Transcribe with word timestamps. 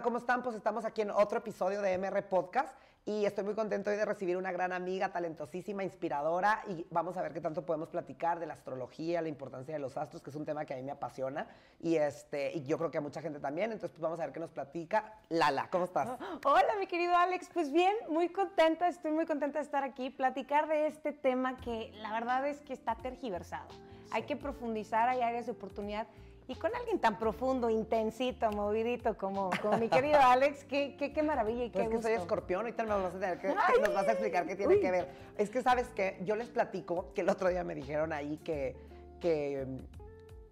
Hola, 0.00 0.04
¿cómo 0.06 0.16
están? 0.16 0.42
Pues 0.42 0.56
estamos 0.56 0.86
aquí 0.86 1.02
en 1.02 1.10
otro 1.10 1.40
episodio 1.40 1.82
de 1.82 1.98
MR 1.98 2.26
Podcast 2.26 2.74
y 3.04 3.26
estoy 3.26 3.44
muy 3.44 3.52
contento 3.52 3.90
hoy 3.90 3.96
de 3.96 4.06
recibir 4.06 4.38
una 4.38 4.50
gran 4.50 4.72
amiga, 4.72 5.12
talentosísima, 5.12 5.84
inspiradora 5.84 6.62
y 6.68 6.86
vamos 6.90 7.18
a 7.18 7.22
ver 7.22 7.34
qué 7.34 7.42
tanto 7.42 7.66
podemos 7.66 7.90
platicar 7.90 8.40
de 8.40 8.46
la 8.46 8.54
astrología, 8.54 9.20
la 9.20 9.28
importancia 9.28 9.74
de 9.74 9.78
los 9.78 9.98
astros, 9.98 10.22
que 10.22 10.30
es 10.30 10.36
un 10.36 10.46
tema 10.46 10.64
que 10.64 10.72
a 10.72 10.78
mí 10.78 10.84
me 10.84 10.92
apasiona 10.92 11.48
y, 11.80 11.96
este, 11.96 12.50
y 12.56 12.64
yo 12.64 12.78
creo 12.78 12.90
que 12.90 12.96
a 12.96 13.02
mucha 13.02 13.20
gente 13.20 13.40
también, 13.40 13.72
entonces 13.72 13.90
pues 13.90 14.00
vamos 14.00 14.18
a 14.20 14.24
ver 14.24 14.32
qué 14.32 14.40
nos 14.40 14.52
platica. 14.52 15.18
Lala, 15.28 15.68
¿cómo 15.68 15.84
estás? 15.84 16.18
Hola, 16.46 16.76
mi 16.78 16.86
querido 16.86 17.14
Alex, 17.14 17.50
pues 17.52 17.70
bien, 17.70 17.94
muy 18.08 18.30
contenta, 18.30 18.88
estoy 18.88 19.10
muy 19.10 19.26
contenta 19.26 19.58
de 19.58 19.66
estar 19.66 19.84
aquí, 19.84 20.08
platicar 20.08 20.66
de 20.66 20.86
este 20.86 21.12
tema 21.12 21.58
que 21.58 21.92
la 21.96 22.10
verdad 22.10 22.46
es 22.46 22.62
que 22.62 22.72
está 22.72 22.94
tergiversado. 22.94 23.68
Hay 24.12 24.22
que 24.22 24.34
profundizar, 24.34 25.10
hay 25.10 25.20
áreas 25.20 25.44
de 25.44 25.52
oportunidad 25.52 26.06
y 26.50 26.56
con 26.56 26.74
alguien 26.74 26.98
tan 26.98 27.16
profundo, 27.16 27.70
intensito, 27.70 28.50
movidito 28.50 29.16
como, 29.16 29.50
como 29.62 29.78
mi 29.78 29.88
querido 29.88 30.18
Alex, 30.20 30.64
qué, 30.64 30.96
qué, 30.98 31.12
qué 31.12 31.22
maravilla 31.22 31.64
y 31.66 31.70
qué 31.70 31.74
Pues 31.74 31.84
es 31.84 31.90
que 31.90 31.96
gusto. 31.96 32.08
soy 32.08 32.16
escorpión, 32.18 32.60
ahorita 32.62 32.82
nos 32.82 33.02
vas 33.04 33.14
a, 33.14 33.18
tener 33.20 33.38
que, 33.40 33.48
nos 33.80 33.94
vas 33.94 34.08
a 34.08 34.10
explicar 34.12 34.46
qué 34.48 34.56
tiene 34.56 34.74
Uy. 34.74 34.80
que 34.80 34.90
ver. 34.90 35.08
Es 35.38 35.48
que, 35.48 35.62
¿sabes 35.62 35.86
qué? 35.94 36.18
Yo 36.24 36.34
les 36.34 36.48
platico 36.48 37.12
que 37.14 37.20
el 37.20 37.28
otro 37.28 37.48
día 37.50 37.62
me 37.62 37.76
dijeron 37.76 38.12
ahí 38.12 38.36
que, 38.38 38.74
que, 39.20 39.64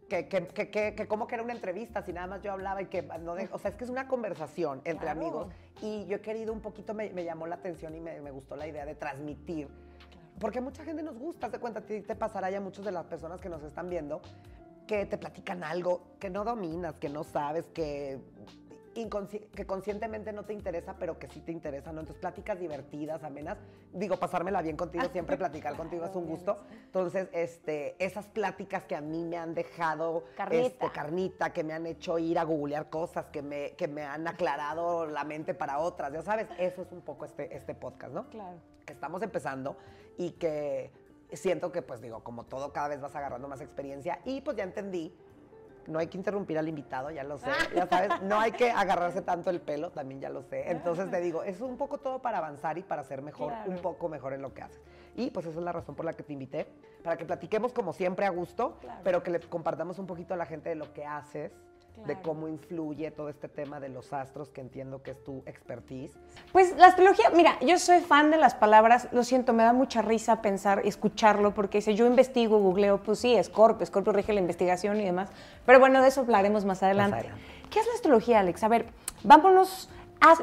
que, 0.08 0.28
que, 0.28 0.46
que, 0.46 0.70
que- 0.70 0.94
que 0.94 1.08
como 1.08 1.26
que 1.26 1.34
era 1.34 1.42
una 1.42 1.52
entrevista, 1.52 2.00
si 2.02 2.12
nada 2.12 2.28
más 2.28 2.42
yo 2.42 2.52
hablaba 2.52 2.80
y 2.80 2.86
que 2.86 3.02
no 3.02 3.34
de- 3.34 3.48
o 3.50 3.58
sea, 3.58 3.72
es 3.72 3.76
que 3.76 3.82
es 3.82 3.90
una 3.90 4.06
conversación 4.06 4.80
entre 4.84 5.06
Claro. 5.06 5.20
amigos 5.20 5.48
y 5.82 6.06
yo 6.06 6.18
he 6.18 6.20
querido 6.20 6.52
un 6.52 6.60
poquito, 6.60 6.94
me, 6.94 7.10
me 7.10 7.24
llamó 7.24 7.48
la 7.48 7.56
atención 7.56 7.96
y 7.96 8.00
me, 8.00 8.20
me 8.20 8.30
gustó 8.30 8.54
la 8.54 8.68
idea 8.68 8.86
de 8.86 8.94
transmitir. 8.94 9.66
Porque 10.38 10.60
mucha 10.60 10.84
gente 10.84 11.02
nos 11.02 11.18
gusta, 11.18 11.48
de 11.48 11.58
cuenta, 11.58 11.80
te 11.80 12.00
pasará 12.14 12.48
ya 12.50 12.60
muchas 12.60 12.84
de 12.84 12.92
las 12.92 13.04
personas 13.06 13.40
que 13.40 13.48
nos 13.48 13.60
están 13.64 13.90
viendo, 13.90 14.20
que 14.88 15.06
te 15.06 15.18
platican 15.18 15.62
algo 15.62 16.16
que 16.18 16.30
no 16.30 16.44
dominas, 16.44 16.94
que 16.94 17.08
no 17.08 17.22
sabes, 17.22 17.64
que, 17.74 18.18
que 19.54 19.66
conscientemente 19.66 20.32
no 20.32 20.44
te 20.44 20.54
interesa, 20.54 20.96
pero 20.98 21.20
que 21.20 21.28
sí 21.28 21.40
te 21.40 21.52
interesa, 21.52 21.92
¿no? 21.92 22.00
Entonces, 22.00 22.20
pláticas 22.20 22.58
divertidas, 22.58 23.22
amenas. 23.22 23.58
Digo, 23.92 24.16
pasármela 24.16 24.60
bien 24.62 24.76
contigo, 24.76 25.04
siempre 25.12 25.36
platicar 25.36 25.76
contigo 25.76 26.06
es 26.06 26.16
un 26.16 26.26
gusto. 26.26 26.56
Entonces, 26.86 27.28
este, 27.32 28.02
esas 28.04 28.26
pláticas 28.26 28.84
que 28.84 28.96
a 28.96 29.00
mí 29.00 29.24
me 29.24 29.36
han 29.36 29.54
dejado 29.54 30.24
Carnita. 30.36 30.66
este, 30.66 30.90
carnita, 30.90 31.52
que 31.52 31.62
me 31.62 31.74
han 31.74 31.86
hecho 31.86 32.18
ir 32.18 32.38
a 32.38 32.42
googlear 32.44 32.90
cosas, 32.90 33.26
que 33.26 33.42
me, 33.42 33.72
que 33.72 33.86
me 33.86 34.02
han 34.02 34.26
aclarado 34.26 35.06
la 35.06 35.22
mente 35.22 35.54
para 35.54 35.78
otras, 35.78 36.12
ya 36.12 36.22
sabes, 36.22 36.48
eso 36.58 36.82
es 36.82 36.90
un 36.90 37.02
poco 37.02 37.26
este, 37.26 37.54
este 37.54 37.74
podcast, 37.74 38.12
¿no? 38.12 38.28
Claro. 38.30 38.56
que 38.84 38.94
estamos 38.94 39.22
empezando 39.22 39.76
y 40.16 40.30
que 40.32 40.90
siento 41.36 41.72
que, 41.72 41.82
pues 41.82 42.00
digo, 42.00 42.20
como 42.24 42.44
todo, 42.44 42.72
cada 42.72 42.88
vez 42.88 43.00
vas 43.00 43.14
agarrando 43.14 43.48
más 43.48 43.60
experiencia 43.60 44.20
y 44.24 44.40
pues 44.40 44.56
ya 44.56 44.64
entendí, 44.64 45.14
no 45.86 45.98
hay 45.98 46.06
que 46.08 46.18
interrumpir 46.18 46.58
al 46.58 46.68
invitado, 46.68 47.10
ya 47.10 47.24
lo 47.24 47.38
sé, 47.38 47.50
ya 47.74 47.86
sabes, 47.86 48.10
no 48.22 48.38
hay 48.38 48.52
que 48.52 48.70
agarrarse 48.70 49.22
tanto 49.22 49.48
el 49.48 49.60
pelo, 49.60 49.90
también 49.90 50.20
ya 50.20 50.28
lo 50.28 50.42
sé. 50.42 50.70
Entonces 50.70 51.10
te 51.10 51.18
digo, 51.20 51.42
es 51.42 51.60
un 51.62 51.78
poco 51.78 51.96
todo 51.98 52.20
para 52.20 52.38
avanzar 52.38 52.76
y 52.76 52.82
para 52.82 53.04
ser 53.04 53.22
mejor, 53.22 53.52
Claro. 53.52 53.70
un 53.70 53.78
poco 53.78 54.08
mejor 54.08 54.34
en 54.34 54.42
lo 54.42 54.52
que 54.52 54.62
haces. 54.62 54.80
Y 55.16 55.30
pues 55.30 55.46
esa 55.46 55.58
es 55.58 55.64
la 55.64 55.72
razón 55.72 55.94
por 55.94 56.04
la 56.04 56.12
que 56.12 56.22
te 56.22 56.32
invité, 56.34 56.66
para 57.02 57.16
que 57.16 57.24
platiquemos 57.24 57.72
como 57.72 57.92
siempre 57.94 58.26
a 58.26 58.30
gusto, 58.30 58.76
Claro. 58.80 59.00
pero 59.02 59.22
que 59.22 59.30
le 59.30 59.40
compartamos 59.40 59.98
un 59.98 60.06
poquito 60.06 60.34
a 60.34 60.36
la 60.36 60.44
gente 60.46 60.68
de 60.68 60.74
lo 60.74 60.92
que 60.92 61.06
haces. 61.06 61.52
De 62.06 62.20
cómo 62.22 62.48
influye 62.48 63.10
todo 63.10 63.28
este 63.28 63.48
tema 63.48 63.80
de 63.80 63.88
los 63.88 64.12
astros, 64.12 64.48
que 64.50 64.60
entiendo 64.60 65.02
que 65.02 65.10
es 65.10 65.22
tu 65.22 65.42
expertise. 65.46 66.18
Pues 66.52 66.76
la 66.76 66.86
astrología, 66.86 67.30
mira, 67.34 67.58
yo 67.60 67.78
soy 67.78 68.00
fan 68.00 68.30
de 68.30 68.38
las 68.38 68.54
palabras, 68.54 69.08
lo 69.12 69.24
siento, 69.24 69.52
me 69.52 69.62
da 69.62 69.72
mucha 69.72 70.00
risa 70.00 70.40
pensar, 70.40 70.80
escucharlo, 70.86 71.52
porque 71.54 71.80
si 71.82 71.94
yo 71.94 72.06
investigo, 72.06 72.58
googleo, 72.58 73.02
pues 73.02 73.18
sí, 73.18 73.36
Scorpio, 73.42 73.84
Scorpio 73.84 74.12
rige 74.12 74.32
la 74.32 74.40
investigación 74.40 75.00
y 75.00 75.04
demás, 75.04 75.28
pero 75.66 75.80
bueno, 75.80 76.00
de 76.00 76.08
eso 76.08 76.22
hablaremos 76.22 76.64
más 76.64 76.82
adelante. 76.82 77.16
adelante. 77.16 77.42
¿Qué 77.70 77.80
es 77.80 77.86
la 77.86 77.92
astrología, 77.92 78.40
Alex? 78.40 78.64
A 78.64 78.68
ver, 78.68 78.86
vámonos, 79.24 79.90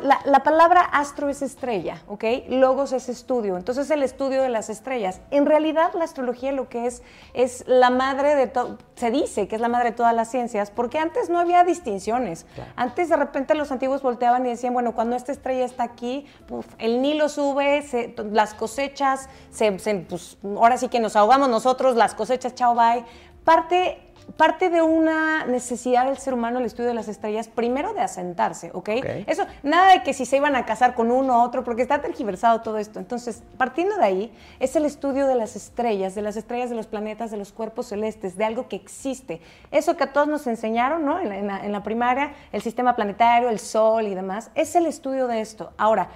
la, 0.01 0.19
la 0.23 0.39
palabra 0.43 0.81
astro 0.81 1.27
es 1.27 1.41
estrella, 1.41 2.01
¿ok? 2.07 2.23
Logos 2.47 2.93
es 2.93 3.09
estudio, 3.09 3.57
entonces 3.57 3.89
el 3.91 4.03
estudio 4.03 4.41
de 4.41 4.47
las 4.49 4.69
estrellas. 4.69 5.19
En 5.31 5.45
realidad 5.45 5.91
la 5.95 6.05
astrología 6.05 6.53
lo 6.53 6.69
que 6.69 6.85
es 6.85 7.03
es 7.33 7.65
la 7.67 7.89
madre 7.89 8.35
de 8.35 8.47
todo, 8.47 8.77
se 8.95 9.11
dice 9.11 9.47
que 9.49 9.55
es 9.55 9.61
la 9.61 9.67
madre 9.67 9.89
de 9.91 9.95
todas 9.97 10.15
las 10.15 10.31
ciencias, 10.31 10.71
porque 10.71 10.97
antes 10.97 11.29
no 11.29 11.39
había 11.39 11.63
distinciones. 11.65 12.45
Claro. 12.55 12.71
Antes 12.77 13.09
de 13.09 13.17
repente 13.17 13.53
los 13.53 13.71
antiguos 13.71 14.01
volteaban 14.01 14.45
y 14.45 14.49
decían, 14.49 14.73
bueno, 14.73 14.95
cuando 14.95 15.15
esta 15.17 15.33
estrella 15.33 15.65
está 15.65 15.83
aquí, 15.83 16.25
puf, 16.47 16.65
el 16.77 17.01
Nilo 17.01 17.27
sube, 17.27 17.81
se- 17.81 18.15
las 18.31 18.53
cosechas, 18.53 19.27
se, 19.51 19.77
se- 19.79 19.95
pues, 19.95 20.37
ahora 20.43 20.77
sí 20.77 20.87
que 20.87 21.01
nos 21.01 21.15
ahogamos 21.17 21.49
nosotros, 21.49 21.95
las 21.97 22.15
cosechas, 22.15 22.55
chao, 22.55 22.75
bye. 22.75 23.03
Parte, 23.43 24.01
parte 24.37 24.69
de 24.69 24.81
una 24.81 25.45
necesidad 25.45 26.05
del 26.05 26.17
ser 26.17 26.33
humano 26.33 26.59
el 26.59 26.65
estudio 26.65 26.89
de 26.89 26.93
las 26.95 27.07
estrellas, 27.07 27.47
primero 27.47 27.93
de 27.93 28.01
asentarse, 28.01 28.69
¿ok? 28.73 28.89
Eso, 29.27 29.45
nada 29.63 29.93
de 29.93 30.03
que 30.03 30.13
si 30.13 30.25
se 30.25 30.37
iban 30.37 30.55
a 30.55 30.65
casar 30.65 30.93
con 30.93 31.09
uno 31.11 31.39
o 31.39 31.43
otro, 31.45 31.63
porque 31.63 31.81
está 31.81 32.01
tergiversado 32.01 32.61
todo 32.61 32.77
esto. 32.77 32.99
Entonces, 32.99 33.43
partiendo 33.57 33.95
de 33.97 34.03
ahí, 34.03 34.33
es 34.59 34.75
el 34.75 34.85
estudio 34.85 35.27
de 35.27 35.35
las 35.35 35.55
estrellas, 35.55 36.15
de 36.15 36.21
las 36.21 36.35
estrellas, 36.35 36.69
de 36.69 36.75
los 36.75 36.87
planetas, 36.87 37.31
de 37.31 37.37
los 37.37 37.51
cuerpos 37.53 37.87
celestes, 37.87 38.35
de 38.37 38.43
algo 38.45 38.67
que 38.67 38.75
existe. 38.75 39.41
Eso 39.71 39.95
que 39.95 40.03
a 40.03 40.11
todos 40.13 40.27
nos 40.27 40.47
enseñaron, 40.47 41.05
¿no? 41.05 41.19
En 41.19 41.29
la, 41.29 41.37
en 41.37 41.47
la- 41.47 41.65
en 41.65 41.71
la 41.71 41.83
primaria, 41.83 42.33
el 42.51 42.61
sistema 42.61 42.95
planetario, 42.95 43.49
el 43.49 43.59
sol 43.59 44.05
y 44.07 44.15
demás, 44.15 44.51
es 44.55 44.75
el 44.75 44.85
estudio 44.85 45.27
de 45.27 45.39
esto. 45.41 45.71
Ahora, 45.77 46.09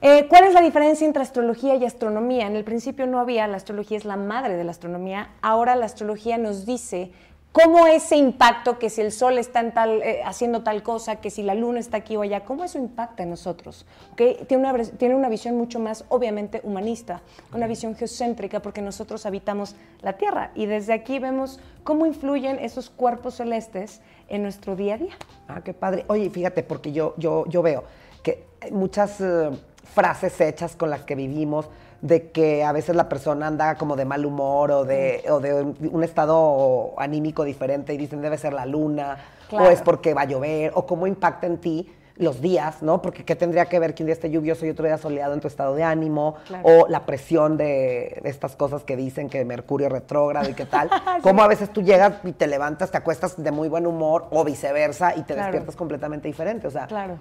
eh, 0.00 0.26
¿Cuál 0.28 0.44
es 0.44 0.54
la 0.54 0.60
diferencia 0.60 1.06
entre 1.06 1.22
astrología 1.22 1.74
y 1.74 1.84
astronomía? 1.84 2.46
En 2.46 2.54
el 2.54 2.64
principio 2.64 3.06
no 3.06 3.18
había, 3.18 3.48
la 3.48 3.56
astrología 3.56 3.96
es 3.96 4.04
la 4.04 4.16
madre 4.16 4.56
de 4.56 4.64
la 4.64 4.70
astronomía, 4.70 5.30
ahora 5.42 5.74
la 5.74 5.86
astrología 5.86 6.38
nos 6.38 6.66
dice 6.66 7.10
cómo 7.50 7.86
ese 7.88 8.16
impacto, 8.16 8.78
que 8.78 8.90
si 8.90 9.00
el 9.00 9.10
sol 9.10 9.38
está 9.38 9.58
en 9.60 9.72
tal, 9.72 10.02
eh, 10.02 10.20
haciendo 10.24 10.62
tal 10.62 10.84
cosa, 10.84 11.16
que 11.16 11.30
si 11.30 11.42
la 11.42 11.54
luna 11.54 11.80
está 11.80 11.96
aquí 11.96 12.16
o 12.16 12.22
allá, 12.22 12.44
cómo 12.44 12.62
eso 12.62 12.78
impacta 12.78 13.24
en 13.24 13.30
nosotros. 13.30 13.86
¿ok? 14.12 14.46
Tiene, 14.46 14.70
una, 14.70 14.84
tiene 14.84 15.16
una 15.16 15.28
visión 15.28 15.56
mucho 15.56 15.80
más, 15.80 16.04
obviamente, 16.08 16.60
humanista, 16.62 17.22
una 17.52 17.66
visión 17.66 17.96
geocéntrica, 17.96 18.60
porque 18.60 18.82
nosotros 18.82 19.26
habitamos 19.26 19.74
la 20.02 20.12
Tierra 20.12 20.52
y 20.54 20.66
desde 20.66 20.92
aquí 20.92 21.18
vemos 21.18 21.58
cómo 21.82 22.06
influyen 22.06 22.58
esos 22.60 22.90
cuerpos 22.90 23.36
celestes 23.36 24.00
en 24.28 24.42
nuestro 24.42 24.76
día 24.76 24.94
a 24.94 24.98
día. 24.98 25.16
Ah, 25.48 25.62
qué 25.64 25.74
padre. 25.74 26.04
Oye, 26.08 26.30
fíjate, 26.30 26.62
porque 26.62 26.92
yo, 26.92 27.14
yo, 27.16 27.44
yo 27.48 27.62
veo 27.62 27.84
que 28.22 28.44
muchas 28.70 29.20
eh, 29.20 29.50
frases 29.94 30.40
hechas 30.40 30.76
con 30.76 30.90
las 30.90 31.02
que 31.02 31.14
vivimos, 31.14 31.68
de 32.00 32.30
que 32.30 32.62
a 32.62 32.72
veces 32.72 32.94
la 32.94 33.08
persona 33.08 33.48
anda 33.48 33.74
como 33.76 33.96
de 33.96 34.04
mal 34.04 34.24
humor 34.24 34.70
o 34.70 34.84
de, 34.84 35.24
o 35.30 35.40
de 35.40 35.62
un, 35.62 36.04
estado 36.04 36.94
anímico 36.96 37.42
diferente 37.44 37.92
y 37.92 37.96
dicen 37.96 38.20
debe 38.22 38.38
ser 38.38 38.52
la 38.52 38.66
luna, 38.66 39.16
o 39.50 39.68
es 39.68 39.82
porque 39.82 40.14
va 40.14 40.22
a 40.22 40.26
llover, 40.26 40.72
o 40.74 40.86
cómo 40.86 41.06
impacta 41.06 41.46
en 41.46 41.58
ti 41.58 41.92
los 42.16 42.40
días, 42.40 42.82
¿no? 42.82 43.00
Porque 43.00 43.24
qué 43.24 43.36
tendría 43.36 43.66
que 43.66 43.78
ver 43.78 43.94
que 43.94 44.02
un 44.02 44.08
día 44.08 44.12
esté 44.12 44.30
lluvioso 44.30 44.66
y 44.66 44.70
otro 44.70 44.84
día 44.86 44.98
soleado 44.98 45.34
en 45.34 45.40
tu 45.40 45.46
estado 45.48 45.74
de 45.74 45.84
ánimo, 45.84 46.34
Claro. 46.46 46.68
o 46.68 46.88
la 46.88 47.06
presión 47.06 47.56
de, 47.56 48.20
estas 48.24 48.56
cosas 48.56 48.82
que 48.84 48.96
dicen 48.96 49.28
que 49.28 49.44
Mercurio 49.44 49.88
retrógrado 49.88 50.48
y 50.48 50.54
qué 50.54 50.66
tal. 50.66 50.90
Cómo 51.22 51.42
a 51.42 51.48
veces 51.48 51.72
tú 51.72 51.80
llegas 51.82 52.14
y 52.24 52.32
te 52.32 52.46
levantas, 52.48 52.90
te 52.90 52.98
acuestas 52.98 53.40
de 53.42 53.50
muy 53.52 53.68
buen 53.68 53.86
humor, 53.86 54.26
o 54.30 54.44
viceversa, 54.44 55.14
y 55.16 55.22
te 55.22 55.34
Claro. 55.34 55.42
despiertas 55.42 55.76
completamente 55.76 56.26
diferente. 56.26 56.66
O 56.66 56.70
sea, 56.70 56.86
Claro. 56.88 57.18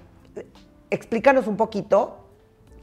explícanos 0.90 1.48
un 1.48 1.58
poquito, 1.58 2.27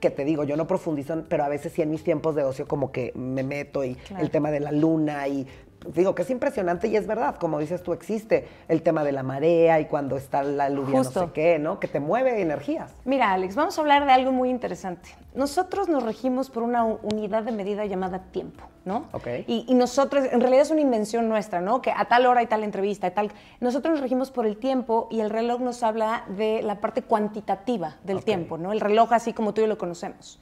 que 0.01 0.11
te 0.11 0.25
digo, 0.25 0.45
yo 0.45 0.57
no 0.57 0.67
profundizo, 0.67 1.25
pero 1.29 1.45
a 1.45 1.49
veces 1.49 1.73
sí 1.73 1.83
en 1.83 1.91
mis 1.91 2.05
tiempos 2.05 2.35
de 2.35 2.43
ocio 2.45 2.67
como 2.69 2.93
que 2.93 3.13
me 3.15 3.43
meto 3.43 3.85
y 3.85 3.95
Claro. 3.95 4.23
el 4.25 4.31
tema 4.31 4.51
de 4.51 4.61
la 4.61 4.73
luna 4.73 5.27
y 5.29 5.47
digo 5.93 6.15
que 6.15 6.23
es 6.23 6.31
impresionante 6.31 6.89
y 6.89 6.97
es 6.97 7.07
verdad, 7.07 7.37
como 7.37 7.59
dices 7.59 7.83
tú, 7.83 7.93
existe 7.93 8.49
el 8.69 8.83
tema 8.83 9.05
de 9.05 9.13
la 9.13 9.23
marea 9.23 9.81
y 9.81 9.87
cuando 9.87 10.17
está 10.17 10.43
la 10.43 10.69
lluvia 10.69 10.99
no 10.99 11.05
sé 11.05 11.29
qué, 11.33 11.59
¿no? 11.59 11.81
Que 11.81 11.89
te 11.89 12.01
mueve 12.01 12.41
energías. 12.41 12.93
Mira, 13.05 13.33
Alex, 13.33 13.55
vamos 13.55 13.77
a 13.79 13.81
hablar 13.81 14.07
de 14.07 14.13
algo 14.13 14.33
muy 14.33 14.51
interesante. 14.51 15.11
Nosotros 15.35 15.89
nos 15.89 16.03
regimos 16.03 16.51
por 16.51 16.63
una 16.63 16.85
unidad 16.85 17.43
de 17.43 17.53
medida 17.53 17.85
llamada 17.87 18.21
tiempo, 18.31 18.65
¿no? 18.85 19.07
Ok. 19.13 19.27
Y, 19.47 19.65
y 19.69 19.75
nosotros, 19.75 20.27
en 20.31 20.41
realidad 20.41 20.63
es 20.63 20.71
una 20.71 20.81
invención 20.81 21.29
nuestra, 21.29 21.61
¿no? 21.61 21.83
Que 21.83 21.91
a 21.91 22.05
tal 22.07 22.27
hora 22.27 22.41
hay 22.41 22.47
tal 22.47 22.63
entrevista, 22.63 23.11
tal. 23.11 23.33
Nosotros 23.61 23.95
nos 23.95 24.01
regimos 24.01 24.31
por 24.31 24.47
el 24.47 24.57
tiempo 24.57 25.09
y 25.11 25.21
el 25.21 25.31
reloj 25.31 25.61
nos 25.61 25.83
habla 25.83 26.25
de 26.29 26.63
la 26.63 26.81
parte 26.81 27.03
cuantitativa 27.03 27.97
del 28.05 28.25
tiempo, 28.25 28.59
¿no? 28.59 28.73
El 28.73 28.81
reloj 28.81 29.13
así 29.13 29.33
como 29.33 29.55
tú 29.55 29.61
y 29.61 29.65
yo 29.65 29.69
lo 29.69 29.79
conocemos. 29.79 30.41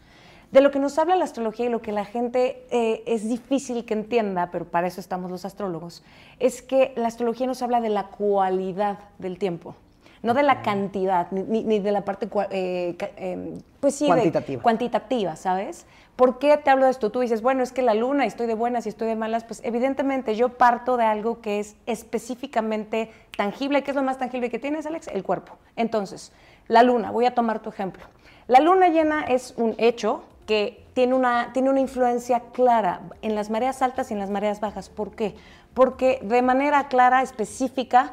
De 0.53 0.61
lo 0.61 0.71
que 0.71 0.79
nos 0.79 0.99
habla 0.99 1.17
la 1.17 1.25
astrología 1.25 1.67
y 1.67 1.69
lo 1.71 1.81
que 1.83 1.93
la 1.93 2.05
gente 2.05 2.65
eh, 2.71 3.03
es 3.07 3.27
difícil 3.29 3.85
que 3.87 3.95
entienda, 3.95 4.51
pero 4.53 4.67
para 4.67 4.87
eso 4.87 5.01
estamos 5.01 5.31
los 5.31 5.45
astrólogos, 5.47 6.05
es 6.39 6.61
que 6.63 6.93
la 6.95 7.09
astrología 7.09 7.47
nos 7.47 7.63
habla 7.63 7.81
de 7.81 7.89
la 7.89 8.09
cualidad 8.09 8.99
del 9.19 9.39
tiempo, 9.39 9.75
no 10.23 10.35
de 10.35 10.43
la 10.43 10.61
cantidad, 10.63 11.31
ni, 11.33 11.79
de 11.81 11.91
la 11.91 12.05
parte, 12.05 12.29
eh, 12.51 12.97
em, 13.17 13.59
pues 13.81 13.95
sí, 13.95 14.05
de- 14.05 14.11
Cuantitativa. 14.11 14.63
cuantitativa, 14.63 15.37
¿sabes? 15.37 15.87
¿Por 16.17 16.39
qué 16.39 16.55
te 16.59 16.69
hablo 16.69 16.85
de 16.85 16.91
esto? 16.91 17.11
Tú 17.11 17.21
dices, 17.21 17.41
bueno, 17.41 17.63
es 17.63 17.73
que 17.73 17.81
la 17.81 17.95
luna, 17.95 18.27
y 18.27 18.29
estoy 18.29 18.47
de 18.47 18.55
buenas 18.55 18.85
y 18.85 18.91
estoy 18.91 19.09
de 19.09 19.17
malas, 19.17 19.45
pues 19.45 19.63
evidentemente 19.65 20.37
yo 20.37 20.51
parto 20.51 20.99
de 20.99 21.05
algo 21.05 21.41
que 21.41 21.61
es 21.61 21.77
específicamente 21.87 23.11
tangible. 23.37 23.83
¿Qué 23.83 23.91
es 23.91 23.97
lo 23.97 24.03
más 24.03 24.19
tangible 24.19 24.51
que 24.51 24.59
tienes, 24.59 24.85
Alex? 24.87 25.09
El 25.09 25.23
cuerpo. 25.23 25.55
Entonces, 25.77 26.31
la 26.69 26.83
luna, 26.83 27.11
voy 27.11 27.25
a 27.25 27.35
tomar 27.35 27.61
tu 27.61 27.71
ejemplo. 27.71 28.05
La 28.49 28.61
luna 28.61 28.89
llena 28.89 29.23
es 29.25 29.55
un 29.57 29.75
hecho 29.79 30.23
que 30.47 30.85
tiene 30.95 31.15
una, 31.15 31.53
tiene 31.53 31.71
una 31.71 31.81
influencia 31.81 32.41
clara 32.53 33.01
en 33.23 33.35
las 33.35 33.51
mareas 33.51 33.83
altas 33.83 34.11
y 34.11 34.15
en 34.15 34.21
las 34.21 34.31
mareas 34.31 34.61
bajas. 34.61 34.89
¿Por 34.89 35.15
qué? 35.15 35.35
Porque 35.75 36.21
de 36.23 36.43
manera 36.43 36.89
clara, 36.89 37.23
específica, 37.23 38.13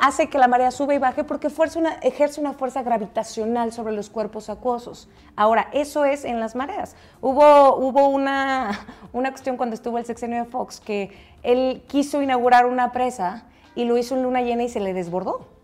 hace 0.00 0.28
que 0.28 0.38
la 0.38 0.48
marea 0.48 0.72
sube 0.72 0.96
y 0.96 0.98
baje 0.98 1.22
porque 1.22 1.48
ejerce 2.02 2.40
una 2.40 2.52
fuerza 2.52 2.82
gravitacional 2.82 3.72
sobre 3.72 3.92
los 3.92 4.10
cuerpos 4.10 4.50
acuosos. 4.50 5.08
Ahora, 5.36 5.68
eso 5.72 6.04
es 6.04 6.24
en 6.24 6.40
las 6.40 6.56
mareas. 6.56 6.96
Hubo, 7.20 7.76
hubo 7.76 8.08
una, 8.08 8.86
una 9.12 9.30
cuestión 9.30 9.56
cuando 9.56 9.74
estuvo 9.74 9.98
el 9.98 10.04
sexenio 10.04 10.44
de 10.44 10.50
Fox 10.50 10.80
que 10.80 11.16
él 11.44 11.84
quiso 11.86 12.22
inaugurar 12.22 12.66
una 12.66 12.90
presa 12.90 13.44
y 13.76 13.84
lo 13.84 13.96
hizo 13.98 14.16
en 14.16 14.24
luna 14.24 14.42
llena 14.42 14.64
y 14.64 14.68
se 14.68 14.80
le 14.80 14.92
desbordó 14.92 15.55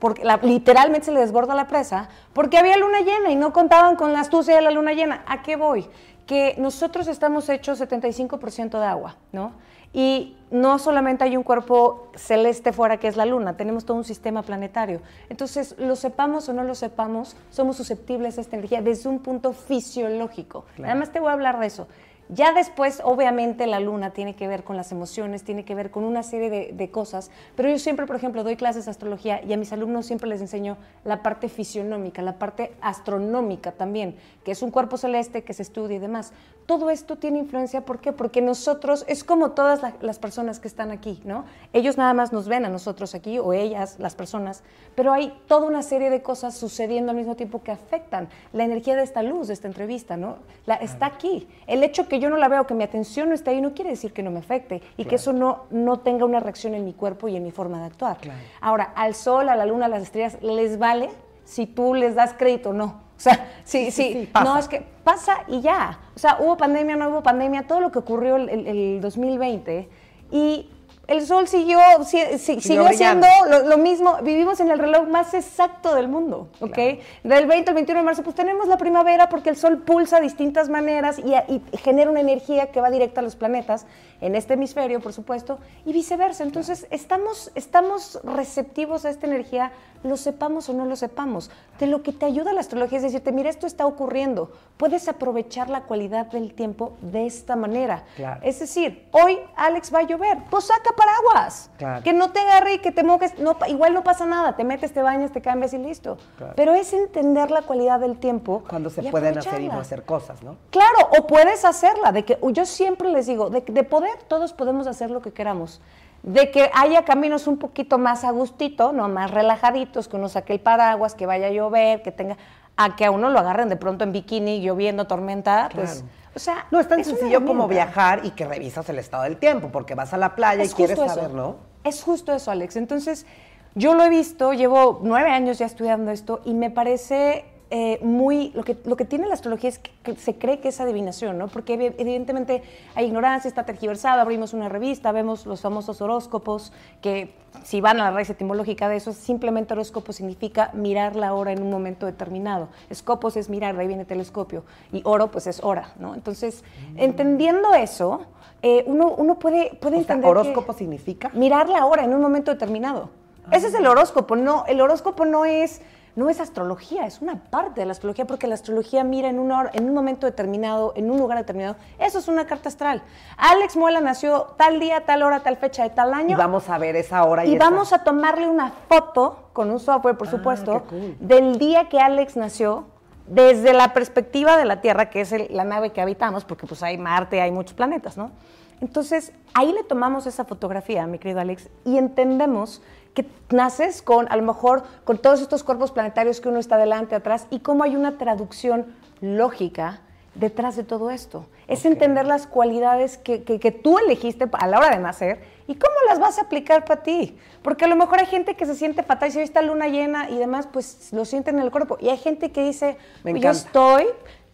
porque 0.00 0.24
literalmente 0.42 1.06
se 1.06 1.12
le 1.12 1.20
desborda 1.20 1.54
la 1.54 1.68
presa, 1.68 2.08
porque 2.32 2.58
había 2.58 2.76
luna 2.76 3.00
llena 3.00 3.30
y 3.30 3.36
no 3.36 3.52
contaban 3.52 3.94
con 3.94 4.12
la 4.12 4.20
astucia 4.20 4.56
de 4.56 4.62
la 4.62 4.70
luna 4.70 4.92
llena. 4.92 5.22
¿A 5.26 5.42
qué 5.42 5.56
voy? 5.56 5.86
Que 6.26 6.56
nosotros 6.58 7.06
estamos 7.06 7.48
hechos 7.48 7.80
75% 7.80 8.80
de 8.80 8.86
agua, 8.86 9.16
¿no? 9.32 9.52
Y 9.92 10.36
no 10.50 10.78
solamente 10.78 11.24
hay 11.24 11.36
un 11.36 11.42
cuerpo 11.42 12.10
celeste 12.14 12.72
fuera 12.72 12.98
que 12.98 13.08
es 13.08 13.16
la 13.16 13.26
luna, 13.26 13.56
tenemos 13.56 13.84
todo 13.84 13.96
un 13.96 14.04
sistema 14.04 14.42
planetario. 14.42 15.00
Entonces, 15.28 15.74
lo 15.78 15.96
sepamos 15.96 16.48
o 16.48 16.52
no 16.52 16.62
lo 16.62 16.74
sepamos, 16.74 17.36
somos 17.50 17.76
susceptibles 17.76 18.38
a 18.38 18.40
esta 18.40 18.56
energía 18.56 18.82
desde 18.82 19.08
un 19.08 19.18
punto 19.18 19.52
fisiológico. 19.52 20.64
Además, 20.78 21.10
te 21.10 21.18
voy 21.20 21.30
a 21.30 21.32
hablar 21.32 21.58
de 21.58 21.66
eso. 21.66 21.88
Ya 22.32 22.52
después, 22.52 23.02
obviamente, 23.04 23.66
la 23.66 23.80
luna 23.80 24.10
tiene 24.10 24.36
que 24.36 24.46
ver 24.46 24.62
con 24.62 24.76
las 24.76 24.92
emociones, 24.92 25.42
tiene 25.42 25.64
que 25.64 25.74
ver 25.74 25.90
con 25.90 26.04
una 26.04 26.22
serie 26.22 26.72
de, 26.72 26.90
cosas, 26.90 27.28
pero 27.56 27.68
yo 27.68 27.78
siempre, 27.78 28.06
por 28.06 28.14
ejemplo, 28.14 28.44
doy 28.44 28.54
clases 28.54 28.84
de 28.84 28.92
astrología 28.92 29.42
y 29.42 29.52
a 29.52 29.56
mis 29.56 29.72
alumnos 29.72 30.06
siempre 30.06 30.28
les 30.28 30.40
enseño 30.40 30.76
la 31.04 31.22
parte 31.22 31.48
fisionómica, 31.48 32.22
la 32.22 32.38
parte 32.38 32.72
astronómica 32.80 33.72
también, 33.72 34.14
que 34.44 34.52
es 34.52 34.62
un 34.62 34.70
cuerpo 34.70 34.96
celeste 34.96 35.42
que 35.42 35.54
se 35.54 35.62
estudia 35.62 35.96
y 35.96 35.98
demás. 35.98 36.32
Todo 36.66 36.90
esto 36.90 37.16
tiene 37.16 37.40
influencia, 37.40 37.84
¿por 37.84 37.98
qué? 37.98 38.12
Porque 38.12 38.40
nosotros, 38.40 39.04
es 39.08 39.24
como 39.24 39.50
todas 39.50 39.80
las 40.00 40.18
personas 40.20 40.60
que 40.60 40.68
están 40.68 40.92
aquí, 40.92 41.20
¿no? 41.24 41.44
Ellos 41.72 41.98
nada 41.98 42.14
más 42.14 42.32
nos 42.32 42.46
ven 42.46 42.64
a 42.64 42.68
nosotros 42.68 43.16
aquí, 43.16 43.40
o 43.40 43.52
ellas, 43.52 43.96
las 43.98 44.14
personas, 44.14 44.62
pero 44.94 45.12
hay 45.12 45.36
toda 45.48 45.66
una 45.66 45.82
serie 45.82 46.10
de 46.10 46.22
cosas 46.22 46.56
sucediendo 46.56 47.10
al 47.10 47.16
mismo 47.16 47.34
tiempo 47.34 47.62
que 47.64 47.72
afectan 47.72 48.28
la 48.52 48.62
energía 48.62 48.94
de 48.94 49.02
esta 49.02 49.24
luz, 49.24 49.48
de 49.48 49.54
esta 49.54 49.66
entrevista, 49.66 50.16
¿no? 50.16 50.36
La, 50.66 50.76
está 50.76 51.06
aquí. 51.06 51.48
El 51.66 51.82
hecho 51.82 52.06
que 52.06 52.19
yo 52.20 52.30
no 52.30 52.36
la 52.36 52.48
veo, 52.48 52.66
que 52.66 52.74
mi 52.74 52.84
atención 52.84 53.28
no 53.28 53.34
está 53.34 53.50
ahí, 53.50 53.60
no 53.60 53.74
quiere 53.74 53.90
decir 53.90 54.12
que 54.12 54.22
no 54.22 54.30
me 54.30 54.38
afecte 54.38 54.82
y 54.96 55.04
que 55.04 55.16
eso 55.16 55.32
no, 55.32 55.64
no 55.70 56.00
tenga 56.00 56.24
una 56.24 56.40
reacción 56.40 56.74
en 56.74 56.84
mi 56.84 56.92
cuerpo 56.92 57.28
y 57.28 57.36
en 57.36 57.42
mi 57.42 57.50
forma 57.50 57.80
de 57.80 57.86
actuar. 57.86 58.18
Ahora, 58.60 58.92
al 58.94 59.14
sol, 59.14 59.48
a 59.48 59.56
la 59.56 59.66
luna, 59.66 59.86
a 59.86 59.88
las 59.88 60.02
estrellas, 60.02 60.38
¿les 60.42 60.78
vale 60.78 61.10
si 61.44 61.66
tú 61.66 61.94
les 61.94 62.14
das 62.14 62.34
crédito 62.34 62.70
o 62.70 62.72
no? 62.72 62.84
O 62.84 63.22
sea, 63.22 63.48
sí, 63.64 63.90
sí, 63.90 64.30
no, 64.44 64.56
es 64.58 64.68
que 64.68 64.84
pasa 65.02 65.44
y 65.48 65.60
ya. 65.60 65.98
O 66.14 66.18
sea, 66.18 66.38
hubo 66.40 66.56
pandemia, 66.56 66.96
no 66.96 67.08
hubo 67.08 67.22
pandemia, 67.22 67.66
todo 67.66 67.80
lo 67.80 67.90
que 67.90 67.98
ocurrió 67.98 68.36
el, 68.36 68.48
el, 68.48 68.66
el 68.66 69.00
2020 69.00 69.88
y 70.30 70.70
el 71.10 71.26
sol 71.26 71.48
siguió, 71.48 71.80
siguió, 72.04 72.88
siendo 72.92 73.26
lo, 73.66 73.76
mismo. 73.78 74.18
Vivimos 74.22 74.60
en 74.60 74.70
el 74.70 74.78
reloj 74.78 75.08
más 75.08 75.34
exacto 75.34 75.92
del 75.96 76.06
mundo, 76.06 76.48
¿ok? 76.60 76.78
Del 77.24 77.46
20 77.46 77.70
al 77.70 77.74
21 77.74 78.00
de 78.00 78.04
marzo, 78.04 78.22
pues 78.22 78.36
tenemos 78.36 78.68
la 78.68 78.76
primavera 78.76 79.28
porque 79.28 79.50
el 79.50 79.56
sol 79.56 79.78
pulsa 79.78 80.16
de 80.16 80.22
distintas 80.22 80.68
maneras 80.68 81.18
y, 81.18 81.34
y, 81.52 81.62
genera 81.78 82.10
una 82.10 82.20
energía 82.20 82.70
que 82.70 82.80
va 82.80 82.90
directa 82.90 83.22
a 83.22 83.24
los 83.24 83.34
planetas, 83.34 83.86
en 84.20 84.36
este 84.36 84.54
hemisferio, 84.54 85.00
por 85.00 85.12
supuesto, 85.12 85.58
y 85.84 85.92
viceversa. 85.92 86.44
Entonces, 86.44 86.86
estamos, 86.90 87.50
estamos 87.56 88.20
receptivos 88.22 89.04
a 89.04 89.10
esta 89.10 89.26
energía 89.26 89.72
lo 90.02 90.16
sepamos 90.16 90.68
o 90.68 90.72
no 90.72 90.84
lo 90.84 90.96
sepamos. 90.96 91.50
De 91.78 91.86
lo 91.86 92.02
que 92.02 92.12
te 92.12 92.26
ayuda 92.26 92.52
la 92.52 92.60
astrología 92.60 92.98
es 92.98 93.04
decirte, 93.04 93.32
mira, 93.32 93.50
esto 93.50 93.66
está 93.66 93.86
ocurriendo. 93.86 94.50
Puedes 94.76 95.08
aprovechar 95.08 95.68
la 95.68 95.82
cualidad 95.82 96.26
del 96.26 96.54
tiempo 96.54 96.96
de 97.00 97.26
esta 97.26 97.56
manera. 97.56 98.04
Es 98.42 98.60
decir, 98.60 99.08
hoy 99.12 99.38
Alex 99.56 99.94
va 99.94 100.00
a 100.00 100.02
llover, 100.02 100.38
pues 100.50 100.64
saca 100.64 100.94
paraguas. 101.00 101.70
Que 102.04 102.12
no 102.12 102.30
te 102.30 102.40
agarre 102.40 102.74
y 102.74 102.78
que 102.78 102.92
te 102.92 103.02
mojes. 103.02 103.38
No, 103.38 103.56
igual 103.68 103.94
no 103.94 104.04
pasa 104.04 104.26
nada, 104.26 104.56
te 104.56 104.64
metes, 104.64 104.92
te 104.92 105.02
bañas, 105.02 105.32
te 105.32 105.40
cambias 105.40 105.72
y 105.72 105.78
listo. 105.78 106.18
Pero 106.56 106.74
es 106.74 106.92
entender 106.92 107.50
la 107.50 107.62
cualidad 107.62 108.00
del 108.00 108.18
tiempo. 108.18 108.62
Cuando 108.68 108.90
se 108.90 109.02
pueden 109.04 109.38
hacer 109.38 109.60
y 109.60 109.68
no 109.68 109.80
hacer 109.80 110.04
cosas, 110.04 110.42
¿no? 110.42 110.56
Claro, 110.70 111.08
o 111.18 111.26
puedes 111.26 111.64
hacerla. 111.64 112.12
De 112.12 112.24
que 112.24 112.38
yo 112.52 112.66
siempre 112.66 113.10
les 113.10 113.26
digo, 113.26 113.50
de, 113.50 113.60
de 113.60 113.84
poder 113.84 114.18
todos 114.28 114.52
podemos 114.52 114.86
hacer 114.86 115.10
lo 115.10 115.20
que 115.20 115.32
queramos 115.32 115.80
de 116.22 116.50
que 116.50 116.70
haya 116.74 117.06
caminos 117.06 117.46
un 117.46 117.56
poquito 117.56 117.96
más 117.96 118.24
a 118.24 118.30
gustito, 118.30 118.92
¿no? 118.92 119.08
más 119.08 119.30
relajaditos, 119.30 120.06
que 120.06 120.16
uno 120.16 120.28
saque 120.28 120.52
el 120.52 120.60
paraguas, 120.60 121.14
que 121.14 121.24
vaya 121.24 121.46
a 121.46 121.50
llover, 121.50 122.02
que 122.02 122.12
tenga, 122.12 122.36
a 122.76 122.94
que 122.94 123.06
a 123.06 123.10
uno 123.10 123.30
lo 123.30 123.38
agarren 123.38 123.70
de 123.70 123.76
pronto 123.76 124.04
en 124.04 124.12
bikini, 124.12 124.60
lloviendo, 124.60 125.06
tormenta, 125.06 125.70
pues... 125.74 126.04
O 126.34 126.38
sea, 126.38 126.66
no 126.70 126.78
es 126.78 126.88
tan 126.88 127.04
sencillo 127.04 127.44
como 127.44 127.66
viajar 127.66 128.20
y 128.24 128.30
que 128.30 128.46
revisas 128.46 128.88
el 128.88 128.98
estado 128.98 129.24
del 129.24 129.36
tiempo, 129.36 129.68
porque 129.72 129.94
vas 129.94 130.12
a 130.14 130.16
la 130.16 130.36
playa 130.36 130.64
y 130.64 130.68
quieres 130.68 130.98
saber, 130.98 131.30
¿no? 131.30 131.56
Es 131.82 132.02
justo 132.02 132.32
eso, 132.32 132.50
Alex. 132.50 132.76
Entonces, 132.76 133.26
yo 133.74 133.94
lo 133.94 134.04
he 134.04 134.08
visto, 134.08 134.52
llevo 134.52 135.00
nueve 135.02 135.30
años 135.30 135.58
ya 135.58 135.66
estudiando 135.66 136.10
esto 136.10 136.40
y 136.44 136.54
me 136.54 136.70
parece 136.70 137.44
eh, 137.72 138.00
muy, 138.02 138.50
lo 138.54 138.64
que, 138.64 138.76
lo 138.84 138.96
que 138.96 139.04
tiene 139.04 139.28
la 139.28 139.34
astrología 139.34 139.70
es 139.70 139.78
que, 139.78 140.16
se 140.16 140.36
cree 140.36 140.58
que 140.58 140.68
es 140.68 140.80
adivinación, 140.80 141.38
¿no? 141.38 141.46
Porque 141.46 141.74
evidentemente 141.74 142.64
hay 142.96 143.06
ignorancia, 143.06 143.48
está 143.48 143.64
tergiversada, 143.64 144.22
abrimos 144.22 144.52
una 144.54 144.68
revista, 144.68 145.12
vemos 145.12 145.46
los 145.46 145.60
famosos 145.60 146.00
horóscopos, 146.00 146.72
que 147.00 147.32
si 147.62 147.80
van 147.80 148.00
a 148.00 148.04
la 148.04 148.10
raíz 148.10 148.28
etimológica 148.28 148.88
de 148.88 148.96
eso, 148.96 149.12
simplemente 149.12 149.72
horóscopo 149.74 150.12
significa 150.12 150.70
mirar 150.74 151.14
la 151.14 151.32
hora 151.32 151.52
en 151.52 151.62
un 151.62 151.70
momento 151.70 152.06
determinado. 152.06 152.70
Escopos 152.88 153.36
es 153.36 153.48
mirar, 153.48 153.76
de 153.76 153.82
ahí 153.82 153.86
viene 153.86 154.04
telescopio, 154.04 154.64
y 154.92 155.02
oro 155.04 155.30
pues 155.30 155.46
es 155.46 155.62
hora, 155.62 155.92
¿no? 156.00 156.16
Entonces, 156.16 156.64
mm. 156.94 156.98
entendiendo 156.98 157.72
eso, 157.74 158.26
eh, 158.62 158.82
uno, 158.88 159.14
uno 159.16 159.38
puede, 159.38 159.76
puede 159.80 159.98
entender 159.98 160.28
¿Horóscopo 160.28 160.72
significa? 160.72 161.30
Mirar 161.34 161.68
la 161.68 161.86
hora 161.86 162.04
en 162.04 162.14
un 162.14 162.20
momento 162.20 162.50
determinado. 162.50 163.10
Ese 163.52 163.68
es 163.68 163.74
el 163.74 163.86
ah. 163.86 163.90
horóscopo, 163.90 164.34
no, 164.34 164.64
el 164.66 164.80
horóscopo 164.80 165.24
no 165.24 165.44
es 165.44 165.80
no 166.16 166.28
es 166.28 166.40
astrología, 166.40 167.06
es 167.06 167.20
una 167.20 167.36
parte 167.36 167.80
de 167.80 167.86
la 167.86 167.92
astrología, 167.92 168.26
porque 168.26 168.46
la 168.46 168.54
astrología 168.54 169.04
mira 169.04 169.28
en, 169.28 169.38
una 169.38 169.70
en 169.72 169.88
un 169.88 169.94
momento 169.94 170.26
determinado, 170.26 170.92
en 170.96 171.10
un 171.10 171.18
lugar 171.18 171.38
determinado. 171.38 171.76
Eso 171.98 172.18
es 172.18 172.28
una 172.28 172.46
carta 172.46 172.68
astral. 172.68 173.02
Alex 173.36 173.76
Muela 173.76 174.00
nació 174.00 174.54
tal 174.56 174.80
día, 174.80 175.04
tal 175.04 175.22
hora, 175.22 175.40
tal 175.40 175.56
fecha 175.56 175.82
de 175.82 175.90
tal 175.90 176.14
año. 176.14 176.32
Y 176.32 176.34
vamos 176.38 176.68
a 176.68 176.78
ver 176.78 176.96
esa 176.96 177.24
hora 177.24 177.44
y, 177.44 177.52
y 177.52 177.58
vamos 177.58 177.92
a 177.92 178.04
tomarle 178.04 178.48
una 178.48 178.70
foto 178.88 179.50
con 179.52 179.70
un 179.70 179.80
software, 179.80 180.16
por 180.16 180.28
ah, 180.28 180.30
supuesto, 180.30 180.84
del 181.18 181.58
día 181.58 181.88
que 181.88 182.00
Alex 182.00 182.36
nació, 182.36 182.86
desde 183.26 183.72
la 183.72 183.92
perspectiva 183.92 184.56
de 184.56 184.64
la 184.64 184.80
Tierra, 184.80 185.10
que 185.10 185.20
es 185.20 185.50
la 185.50 185.64
nave 185.64 185.90
que 185.90 186.00
habitamos, 186.00 186.44
porque 186.44 186.66
pues 186.66 186.82
hay 186.82 186.98
Marte, 186.98 187.40
hay 187.40 187.52
muchos 187.52 187.74
planetas, 187.74 188.16
¿no? 188.16 188.32
Entonces, 188.80 189.32
ahí 189.54 189.72
le 189.72 189.84
tomamos 189.84 190.26
esa 190.26 190.44
fotografía, 190.44 191.06
mi 191.06 191.18
querido 191.18 191.40
Alex, 191.40 191.68
y 191.84 191.98
entendemos 191.98 192.82
que 193.22 193.56
naces 193.56 194.02
con, 194.02 194.30
a 194.30 194.36
lo 194.36 194.42
mejor, 194.42 194.84
con 195.04 195.18
todos 195.18 195.40
estos 195.40 195.64
cuerpos 195.64 195.92
planetarios 195.92 196.40
que 196.40 196.48
uno 196.48 196.58
está 196.58 196.76
delante, 196.76 197.14
atrás, 197.14 197.46
y 197.50 197.60
cómo 197.60 197.84
hay 197.84 197.96
una 197.96 198.18
traducción 198.18 198.94
lógica 199.20 200.00
detrás 200.34 200.76
de 200.76 200.84
todo 200.84 201.10
esto. 201.10 201.46
Es 201.66 201.84
entender 201.84 202.26
las 202.26 202.46
cualidades 202.46 203.16
que, 203.18 203.42
que, 203.42 203.70
tú 203.72 203.98
elegiste 203.98 204.48
a 204.52 204.66
la 204.66 204.78
hora 204.78 204.90
de 204.90 204.98
nacer 204.98 205.40
y 205.68 205.74
cómo 205.74 205.94
las 206.08 206.18
vas 206.18 206.38
a 206.38 206.42
aplicar 206.42 206.84
para 206.84 207.02
ti. 207.02 207.38
Porque 207.62 207.84
a 207.84 207.88
lo 207.88 207.96
mejor 207.96 208.18
hay 208.18 208.26
gente 208.26 208.54
que 208.56 208.66
se 208.66 208.74
siente 208.74 209.02
fatal 209.02 209.28
y 209.28 209.32
si 209.32 209.38
hoy 209.38 209.44
está 209.44 209.62
luna 209.62 209.88
llena 209.88 210.30
y 210.30 210.36
demás, 210.36 210.68
pues 210.72 211.12
lo 211.12 211.24
sienten 211.24 211.58
en 211.58 211.62
el 211.62 211.70
cuerpo. 211.70 211.96
Y 212.00 212.08
hay 212.08 212.16
gente 212.16 212.50
que 212.50 212.64
dice, 212.64 212.96
yo 213.24 213.50
estoy 213.50 214.06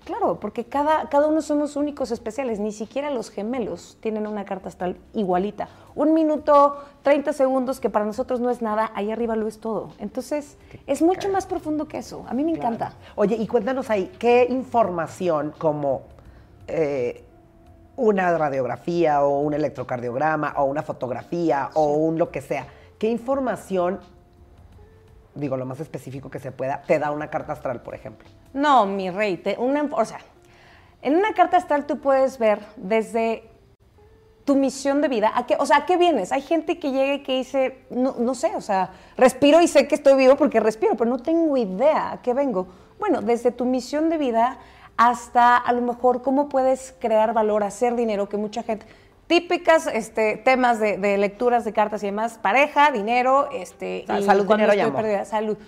Claro, 0.07 0.39
porque 0.39 0.65
cada, 0.65 1.09
cada 1.09 1.27
uno 1.27 1.43
somos 1.43 1.75
únicos 1.75 2.13
especiales, 2.13 2.61
ni 2.61 2.71
siquiera 2.71 3.11
los 3.11 3.29
gemelos 3.29 3.99
tienen 4.01 4.29
una 4.29 4.45
carta 4.45 4.69
astral 4.69 4.97
igualita. 5.15 5.69
Un 5.97 6.15
minuto, 6.15 6.81
30 7.03 7.33
segundos, 7.33 7.81
que 7.81 7.91
para 7.91 8.05
nosotros 8.05 8.39
no 8.39 8.49
es 8.49 8.63
nada, 8.63 8.93
ahí 8.95 9.11
arriba 9.11 9.35
lo 9.35 9.49
es 9.49 9.59
todo. 9.59 9.95
Entonces, 9.99 10.59
es 10.87 11.03
mucho 11.03 11.29
más 11.29 11.47
profundo 11.47 11.89
que 11.89 11.99
eso. 11.99 12.25
A 12.29 12.35
mí 12.35 12.45
me 12.45 12.53
encanta. 12.53 12.93
Oye, 13.17 13.35
y 13.35 13.49
cuéntanos 13.49 13.91
ahí, 13.91 14.13
¿qué 14.17 14.47
información 14.49 15.53
como 15.59 16.03
eh, 16.69 17.25
una 17.97 18.39
radiografía 18.39 19.25
o 19.25 19.41
un 19.41 19.55
electrocardiograma 19.55 20.55
o 20.59 20.67
una 20.67 20.85
fotografía 20.85 21.71
o 21.75 21.95
un 21.95 22.17
lo 22.17 22.31
que 22.31 22.43
sea, 22.43 22.69
qué 23.01 23.09
información, 23.09 23.99
digo 25.35 25.57
lo 25.57 25.67
más 25.67 25.81
específico 25.81 26.31
que 26.31 26.39
se 26.39 26.53
pueda, 26.53 26.83
te 26.83 27.01
da 27.01 27.11
una 27.11 27.29
carta 27.29 27.55
astral, 27.55 27.83
por 27.83 27.97
ejemplo? 27.97 28.29
No, 28.57 28.87
mi 28.87 29.11
rey, 29.11 29.43
una, 29.59 29.87
o 29.93 30.05
sea, 30.07 30.19
en 31.03 31.15
una 31.15 31.35
carta 31.35 31.59
astral 31.59 31.85
tú 31.85 31.99
puedes 31.99 32.39
ver 32.39 32.61
desde 32.77 33.51
tu 34.47 34.57
misión 34.57 35.03
de 35.03 35.09
vida, 35.09 35.31
¿a 35.35 35.45
qué, 35.45 35.57
o 35.59 35.67
sea, 35.67 35.79
¿a 35.79 35.87
qué 35.87 35.99
vienes? 35.99 36.33
Hay 36.33 36.41
gente 36.41 36.79
que 36.79 36.91
llega 36.91 37.13
y 37.13 37.23
que 37.23 37.37
dice, 37.37 37.85
no, 37.91 38.15
no 38.19 38.35
sé, 38.35 38.57
o 38.57 38.63
sea, 38.63 38.93
respiro 39.19 39.61
y 39.61 39.69
sé 39.69 39.87
que 39.87 39.95
estoy 39.95 40.15
vivo 40.17 40.37
porque 40.37 40.59
respiro, 40.59 40.97
pero 40.97 41.11
no 41.11 41.19
tengo 41.19 41.55
idea 41.59 42.13
a 42.13 42.23
qué 42.23 42.33
vengo. 42.33 42.67
Bueno, 42.99 43.21
desde 43.21 43.51
tu 43.51 43.67
misión 43.67 44.09
de 44.09 44.17
vida 44.17 44.57
hasta 44.97 45.59
a 45.59 45.73
lo 45.75 45.83
mejor 45.83 46.23
cómo 46.23 46.49
puedes 46.49 46.95
crear 46.99 47.35
valor, 47.35 47.63
hacer 47.63 47.95
dinero, 47.95 48.27
que 48.31 48.39
mucha 48.39 48.63
gente, 48.63 48.87
típicas 49.27 49.87
este, 49.87 50.39
temas 50.39 50.81
de, 50.81 51.19
lecturas 51.19 51.67
de 51.67 51.75
cartas 51.75 52.03
y 52.05 52.07
demás, 52.07 52.39
pareja, 52.41 52.91
dinero, 52.91 53.51
este, 53.53 54.07
salud, 54.07 54.47
dinero 54.47 54.73
salud. 55.27 55.59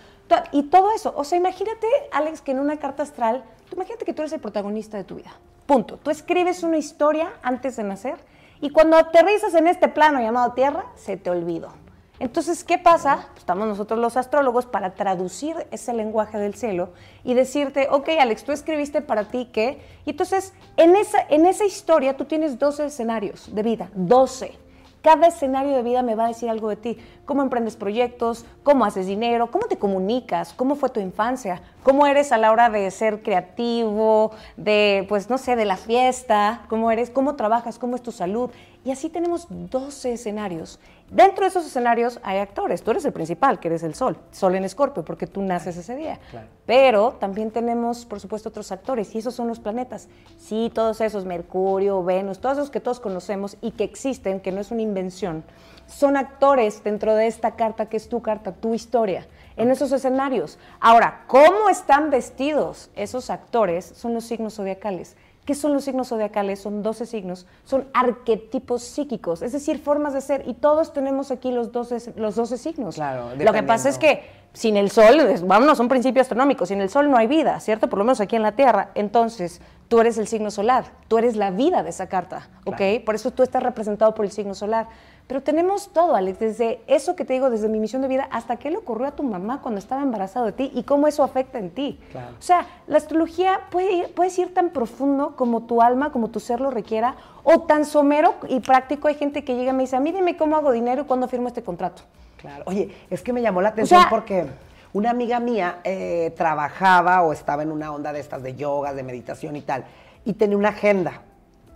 Y 0.53 0.65
todo 0.65 0.93
eso. 0.93 1.13
O 1.17 1.25
sea, 1.25 1.39
imagínate, 1.39 1.87
Alex, 2.13 2.41
que 2.41 2.53
en 2.53 2.59
una 2.59 2.79
carta 2.79 3.03
astral 3.03 3.45
imagínate 3.73 4.05
que 4.05 4.13
tú 4.13 4.23
eres 4.23 4.33
el 4.33 4.41
protagonista 4.41 4.97
de 4.97 5.05
tu 5.05 5.17
vida. 5.17 5.33
Punto. 5.67 5.99
Tú 5.99 6.11
escribes 6.11 6.63
una 6.63 6.79
historia 6.79 7.33
antes 7.43 7.77
de 7.77 7.85
nacer 7.85 8.17
y 8.61 8.71
cuando 8.71 8.97
aterrizas 8.97 9.55
en 9.55 9.67
este 9.67 9.89
plano 9.89 10.21
llamado 10.21 10.53
Tierra, 10.53 10.87
se 10.97 11.17
te 11.17 11.31
olvidó. 11.31 11.73
Entonces, 12.21 12.65
¿qué 12.65 12.79
pasa? 12.79 13.29
Pues 13.29 13.41
estamos 13.41 13.69
nosotros 13.69 14.01
los 14.01 14.17
astrólogos 14.17 14.67
para 14.67 14.95
traducir 14.95 15.55
ese 15.71 15.93
lenguaje 15.93 16.37
del 16.39 16.55
cielo 16.55 16.91
y 17.23 17.35
decirte, 17.35 17.87
ok, 17.91 18.09
Alex, 18.21 18.43
tú 18.43 18.51
escribiste 18.51 19.03
para 19.03 19.29
ti 19.29 19.51
qué. 19.53 19.81
Y 20.05 20.11
entonces, 20.11 20.53
en 20.77 20.97
esa, 20.97 21.19
en 21.29 21.47
esa 21.47 21.65
historia 21.65 22.17
tú 22.17 22.25
tienes 22.25 22.59
12 22.59 22.87
escenarios 22.87 23.55
de 23.55 23.63
vida, 23.63 23.91
12. 23.95 24.59
Cada 25.03 25.29
escenario 25.29 25.77
de 25.77 25.83
vida 25.83 26.03
me 26.03 26.17
va 26.17 26.25
a 26.25 26.29
decir 26.29 26.51
algo 26.51 26.69
de 26.69 26.77
ti. 26.77 26.99
Cómo 27.25 27.43
emprendes 27.43 27.77
proyectos, 27.77 28.45
cómo 28.63 28.85
haces 28.85 29.07
dinero, 29.07 29.51
cómo 29.51 29.67
te 29.67 29.79
comunicas, 29.79 30.53
cómo 30.55 30.75
fue 30.75 30.91
tu 30.91 30.99
infancia, 30.99 31.63
cómo 31.83 32.07
eres 32.07 32.33
a 32.33 32.39
la 32.39 32.51
hora 32.51 32.69
de 32.69 32.91
ser 32.91 33.23
creativo, 33.23 34.33
de, 34.57 35.07
pues 35.09 35.31
no 35.31 35.39
sé, 35.39 35.55
de 35.55 35.65
la 35.65 35.77
fiesta, 35.77 36.63
cómo 36.69 36.91
eres, 36.91 37.11
cómo 37.11 37.37
trabajas, 37.37 37.79
cómo 37.79 37.95
es 37.97 38.03
tu 38.03 38.13
salud. 38.13 38.51
Y 38.89 38.91
así 38.91 39.11
tenemos 39.11 39.49
12 39.51 40.15
escenarios. 40.15 40.81
Dentro 41.11 41.45
de 41.45 41.51
esos 41.51 41.67
escenarios 41.67 42.21
hay 42.23 42.39
actores. 42.39 42.83
Tú 42.83 42.91
eres 42.93 43.05
el 43.05 43.13
principal, 43.13 43.61
que 43.61 43.69
eres 43.69 43.83
el 43.83 43.95
sol, 43.95 44.17
sol 44.31 44.55
en 44.55 44.65
escorpio, 44.65 45.05
porque 45.05 45.27
tú 45.27 45.43
naces 45.43 45.77
ese 45.77 45.95
día. 45.95 46.19
Pero 46.65 47.13
también 47.21 47.51
tenemos, 47.51 48.07
por 48.07 48.19
supuesto, 48.19 48.49
otros 48.49 48.73
actores, 48.73 49.15
y 49.15 49.19
esos 49.19 49.35
son 49.35 49.47
los 49.47 49.61
planetas. 49.61 50.09
Sí, 50.39 50.73
todos 50.75 51.03
esos, 51.03 51.27
Mercurio, 51.27 52.03
Venus, 52.03 52.39
todos 52.39 52.57
esos 52.57 52.71
que 52.71 52.81
todos 52.81 52.99
conocemos 52.99 53.59
y 53.61 53.73
que 53.73 53.85
existen, 53.85 54.41
que 54.41 54.53
no 54.53 54.61
es 54.63 54.71
una 54.71 54.81
invención, 54.81 55.45
son 55.87 56.17
actores 56.17 56.83
dentro 56.83 57.15
de 57.15 57.27
esta 57.27 57.57
carta 57.57 57.91
que 57.91 57.99
es 57.99 58.09
tu 58.09 58.23
carta, 58.23 58.53
tu 58.53 58.73
historia, 58.73 59.27
en 59.59 59.71
esos 59.71 59.93
escenarios. 59.93 60.59
Ahora, 60.81 61.25
¿cómo 61.27 61.69
están 61.69 62.09
vestidos 62.09 62.91
esos 62.97 63.29
actores? 63.29 63.85
Son 63.85 64.15
los 64.15 64.25
signos 64.25 64.55
zodiacales. 64.55 65.15
¿Qué 65.49 65.55
son 65.55 65.73
los 65.73 65.85
signos 65.85 66.09
zodiacales? 66.09 66.61
Son 66.61 66.83
12 66.83 67.07
signos, 67.07 67.47
son 67.65 67.89
arquetipos 67.95 68.83
psíquicos, 68.83 69.41
es 69.41 69.53
decir, 69.53 69.79
formas 69.79 70.13
de 70.13 70.21
ser, 70.21 70.47
y 70.47 70.53
todos 70.53 70.93
tenemos 70.93 71.31
aquí 71.31 71.51
los 71.51 71.73
12, 71.73 72.13
los 72.17 72.35
12 72.37 72.59
signos. 72.59 72.97
Claro, 72.97 73.31
Lo 73.35 73.51
que 73.55 73.63
pasa 73.63 73.89
es 73.89 73.97
que 73.97 74.25
sin 74.53 74.77
el 74.77 74.91
sol, 74.91 75.17
vámonos 75.47 75.81
a 75.81 75.83
un 75.83 75.89
principio 75.89 76.21
astronómico, 76.21 76.67
sin 76.67 76.83
el 76.83 76.91
sol 76.91 77.11
no 77.11 77.17
hay 77.17 77.29
vida, 77.29 77.61
¿cierto? 77.61 77.89
Por 77.89 77.99
lo 77.99 78.05
menos 78.05 78.21
aquí 78.21 78.37
en 78.37 78.43
la 78.43 78.53
Tierra. 78.53 78.91
Entonces, 78.95 79.63
tú 79.89 80.01
eres 80.01 80.19
el 80.19 80.27
signo 80.27 80.51
solar, 80.51 80.85
tú 81.09 81.17
eres 81.17 81.35
la 81.35 81.51
vida 81.51 81.83
de 81.83 81.89
esa 81.89 82.11
carta, 82.11 82.51
¿ok? 82.67 83.03
Por 83.07 83.15
eso 83.15 83.31
tú 83.31 83.43
estás 83.43 83.63
representado 83.63 84.15
por 84.15 84.27
el 84.27 84.33
signo 84.33 84.55
solar. 84.55 84.89
Pero 85.29 85.43
tenemos 85.43 85.91
todo, 85.91 86.15
Alex, 86.15 86.39
desde 86.39 86.81
eso 86.87 87.15
que 87.15 87.27
te 87.27 87.35
digo, 87.35 87.51
desde 87.51 87.69
mi 87.69 87.79
misión 87.79 88.01
de 88.01 88.09
vida, 88.09 88.27
hasta 88.31 88.57
qué 88.57 88.71
le 88.71 88.79
ocurrió 88.79 89.09
a 89.09 89.11
tu 89.11 89.23
mamá 89.23 89.61
cuando 89.61 89.79
estaba 89.79 90.01
embarazada 90.01 90.47
de 90.47 90.53
ti 90.53 90.73
y 90.75 90.85
cómo 90.85 91.07
eso 91.07 91.23
afecta 91.23 91.59
en 91.59 91.69
ti. 91.69 92.01
O 92.39 92.43
sea, 92.43 92.67
la 92.87 92.97
astrología 92.97 93.61
puede 93.71 93.93
ir, 93.93 94.15
puede 94.15 94.31
ir 94.41 94.55
tan 94.55 94.71
profundo 94.71 95.37
como 95.37 95.65
tu 95.65 95.83
alma, 95.83 96.13
como 96.13 96.29
tu 96.29 96.41
ser 96.41 96.63
lo 96.63 96.71
requiera, 96.71 97.15
o 97.45 97.61
tan 97.61 97.85
somero 97.85 98.37
y 98.49 98.61
práctico. 98.61 99.07
Hay 99.09 99.17
gente 99.17 99.45
que 99.45 99.55
llega 99.55 99.73
y 99.73 99.75
me 99.75 99.83
dice, 99.83 99.97
a 99.97 100.01
mí 100.01 100.13
dime 100.13 100.39
cómo 100.39 100.57
hago 100.57 100.73
dinero 100.73 101.03
y 101.03 101.05
cuándo 101.05 101.29
firmo 101.29 101.49
este 101.49 101.63
contrato. 101.63 102.01
Claro. 102.39 102.65
Oye, 102.67 102.97
es 103.11 103.21
que 103.21 103.35
me 103.35 103.43
llamó 103.43 103.61
la 103.61 103.69
atención 103.69 104.05
porque 104.09 104.47
una 104.95 105.11
amiga 105.11 105.41
mía 105.41 105.81
eh, 105.85 106.33
trabajaba 106.39 107.21
o 107.21 107.35
estaba 107.35 107.63
en 107.63 107.71
una 107.71 107.93
onda 107.93 108.15
de 108.15 108.21
estas 108.21 108.43
de 108.43 108.55
yoga, 108.55 108.95
de 108.95 109.03
meditación 109.03 109.57
y 109.57 109.61
tal, 109.61 109.85
y 110.25 110.33
tenía 110.33 110.57
una 110.57 110.71
agenda 110.71 111.21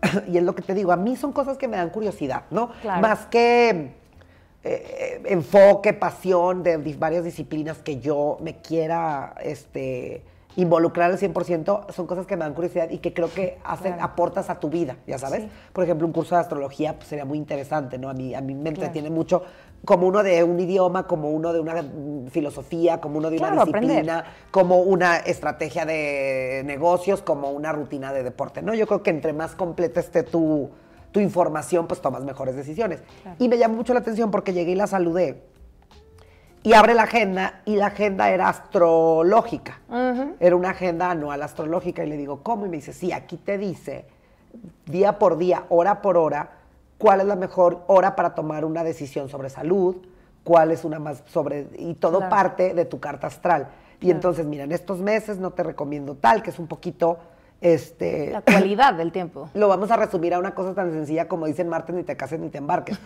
y 0.29 0.37
es 0.37 0.43
lo 0.43 0.55
que 0.55 0.63
te 0.63 0.75
digo, 0.75 0.93
a 0.93 0.97
mí 0.97 1.17
son 1.17 1.33
cosas 1.33 1.57
que 1.57 1.69
me 1.69 1.77
dan 1.77 1.91
curiosidad, 1.91 2.45
¿no? 2.51 2.71
Más 3.01 3.27
que 3.27 3.93
eh, 4.65 5.23
enfoque, 5.27 5.93
pasión 5.93 6.63
de 6.63 6.77
varias 6.99 7.25
disciplinas 7.25 7.79
que 7.79 8.01
yo 8.01 8.39
me 8.41 8.59
quiera 8.59 9.35
este, 9.43 10.23
involucrar 10.57 11.11
al 11.11 11.19
100%, 11.19 11.91
son 11.93 12.07
cosas 12.07 12.27
que 12.27 12.37
me 12.37 12.45
dan 12.45 12.55
curiosidad 12.55 12.91
y 12.91 12.99
que 12.99 13.13
creo 13.13 13.33
que 13.33 13.59
hacen, 13.65 13.95
aportas 14.01 14.51
a 14.51 14.61
tu 14.61 14.69
vida, 14.69 14.97
ya 15.07 15.19
sabes. 15.19 15.45
Por 15.73 15.85
ejemplo, 15.85 16.07
un 16.07 16.13
curso 16.13 16.35
de 16.35 16.43
astrología 16.43 16.95
pues, 16.97 17.09
sería 17.09 17.25
muy 17.25 17.39
interesante, 17.39 17.99
¿no? 17.99 18.09
A 18.09 18.15
mí, 18.15 18.35
a 18.35 18.41
mí 18.41 18.55
me 18.55 18.71
entretiene 18.71 19.11
mucho 19.11 19.43
como 19.85 20.07
uno 20.07 20.23
de 20.23 20.45
un 20.45 20.61
idioma, 20.61 21.07
como 21.07 21.31
uno 21.31 21.53
de 21.53 21.61
una 21.61 21.85
filosofía, 22.31 23.01
como 23.01 23.19
uno 23.19 23.31
de 23.31 23.39
una 23.39 23.51
disciplina, 23.53 24.25
como 24.51 24.81
una 24.81 25.17
estrategia 25.17 25.85
de 25.85 26.63
negocios, 26.65 27.23
como 27.23 27.51
una 27.51 27.73
rutina 27.73 28.13
de 28.13 28.23
deporte, 28.23 28.63
¿no? 28.63 28.75
Yo 28.75 28.87
creo 28.87 29.03
que 29.03 29.11
entre 29.11 29.33
más 29.33 29.55
completa 29.55 29.99
esté 29.99 30.23
tu, 30.23 30.71
tu 31.11 31.21
información, 31.21 31.87
pues 31.89 32.01
tomas 32.01 32.23
mejores 32.25 32.55
decisiones. 32.55 33.03
Y 33.39 33.49
me 33.49 33.59
llamó 33.59 33.77
mucho 33.77 33.93
la 33.93 34.01
atención 34.01 34.31
porque 34.31 34.53
llegué 34.53 34.73
y 34.73 34.77
la 34.77 34.87
saludé. 34.87 35.43
Y 36.65 36.75
abre 36.75 36.95
la 36.95 37.03
agenda 37.03 37.61
y 37.65 37.75
la 37.75 37.87
agenda 37.87 38.31
era 38.31 38.49
astrológica. 38.49 39.81
Era 40.39 40.55
una 40.55 40.71
agenda 40.71 41.11
anual 41.11 41.43
astrológica 41.43 42.05
y 42.05 42.09
le 42.09 42.17
digo, 42.17 42.45
¿cómo? 42.45 42.67
Y 42.67 42.69
me 42.69 42.77
dice, 42.77 42.93
sí, 42.93 43.11
aquí 43.11 43.37
te 43.37 43.59
dice 43.59 44.07
día 44.87 45.19
por 45.19 45.39
día, 45.39 45.65
hora 45.71 46.03
por 46.03 46.17
hora, 46.17 46.51
cuál 47.03 47.21
es 47.21 47.27
la 47.27 47.35
mejor 47.35 47.83
hora 47.89 48.15
para 48.15 48.33
tomar 48.33 48.65
una 48.65 48.85
decisión 48.85 49.29
sobre 49.29 49.51
salud, 49.51 49.97
cuál 50.45 50.71
es 50.71 50.85
una 50.85 51.01
más 51.01 51.25
sobre... 51.27 51.67
Y 51.77 51.95
todo 51.95 52.29
parte 52.29 52.75
de 52.75 52.85
tu 52.85 53.01
carta 53.01 53.27
astral. 53.27 53.71
Y 54.01 54.13
entonces, 54.13 54.47
mira, 54.47 54.63
en 54.63 54.71
estos 54.71 55.01
meses 55.01 55.39
no 55.39 55.51
te 55.51 55.65
recomiendo 55.65 56.15
tal, 56.15 56.45
que 56.45 56.51
es 56.51 56.61
un 56.61 56.69
poquito 56.69 57.19
este, 57.63 58.31
la 58.33 58.43
cualidad 58.43 58.95
del 58.95 59.13
tiempo. 59.13 59.49
Lo 59.55 59.69
vamos 59.69 59.91
a 59.91 59.97
resumir 59.97 60.35
a 60.35 60.39
una 60.39 60.55
cosa 60.55 60.75
tan 60.75 60.93
sencilla 60.93 61.29
como 61.29 61.47
dicen 61.47 61.69
martes, 61.69 61.95
ni 61.95 62.03
te 62.03 62.17
cases 62.17 62.41
ni 62.41 62.51
te 62.51 62.59
embarques. 62.59 62.99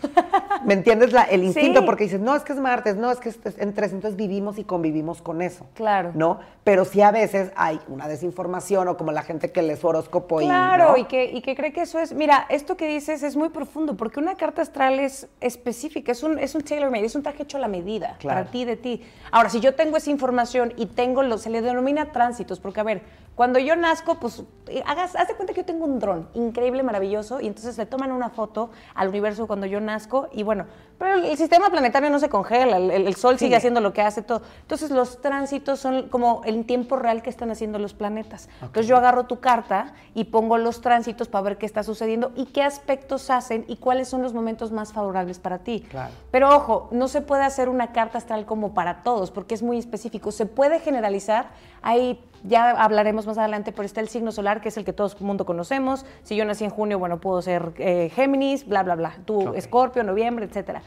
¿Me 0.64 0.74
entiendes? 0.74 1.12
La, 1.12 1.22
el 1.24 1.44
instinto, 1.44 1.84
porque 1.84 2.04
dices, 2.04 2.20
no, 2.20 2.34
es 2.34 2.42
que 2.42 2.52
es 2.52 2.58
martes, 2.58 2.96
no, 2.96 3.10
es 3.10 3.18
que 3.18 3.28
es 3.28 3.38
en 3.58 3.74
tres, 3.74 3.92
entonces 3.92 4.16
vivimos 4.16 4.58
y 4.58 4.64
convivimos 4.64 5.22
con 5.22 5.42
eso. 5.42 5.66
Claro. 5.74 6.12
¿No? 6.14 6.40
Pero 6.64 6.84
sí 6.84 7.02
a 7.02 7.10
veces 7.10 7.52
hay 7.54 7.78
una 7.88 8.08
desinformación 8.08 8.88
o 8.88 8.96
como 8.96 9.12
la 9.12 9.22
gente 9.22 9.52
que 9.52 9.62
lee 9.62 9.76
su 9.76 9.86
horóscopo 9.86 10.40
y. 10.40 10.46
Claro, 10.46 10.96
y, 10.96 11.04
que, 11.04 11.26
y 11.26 11.42
que 11.42 11.54
cree 11.54 11.72
que 11.72 11.82
eso 11.82 11.98
es. 11.98 12.14
Mira, 12.14 12.46
esto 12.48 12.76
que 12.76 12.88
dices 12.88 13.22
es 13.22 13.36
muy 13.36 13.50
profundo, 13.50 13.96
porque 13.96 14.18
una 14.18 14.36
carta 14.36 14.62
astral 14.62 14.98
es 14.98 15.28
específica, 15.40 16.12
es 16.12 16.22
un, 16.22 16.38
es 16.38 16.54
un 16.54 16.62
tailor-made, 16.62 17.04
es 17.04 17.14
un 17.14 17.22
traje 17.22 17.42
hecho 17.42 17.58
a 17.58 17.60
la 17.60 17.68
medida, 17.68 18.18
para 18.22 18.46
ti, 18.46 18.64
de 18.64 18.76
ti. 18.76 19.02
Ahora, 19.30 19.50
si 19.50 19.60
yo 19.60 19.74
tengo 19.74 19.98
esa 19.98 20.10
información 20.10 20.72
y 20.76 20.86
tengo, 20.86 21.22
lo, 21.22 21.38
se 21.38 21.50
le 21.50 21.62
denomina 21.62 22.12
tránsitos, 22.12 22.58
porque 22.58 22.80
a 22.80 22.84
ver, 22.84 23.02
cuando 23.36 23.58
yo 23.58 23.76
nazco, 23.76 24.18
pues, 24.18 24.42
hagas, 24.84 25.14
haz 25.16 25.28
de 25.28 25.34
cuenta 25.34 25.52
que 25.52 25.60
yo 25.60 25.64
tengo 25.64 25.84
un 25.84 25.98
dron 25.98 26.28
increíble, 26.34 26.82
maravilloso, 26.82 27.40
y 27.40 27.46
entonces 27.46 27.78
le 27.78 27.86
toman 27.86 28.12
una 28.12 28.30
foto 28.30 28.70
al 28.94 29.08
universo 29.08 29.46
cuando 29.46 29.66
yo 29.66 29.80
nazco, 29.80 30.28
y 30.32 30.42
bueno, 30.42 30.66
pero 30.98 31.16
el, 31.16 31.36
sistema 31.36 31.68
planetario 31.68 32.08
no 32.08 32.18
se 32.18 32.30
congela, 32.30 32.78
el, 32.78 33.14
Sol 33.16 33.38
sigue 33.38 33.54
haciendo 33.54 33.80
lo 33.80 33.92
que 33.92 34.00
hace 34.00 34.22
todo. 34.22 34.40
Entonces 34.62 34.90
los 34.90 35.20
tránsitos 35.20 35.78
son 35.78 36.08
como 36.08 36.40
el 36.44 36.64
tiempo 36.64 36.96
real 36.96 37.22
que 37.22 37.28
están 37.28 37.50
haciendo 37.50 37.78
los 37.78 37.92
planetas. 37.92 38.48
Entonces 38.62 38.86
yo 38.86 38.96
agarro 38.96 39.26
tu 39.26 39.38
carta 39.40 39.92
y 40.14 40.24
pongo 40.24 40.56
los 40.56 40.80
tránsitos 40.80 41.28
para 41.28 41.42
ver 41.42 41.58
qué 41.58 41.66
está 41.66 41.82
sucediendo 41.82 42.32
y 42.34 42.46
qué 42.46 42.62
aspectos 42.62 43.28
hacen 43.28 43.66
y 43.68 43.76
cuáles 43.76 44.08
son 44.08 44.22
los 44.22 44.32
momentos 44.32 44.72
más 44.72 44.94
favorables 44.94 45.38
para 45.38 45.58
ti. 45.58 45.84
Claro. 45.90 46.12
Pero 46.30 46.54
ojo, 46.54 46.88
no 46.92 47.08
se 47.08 47.20
puede 47.20 47.44
hacer 47.44 47.68
una 47.68 47.92
carta 47.92 48.16
astral 48.16 48.46
como 48.46 48.72
para 48.72 49.02
todos, 49.02 49.30
porque 49.30 49.54
es 49.54 49.62
muy 49.62 49.78
específico. 49.78 50.32
Se 50.32 50.46
puede 50.46 50.80
generalizar, 50.80 51.50
hay 51.86 52.20
ya 52.42 52.70
hablaremos 52.70 53.26
más 53.26 53.38
adelante, 53.38 53.72
pero 53.72 53.86
está 53.86 54.00
el 54.00 54.08
signo 54.08 54.32
solar, 54.32 54.60
que 54.60 54.68
es 54.68 54.76
el 54.76 54.84
que 54.84 54.92
todo 54.92 55.08
el 55.08 55.24
mundo 55.24 55.44
conocemos. 55.46 56.04
Si 56.22 56.36
yo 56.36 56.44
nací 56.44 56.64
en 56.64 56.70
junio, 56.70 56.98
bueno, 56.98 57.18
puedo 57.18 57.42
ser 57.42 57.72
eh, 57.78 58.10
Géminis, 58.14 58.66
bla, 58.66 58.82
bla, 58.82 58.94
bla. 58.94 59.16
Tú, 59.24 59.54
Escorpio, 59.54 60.02
noviembre, 60.02 60.46
etcétera. 60.46 60.82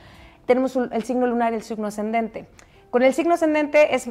Tenemos 0.46 0.76
el 0.76 1.04
signo 1.04 1.28
lunar 1.28 1.54
y 1.54 1.58
el 1.58 1.64
signo 1.64 1.88
ascendente. 1.88 2.48
Con 2.90 3.04
el 3.04 3.14
signo 3.14 3.34
ascendente 3.34 3.96
es 3.96 4.10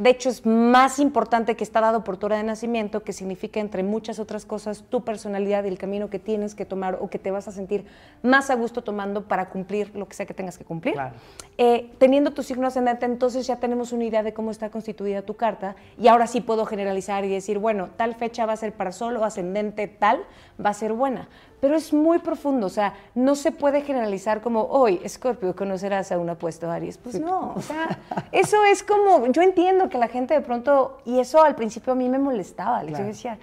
de 0.00 0.08
hecho, 0.08 0.30
es 0.30 0.46
más 0.46 0.98
importante 0.98 1.56
que 1.56 1.62
está 1.62 1.82
dado 1.82 2.04
por 2.04 2.16
tu 2.16 2.24
hora 2.24 2.38
de 2.38 2.42
nacimiento, 2.42 3.02
que 3.02 3.12
significa, 3.12 3.60
entre 3.60 3.82
muchas 3.82 4.18
otras 4.18 4.46
cosas, 4.46 4.82
tu 4.88 5.04
personalidad 5.04 5.64
y 5.64 5.68
el 5.68 5.76
camino 5.76 6.08
que 6.08 6.18
tienes 6.18 6.54
que 6.54 6.64
tomar 6.64 6.96
o 7.02 7.10
que 7.10 7.18
te 7.18 7.30
vas 7.30 7.48
a 7.48 7.52
sentir 7.52 7.84
más 8.22 8.48
a 8.48 8.54
gusto 8.54 8.82
tomando 8.82 9.28
para 9.28 9.50
cumplir 9.50 9.94
lo 9.94 10.08
que 10.08 10.14
sea 10.14 10.24
que 10.24 10.32
tengas 10.32 10.56
que 10.56 10.64
cumplir. 10.64 10.94
Eh, 11.58 11.92
teniendo 11.98 12.30
tu 12.30 12.42
signo 12.42 12.66
ascendente, 12.66 13.04
entonces 13.04 13.46
ya 13.46 13.56
tenemos 13.56 13.92
una 13.92 14.04
idea 14.04 14.22
de 14.22 14.32
cómo 14.32 14.50
está 14.50 14.70
constituida 14.70 15.20
tu 15.20 15.36
carta 15.36 15.76
y 15.98 16.08
ahora 16.08 16.26
sí 16.26 16.40
puedo 16.40 16.64
generalizar 16.64 17.26
y 17.26 17.28
decir, 17.28 17.58
bueno, 17.58 17.90
tal 17.98 18.14
fecha 18.14 18.46
va 18.46 18.54
a 18.54 18.56
ser 18.56 18.72
para 18.72 18.92
solo 18.92 19.22
ascendente 19.22 19.86
tal, 19.86 20.24
va 20.64 20.70
a 20.70 20.74
ser 20.74 20.94
buena 20.94 21.28
pero 21.60 21.76
es 21.76 21.92
muy 21.92 22.18
profundo, 22.18 22.66
o 22.66 22.70
sea, 22.70 22.94
no 23.14 23.34
se 23.34 23.52
puede 23.52 23.82
generalizar 23.82 24.40
como, 24.40 24.62
hoy, 24.64 25.00
Scorpio, 25.08 25.54
conocerás 25.54 26.10
a 26.12 26.18
un 26.18 26.30
apuesto 26.30 26.70
Aries. 26.70 26.98
Pues 26.98 27.20
no, 27.20 27.54
o 27.54 27.60
sea, 27.60 27.98
eso 28.32 28.64
es 28.64 28.82
como, 28.82 29.26
yo 29.26 29.42
entiendo 29.42 29.88
que 29.88 29.98
la 29.98 30.08
gente 30.08 30.34
de 30.34 30.40
pronto, 30.40 30.98
y 31.04 31.18
eso 31.18 31.42
al 31.42 31.54
principio 31.54 31.92
a 31.92 31.96
mí 31.96 32.08
me 32.08 32.18
molestaba, 32.18 32.84
yo 32.84 32.96
decía, 32.98 33.38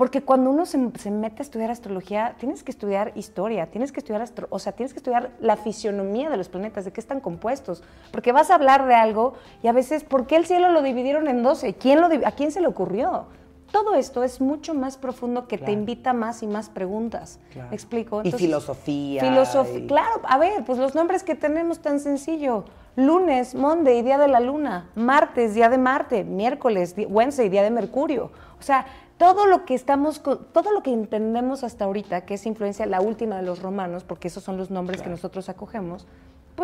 porque 0.00 0.22
cuando 0.22 0.48
uno 0.48 0.64
se, 0.64 0.78
mete 0.78 1.42
a 1.42 1.42
estudiar 1.42 1.70
astrología, 1.70 2.34
tienes 2.38 2.62
que 2.62 2.70
estudiar 2.70 3.12
historia, 3.16 3.66
tienes 3.66 3.92
que 3.92 4.00
estudiar, 4.00 4.26
o 4.48 4.58
sea, 4.58 4.72
tienes 4.72 4.94
que 4.94 4.98
estudiar 4.98 5.30
la 5.40 5.58
fisionomía 5.58 6.30
de 6.30 6.38
los 6.38 6.48
planetas, 6.48 6.86
de 6.86 6.90
qué 6.90 7.00
están 7.00 7.20
compuestos, 7.20 7.82
porque 8.10 8.32
vas 8.32 8.50
a 8.50 8.54
hablar 8.54 8.86
de 8.86 8.94
algo 8.94 9.34
y 9.62 9.68
a 9.68 9.72
veces, 9.72 10.02
¿por 10.02 10.26
qué 10.26 10.36
el 10.36 10.46
cielo 10.46 10.70
lo 10.70 10.80
dividieron 10.80 11.28
en 11.28 11.42
12? 11.42 11.74
¿Quién 11.74 12.00
lo, 12.00 12.06
¿A 12.06 12.32
quién 12.32 12.50
se 12.50 12.62
le 12.62 12.66
ocurrió? 12.66 13.26
Todo 13.70 13.94
esto 13.94 14.22
es 14.22 14.40
mucho 14.40 14.74
más 14.74 14.96
profundo 14.96 15.46
que 15.46 15.58
te 15.58 15.72
invita 15.72 16.12
más 16.12 16.42
y 16.42 16.46
más 16.46 16.68
preguntas. 16.68 17.38
¿Me 17.54 17.74
explico? 17.74 18.22
y 18.24 18.32
filosofía. 18.32 19.22
Filosofía, 19.22 19.86
claro. 19.86 20.20
A 20.24 20.38
ver, 20.38 20.64
pues 20.64 20.78
los 20.78 20.94
nombres 20.94 21.22
que 21.22 21.34
tenemos 21.34 21.80
tan 21.80 22.00
sencillo. 22.00 22.64
Lunes, 22.96 23.54
Monday, 23.54 24.02
día 24.02 24.18
de 24.18 24.28
la 24.28 24.40
luna. 24.40 24.90
Martes, 24.94 25.54
día 25.54 25.68
de 25.68 25.78
Marte. 25.78 26.24
Miércoles, 26.24 26.94
Wednesday, 26.96 27.48
día 27.48 27.62
de 27.62 27.70
Mercurio. 27.70 28.30
O 28.58 28.62
sea, 28.62 28.86
todo 29.20 29.46
lo 29.46 29.64
que 29.66 29.74
estamos, 29.74 30.22
todo 30.22 30.72
lo 30.72 30.82
que 30.82 30.92
entendemos 30.92 31.62
hasta 31.62 31.84
ahorita, 31.84 32.22
que 32.22 32.34
es 32.34 32.46
influencia 32.46 32.86
la 32.86 33.00
última 33.00 33.36
de 33.36 33.42
los 33.42 33.60
romanos, 33.60 34.02
porque 34.02 34.28
esos 34.28 34.42
son 34.42 34.56
los 34.56 34.70
nombres 34.70 35.02
que 35.02 35.10
nosotros 35.10 35.48
acogemos, 35.48 36.06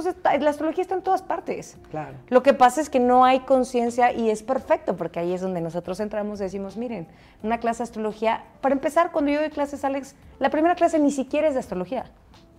pues 0.03 0.15
la 0.43 0.51
astrología 0.51 0.83
está 0.83 0.95
en 0.95 1.01
todas 1.01 1.23
partes. 1.23 1.79
Claro. 1.91 2.17
Lo 2.29 2.43
que 2.43 2.53
pasa 2.53 2.83
es 2.83 2.91
que 2.91 3.01
no 3.01 3.25
hay 3.25 3.41
conciencia 3.41 4.13
y 4.13 4.29
es 4.29 4.43
perfecto, 4.43 4.95
porque 4.95 5.21
ahí 5.21 5.33
es 5.33 5.41
donde 5.41 5.63
nosotros 5.63 6.01
entramos 6.01 6.39
y 6.41 6.43
decimos, 6.43 6.77
miren, 6.77 7.07
una 7.43 7.61
clase 7.61 7.79
de 7.79 7.85
astrología, 7.85 8.45
para 8.61 8.75
empezar, 8.75 9.11
cuando 9.11 9.31
yo 9.31 9.41
doy 9.41 9.49
clases, 9.49 9.85
Alex, 9.87 10.15
la 10.39 10.51
primera 10.51 10.75
clase 10.75 10.99
ni 10.99 11.11
siquiera 11.11 11.49
es 11.49 11.55
de 11.55 11.61
astrología. 11.61 12.05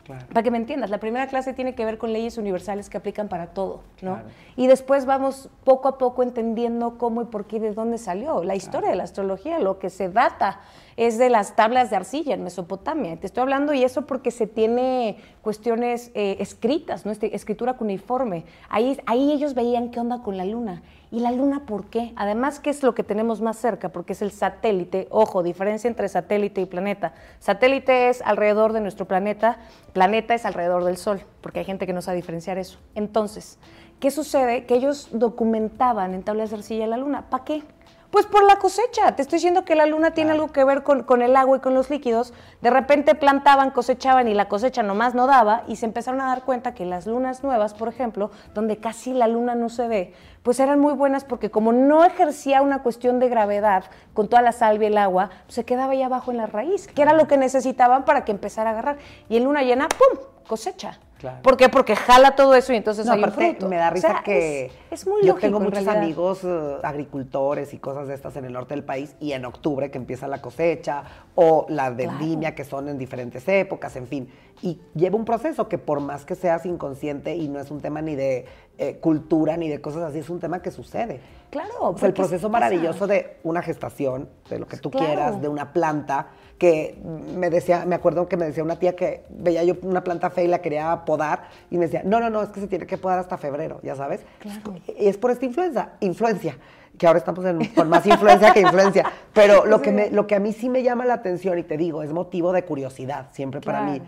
Para 0.08 0.41
que 0.41 0.50
me 0.50 0.58
entiendas, 0.58 0.89
la 0.89 1.00
primera 1.00 1.27
clase 1.27 1.53
tiene 1.53 1.75
que 1.75 1.86
ver 1.86 1.98
con 1.98 2.13
leyes 2.13 2.38
universales 2.38 2.89
que 2.89 2.98
aplican 2.98 3.27
para 3.27 3.48
todo, 3.48 3.82
¿no? 4.01 4.22
Y 4.56 4.67
después 4.67 5.06
vamos 5.06 5.50
poco 5.63 5.89
a 5.89 5.98
poco 5.98 6.24
entendiendo 6.24 6.98
cómo 6.98 7.22
y 7.22 7.25
por 7.25 7.46
qué 7.46 7.58
y 7.58 7.60
de 7.60 7.74
dónde 7.74 7.98
salió. 7.98 8.44
La 8.44 8.56
historia 8.56 8.89
de 8.89 8.96
la 8.96 9.03
astrología, 9.03 9.60
lo 9.60 9.79
que 9.79 9.89
se 9.89 10.10
data 10.10 10.62
es 10.97 11.17
de 11.17 11.29
las 11.29 11.55
tablas 11.55 11.89
de 11.89 11.95
arcilla 11.95 12.33
en 12.33 12.43
Mesopotamia. 12.43 13.17
Te 13.17 13.27
estoy 13.27 13.43
hablando 13.43 13.73
y 13.73 13.83
eso 13.83 14.05
porque 14.05 14.31
se 14.31 14.47
tiene 14.47 15.17
cuestiones 15.41 16.11
eh, 16.13 16.37
escritas, 16.39 17.05
¿no? 17.05 17.11
Este, 17.11 17.35
escritura 17.35 17.77
cuneiforme. 17.77 18.43
Ahí, 18.67 18.99
ahí 19.05 19.31
ellos 19.31 19.53
veían 19.53 19.91
qué 19.91 19.99
onda 19.99 20.21
con 20.21 20.35
la 20.35 20.43
luna 20.43 20.81
¿Y 21.09 21.21
la 21.21 21.31
Luna 21.31 21.65
por 21.65 21.85
qué? 21.85 22.11
Además, 22.17 22.59
¿qué 22.59 22.69
es 22.69 22.83
lo 22.83 22.93
que 22.93 23.03
tenemos 23.03 23.39
más 23.39 23.57
cerca? 23.57 23.89
Porque 23.89 24.11
es 24.11 24.21
el 24.21 24.31
satélite. 24.31 25.07
Ojo, 25.09 25.41
diferencia 25.41 25.87
entre 25.87 26.09
satélite 26.09 26.59
y 26.59 26.65
planeta. 26.65 27.13
Satélite 27.39 28.09
es 28.09 28.21
alrededor 28.21 28.73
de 28.73 28.81
nuestro 28.81 29.05
planeta, 29.05 29.57
planeta 29.93 30.33
es 30.33 30.45
alrededor 30.45 30.83
del 30.83 30.97
Sol, 30.97 31.21
porque 31.39 31.59
hay 31.59 31.65
gente 31.65 31.85
que 31.85 31.93
no 31.93 32.01
sabe 32.01 32.17
diferenciar 32.17 32.57
eso. 32.57 32.77
Entonces, 32.93 33.57
¿qué 34.01 34.11
sucede? 34.11 34.65
Que 34.65 34.75
ellos 34.75 35.07
documentaban 35.13 36.13
en 36.13 36.23
tablas 36.23 36.49
de 36.49 36.57
arcilla 36.57 36.87
la 36.87 36.97
Luna. 36.97 37.29
¿Para 37.29 37.45
qué? 37.45 37.63
Pues 38.11 38.25
por 38.25 38.45
la 38.45 38.55
cosecha. 38.55 39.15
Te 39.15 39.21
estoy 39.21 39.37
diciendo 39.37 39.65
que 39.65 39.75
la 39.75 39.85
luna 39.85 40.11
tiene 40.11 40.31
algo 40.31 40.47
que 40.51 40.63
ver 40.63 40.83
con, 40.83 41.21
el 41.21 41.35
agua 41.35 41.57
y 41.57 41.59
con 41.59 41.73
los 41.73 41.89
líquidos. 41.89 42.33
De 42.61 42.69
repente 42.69 43.15
plantaban, 43.15 43.71
cosechaban 43.71 44.29
y 44.29 44.33
la 44.33 44.47
cosecha 44.47 44.81
nomás 44.81 45.13
no 45.13 45.27
daba 45.27 45.63
y 45.67 45.75
se 45.75 45.85
empezaron 45.85 46.21
a 46.21 46.27
dar 46.27 46.43
cuenta 46.43 46.73
que 46.73 46.85
las 46.85 47.05
lunas 47.05 47.43
nuevas, 47.43 47.73
por 47.73 47.89
ejemplo, 47.89 48.31
donde 48.53 48.77
casi 48.77 49.11
la 49.13 49.27
luna 49.27 49.55
no 49.55 49.67
se 49.67 49.89
ve, 49.89 50.13
pues 50.41 50.61
eran 50.61 50.79
muy 50.79 50.93
buenas 50.93 51.25
porque 51.25 51.51
como 51.51 51.73
no 51.73 52.05
ejercía 52.05 52.61
una 52.61 52.81
cuestión 52.81 53.19
de 53.19 53.27
gravedad 53.27 53.83
con 54.13 54.29
toda 54.29 54.41
la 54.41 54.53
salvia 54.53 54.87
y 54.87 54.91
el 54.91 54.97
agua, 54.97 55.29
se 55.49 55.65
quedaba 55.65 55.91
ahí 55.91 56.01
abajo 56.01 56.31
en 56.31 56.37
la 56.37 56.47
raíz, 56.47 56.87
que 56.87 57.01
era 57.01 57.11
lo 57.13 57.27
que 57.27 57.37
necesitaban 57.37 58.05
para 58.05 58.23
que 58.23 58.31
empezara 58.31 58.69
a 58.69 58.73
agarrar. 58.73 58.97
Y 59.27 59.35
en 59.35 59.43
luna 59.43 59.63
llena, 59.63 59.89
¡pum! 59.89 60.19
cosecha. 60.47 60.97
¿Por 61.41 61.57
qué? 61.57 61.69
Porque 61.69 61.95
jala 61.95 62.36
todo 62.36 62.53
eso 62.55 62.74
y 62.74 62.75
entonces 62.75 63.07
hay 63.07 63.24
un 63.24 63.31
fruto. 63.31 63.67
Me 63.67 63.77
da 63.77 63.89
risa 63.89 64.21
que 64.24 64.71
es, 64.91 65.07
muy 65.07 65.25
yo 65.25 65.36
tengo 65.36 65.59
muchos 65.59 65.88
amigos 65.88 66.41
eh, 66.43 66.77
agricultores 66.83 67.74
y 67.74 67.77
cosas 67.77 68.07
de 68.07 68.13
estas 68.13 68.36
en 68.36 68.45
el 68.45 68.53
norte 68.53 68.75
del 68.75 68.83
país 68.83 69.15
y 69.19 69.33
en 69.33 69.45
octubre 69.45 69.89
que 69.91 69.97
empieza 69.97 70.27
la 70.27 70.41
cosecha 70.41 71.03
o 71.36 71.65
la 71.69 71.89
vendimia 71.89 72.55
que 72.55 72.63
son 72.63 72.89
en 72.89 72.97
diferentes 72.97 73.47
épocas, 73.47 73.95
en 73.95 74.07
fin. 74.07 74.29
Y 74.62 74.79
lleva 74.95 75.15
un 75.15 75.25
proceso 75.25 75.67
que 75.67 75.77
por 75.77 76.00
más 76.00 76.25
que 76.25 76.36
seas 76.36 76.65
inconsciente 76.65 77.36
y 77.36 77.47
no 77.47 77.59
es 77.59 77.71
un 77.71 77.81
tema 77.81 78.01
ni 78.01 78.15
de 78.15 78.45
eh, 78.77 78.97
cultura 78.97 79.57
ni 79.57 79.69
de 79.69 79.81
cosas 79.81 80.03
así, 80.03 80.19
es 80.19 80.29
un 80.29 80.39
tema 80.39 80.62
que 80.62 80.71
sucede. 80.71 81.19
Claro. 81.49 81.73
O 81.79 82.05
el 82.05 82.13
proceso 82.13 82.49
maravilloso 82.49 83.07
de 83.07 83.37
una 83.43 83.61
gestación, 83.61 84.29
de 84.49 84.59
lo 84.59 84.67
que 84.67 84.77
tú 84.77 84.91
quieras, 84.91 85.41
de 85.41 85.47
una 85.47 85.71
planta 85.71 86.27
que 86.57 86.97
me 87.35 87.49
decía, 87.49 87.85
me 87.85 87.95
acuerdo 87.95 88.27
que 88.27 88.35
me 88.35 88.45
decía 88.45 88.63
una 88.63 88.77
tía 88.77 88.95
que 88.95 89.23
veía 89.29 89.63
yo 89.63 89.75
una 89.83 90.03
planta 90.03 90.29
fea 90.29 90.43
y 90.43 90.47
la 90.47 90.59
quería 90.59 91.05
podar 91.05 91.49
y 91.69 91.77
me 91.77 91.85
decía, 91.85 92.01
no, 92.03 92.19
no, 92.19 92.29
no, 92.29 92.41
es 92.41 92.49
que 92.49 92.59
se 92.59 92.67
tiene 92.67 92.87
que 92.87 92.97
podar 92.97 93.19
hasta 93.19 93.37
febrero, 93.37 93.79
ya 93.83 93.95
sabes. 93.95 94.21
Claro. 94.39 94.75
Y 94.97 95.07
es 95.07 95.17
por 95.17 95.31
esta 95.31 95.45
influencia, 95.45 95.93
influencia, 95.99 96.57
que 96.97 97.05
ahora 97.05 97.19
estamos 97.19 97.45
con 97.75 97.89
más 97.89 98.05
influencia 98.05 98.53
que 98.53 98.61
influencia. 98.61 99.05
Pero 99.33 99.65
lo, 99.65 99.81
que 99.81 99.91
me, 99.91 100.09
lo 100.09 100.25
que 100.25 100.35
a 100.35 100.39
mí 100.39 100.51
sí 100.51 100.67
me 100.67 100.81
llama 100.81 101.05
la 101.05 101.15
atención 101.15 101.57
y 101.59 101.63
te 101.63 101.77
digo, 101.77 102.01
es 102.01 102.11
motivo 102.11 102.51
de 102.51 102.65
curiosidad 102.65 103.27
siempre 103.31 103.61
para 103.61 103.83
mí, 103.83 104.01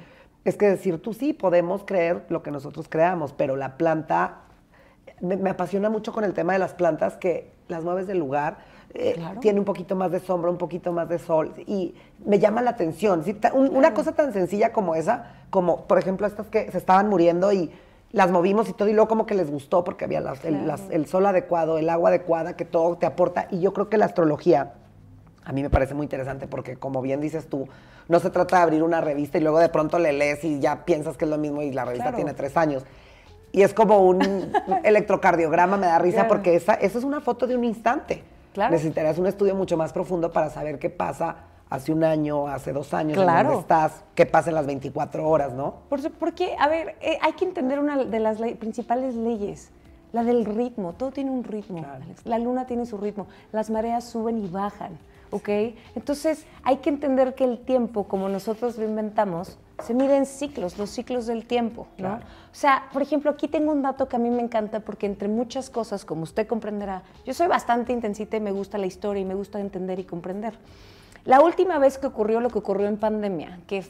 es 0.45 0.55
que 0.55 0.67
decir, 0.67 1.01
tú 1.01 1.13
sí 1.13 1.33
podemos 1.33 1.83
creer 1.83 2.25
lo 2.29 2.41
que 2.41 2.49
nosotros 2.49 2.87
creamos, 2.89 3.33
pero 3.33 3.55
la 3.55 3.77
planta, 3.77 4.41
me, 5.21 5.37
me 5.37 5.49
apasiona 5.49 5.89
mucho 5.89 6.13
con 6.13 6.23
el 6.23 6.33
tema 6.33 6.53
de 6.53 6.59
las 6.59 6.73
plantas 6.73 7.17
que 7.17 7.51
las 7.67 7.83
mueves 7.83 8.07
del 8.07 8.19
lugar 8.19 8.57
eh, 8.95 9.21
tiene 9.39 9.59
un 9.59 9.65
poquito 9.65 9.95
más 9.95 10.11
de 10.11 10.19
sombra, 10.19 10.49
un 10.49 10.57
poquito 10.57 10.91
más 10.91 11.07
de 11.07 11.19
sol, 11.19 11.53
y 11.67 11.93
me 12.25 12.39
llama 12.39 12.61
la 12.63 12.71
atención. 12.71 13.23
Una 13.53 13.93
cosa 13.93 14.13
tan 14.13 14.33
sencilla 14.33 14.73
como 14.73 14.95
esa, 14.95 15.43
como 15.51 15.85
por 15.85 15.99
ejemplo 15.99 16.25
estas 16.25 16.47
que 16.47 16.71
se 16.71 16.77
estaban 16.79 17.07
muriendo 17.07 17.51
y 17.51 17.71
las 18.11 18.31
movimos 18.31 18.67
y 18.67 18.73
todo, 18.73 18.89
y 18.89 18.93
luego 18.93 19.07
como 19.07 19.27
que 19.27 19.35
les 19.35 19.51
gustó 19.51 19.83
porque 19.83 20.05
había 20.05 20.23
el, 20.89 21.05
sol 21.05 21.25
adecuado, 21.27 21.77
el 21.77 21.87
agua 21.87 22.09
adecuada, 22.09 22.55
que 22.55 22.65
todo 22.65 22.97
te 22.97 23.05
aporta, 23.05 23.47
y 23.51 23.59
yo 23.59 23.73
creo 23.73 23.89
que 23.89 23.97
la 23.97 24.05
astrología 24.05 24.73
a 25.45 25.51
mí 25.51 25.61
me 25.61 25.69
parece 25.69 25.93
muy 25.93 26.05
interesante 26.05 26.47
porque, 26.47 26.75
como 26.75 27.01
bien 27.01 27.21
dices 27.21 27.47
tú, 27.47 27.67
no 28.07 28.19
se 28.19 28.31
trata 28.31 28.57
de 28.57 28.63
abrir 28.63 28.83
una 28.83 29.01
revista 29.01 29.37
y 29.37 29.41
luego 29.41 29.59
de 29.59 29.69
pronto 29.69 29.99
le 29.99 30.13
lees 30.13 30.43
y 30.43 30.59
ya 30.59 30.83
piensas 30.85 31.15
que 31.15 31.25
es 31.25 31.31
lo 31.31 31.37
mismo 31.37 31.61
y 31.61 31.71
la 31.71 31.85
revista 31.85 32.15
tiene 32.15 32.33
tres 32.33 32.57
años. 32.57 32.83
Y 33.51 33.61
es 33.63 33.73
como 33.73 34.05
un 34.05 34.21
electrocardiograma, 34.83 35.77
me 35.77 35.87
da 35.87 35.99
risa 35.99 36.27
porque 36.27 36.55
esa, 36.55 36.73
esa 36.75 36.97
es 36.97 37.03
una 37.03 37.21
foto 37.21 37.47
de 37.47 37.55
un 37.55 37.63
instante. 37.63 38.23
Necesitarías 38.55 39.17
un 39.17 39.27
estudio 39.27 39.55
mucho 39.55 39.77
más 39.77 39.93
profundo 39.93 40.31
para 40.31 40.49
saber 40.49 40.79
qué 40.79 40.89
pasa 40.89 41.37
hace 41.69 41.91
un 41.91 42.03
año, 42.03 42.47
hace 42.47 42.73
dos 42.73 42.93
años, 42.93 43.15
dónde 43.17 43.55
estás, 43.59 44.03
qué 44.15 44.25
pasa 44.25 44.49
en 44.49 44.55
las 44.55 44.65
24 44.65 45.27
horas, 45.27 45.53
¿no? 45.53 45.75
Por, 45.87 46.11
porque, 46.13 46.55
a 46.59 46.67
ver, 46.67 46.95
eh, 47.01 47.17
hay 47.21 47.33
que 47.33 47.45
entender 47.45 47.79
una 47.79 48.03
de 48.03 48.19
las 48.19 48.39
principales 48.57 49.15
leyes, 49.15 49.71
la 50.11 50.23
del 50.23 50.45
ritmo. 50.45 50.93
Todo 50.93 51.11
tiene 51.11 51.29
un 51.31 51.43
ritmo, 51.43 51.85
La 52.25 52.39
luna 52.39 52.65
tiene 52.65 52.85
su 52.85 52.97
ritmo. 52.97 53.27
Las 53.51 53.69
mareas 53.69 54.03
suben 54.03 54.43
y 54.43 54.47
bajan, 54.47 54.97
¿ok? 55.31 55.49
Entonces, 55.95 56.45
hay 56.63 56.77
que 56.77 56.89
entender 56.89 57.35
que 57.35 57.43
el 57.43 57.59
tiempo, 57.59 58.05
como 58.05 58.29
nosotros 58.29 58.77
lo 58.77 58.85
inventamos, 58.85 59.57
se 59.83 59.93
mide 59.93 60.17
en 60.17 60.25
ciclos, 60.25 60.77
los 60.77 60.89
ciclos 60.89 61.25
del 61.25 61.45
tiempo, 61.45 61.87
¿no? 61.97 62.15
O 62.15 62.19
sea, 62.55 62.89
por 62.91 63.01
ejemplo, 63.01 63.31
aquí 63.31 63.47
tengo 63.47 63.71
un 63.71 63.81
dato 63.81 64.07
que 64.07 64.15
a 64.17 64.19
mí 64.19 64.29
me 64.29 64.41
encanta 64.41 64.81
porque 64.81 65.05
entre 65.05 65.27
muchas 65.27 65.69
coses, 65.69 66.03
como 66.03 66.23
usted 66.23 66.47
comprenderá, 66.47 67.03
yo 67.25 67.33
soy 67.33 67.47
bastante 67.47 67.93
intensita 67.93 68.37
y 68.37 68.41
me 68.41 68.51
gusta 68.51 68.77
la 68.77 68.87
historia 68.87 69.21
y 69.21 69.25
me 69.25 69.35
gusta 69.35 69.59
entender 69.59 69.99
y 69.99 70.03
comprender. 70.03 70.55
La 71.29 71.41
última 71.41 71.77
vez 71.77 71.99
que 71.99 72.07
ocurrió 72.07 72.39
lo 72.39 72.49
que 72.49 72.57
ocurrió 72.57 72.87
en 72.87 72.97
pandemia, 72.97 73.59
que 73.67 73.85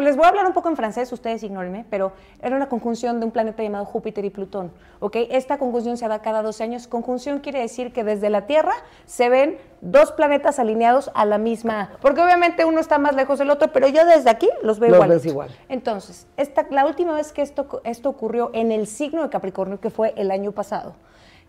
les 0.00 0.16
voy 0.16 0.24
a 0.24 0.28
hablar 0.28 0.46
un 0.46 0.54
poco 0.54 0.70
en 0.70 0.76
francés, 0.76 1.12
ustedes 1.12 1.42
ignórenme, 1.42 1.84
pero 1.90 2.12
era 2.40 2.56
una 2.56 2.70
conjunción 2.70 3.20
de 3.20 3.26
un 3.26 3.30
planeta 3.30 3.62
llamado 3.62 3.84
Júpiter 3.84 4.24
y 4.24 4.30
Plutón. 4.30 4.72
¿ok? 5.00 5.16
Esta 5.28 5.58
conjunción 5.58 5.98
se 5.98 6.08
da 6.08 6.22
cada 6.22 6.40
12 6.40 6.64
años. 6.64 6.86
Conjunción 6.86 7.40
quiere 7.40 7.60
decir 7.60 7.92
que 7.92 8.04
desde 8.04 8.30
la 8.30 8.46
Tierra 8.46 8.72
se 9.04 9.28
ven 9.28 9.58
dos 9.82 10.12
planetas 10.12 10.58
alineados 10.58 11.10
a 11.12 11.26
la 11.26 11.36
misma, 11.36 11.90
porque 12.00 12.22
obviamente 12.22 12.64
uno 12.64 12.80
está 12.80 12.96
más 12.96 13.14
lejos 13.14 13.38
del 13.38 13.50
otro, 13.50 13.70
pero 13.70 13.88
yo 13.88 14.06
desde 14.06 14.30
aquí 14.30 14.48
los 14.62 14.78
veo 14.78 15.04
los 15.04 15.26
igual. 15.26 15.50
Entonces, 15.68 16.26
esta, 16.38 16.66
la 16.70 16.86
última 16.86 17.12
vez 17.12 17.32
que 17.32 17.42
esto, 17.42 17.82
esto 17.84 18.08
ocurrió 18.08 18.50
en 18.54 18.72
el 18.72 18.86
signo 18.86 19.22
de 19.22 19.28
Capricornio, 19.28 19.78
que 19.78 19.90
fue 19.90 20.14
el 20.16 20.30
año 20.30 20.52
pasado, 20.52 20.94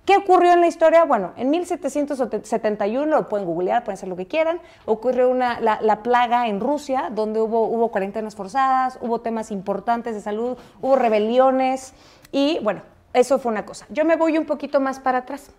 ¿Qué 0.07 0.15
ocurrió 0.15 0.53
en 0.53 0.61
la 0.61 0.67
historia? 0.67 1.03
Bueno, 1.03 1.33
en 1.35 1.49
1771, 1.49 3.05
lo 3.13 3.27
pueden 3.27 3.45
googlear, 3.45 3.83
pueden 3.83 3.95
hacer 3.97 4.07
lo 4.07 4.15
que 4.15 4.25
quieran, 4.25 4.61
ocurrió 4.85 5.29
una, 5.29 5.59
la, 5.59 6.01
plaga 6.01 6.47
en 6.47 6.61
Rusia, 6.61 7.09
donde 7.11 7.41
hubo, 7.41 7.67
hubo 7.67 7.89
cuarentenas 7.89 8.33
forzadas, 8.33 8.97
hubo 9.01 9.19
temas 9.19 9.51
importantes 9.51 10.15
de 10.15 10.21
salud, 10.21 10.57
hubo 10.81 10.95
rebeliones 10.95 11.93
y 12.31 12.57
bueno, 12.63 12.83
eso 13.11 13.37
fue 13.37 13.51
una 13.51 13.65
cosa. 13.65 13.85
Yo 13.89 14.05
me 14.05 14.15
voy 14.15 14.37
un 14.37 14.45
poquito 14.45 14.79
más 14.79 15.01
para 15.01 15.17
atrás, 15.17 15.51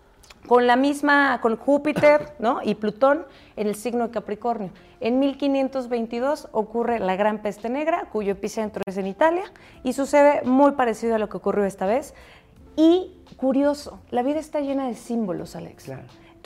con 0.47 0.65
la 0.65 0.75
misma, 0.75 1.39
con 1.41 1.55
Júpiter 1.55 2.33
¿no? 2.39 2.61
y 2.63 2.73
Plutón 2.73 3.25
en 3.55 3.67
el 3.67 3.75
signo 3.75 4.07
de 4.07 4.11
Capricornio. 4.11 4.71
En 4.99 5.19
1522 5.19 6.49
ocurre 6.51 6.99
la 6.99 7.15
Gran 7.15 7.41
Peste 7.41 7.69
Negra, 7.69 8.07
cuyo 8.11 8.31
epicentro 8.31 8.81
es 8.85 8.97
en 8.97 9.05
Italia, 9.05 9.43
y 9.83 9.93
sucede 9.93 10.41
muy 10.43 10.71
parecido 10.71 11.15
a 11.15 11.19
lo 11.19 11.29
que 11.29 11.37
ocurrió 11.37 11.65
esta 11.65 11.85
vez. 11.85 12.13
Y 12.79 13.11
curioso, 13.35 13.99
la 14.09 14.23
vida 14.23 14.39
está 14.39 14.61
llena 14.61 14.87
de 14.87 14.95
símbolos, 14.95 15.57
Alex. 15.57 15.91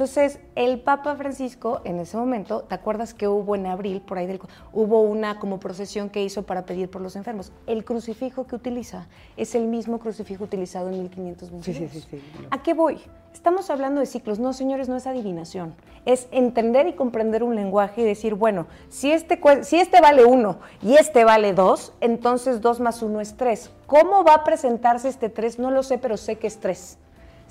Entonces, 0.03 0.37
el 0.55 0.81
Papa 0.81 1.15
Francisco, 1.15 1.79
en 1.85 1.97
ese 1.97 2.17
momento, 2.17 2.63
¿te 2.63 2.75
acuerdas 2.75 3.13
que 3.13 3.29
hubo 3.29 3.55
en 3.55 3.65
abril, 3.67 4.01
por 4.01 4.17
ahí 4.17 4.27
del, 4.27 4.41
hubo 4.73 4.99
una 4.99 5.39
como 5.39 5.61
procesión 5.61 6.09
que 6.09 6.21
hizo 6.21 6.43
para 6.43 6.65
pedir 6.65 6.89
por 6.89 7.01
los 7.01 7.15
enfermos? 7.15 7.53
El 7.67 7.85
crucifijo 7.85 8.45
que 8.45 8.57
utiliza 8.57 9.07
es 9.37 9.55
el 9.55 9.63
mismo 9.63 9.99
crucifijo 9.99 10.43
utilizado 10.43 10.89
en 10.89 10.99
1522. 11.03 11.63
Sí, 11.63 12.01
sí, 12.01 12.05
sí, 12.11 12.21
¿A 12.51 12.61
qué 12.61 12.73
voy? 12.73 12.99
Estamos 13.33 13.69
hablando 13.69 14.01
de 14.01 14.05
ciclos. 14.05 14.39
No, 14.39 14.51
señores, 14.51 14.89
no 14.89 14.97
es 14.97 15.07
adivinación. 15.07 15.73
Es 16.03 16.27
entender 16.31 16.85
y 16.87 16.95
comprender 16.95 17.41
un 17.41 17.55
lenguaje 17.55 18.01
y 18.01 18.03
decir, 18.03 18.33
bueno, 18.33 18.67
si 18.89 19.09
este, 19.09 19.39
si 19.61 19.77
este 19.77 20.01
vale 20.01 20.25
uno 20.25 20.57
y 20.81 20.95
este 20.95 21.23
vale 21.23 21.53
dos, 21.53 21.93
entonces 22.01 22.59
dos 22.59 22.81
más 22.81 23.01
uno 23.01 23.21
es 23.21 23.37
tres. 23.37 23.71
¿Cómo 23.85 24.25
va 24.25 24.33
a 24.33 24.43
presentarse 24.43 25.07
este 25.07 25.29
tres? 25.29 25.59
No 25.59 25.71
lo 25.71 25.81
sé, 25.81 25.97
pero 25.97 26.17
sé 26.17 26.37
que 26.37 26.47
es 26.47 26.59
tres. 26.59 26.97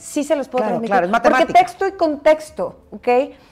Sí 0.03 0.25
se 0.25 0.35
los 0.35 0.49
puedo 0.49 0.65
Claro, 0.65 0.81
transmitir. 0.81 1.09
claro, 1.11 1.38
Porque 1.38 1.53
texto 1.53 1.87
y 1.87 1.93
contexto, 1.93 2.81
¿ok? 2.91 3.09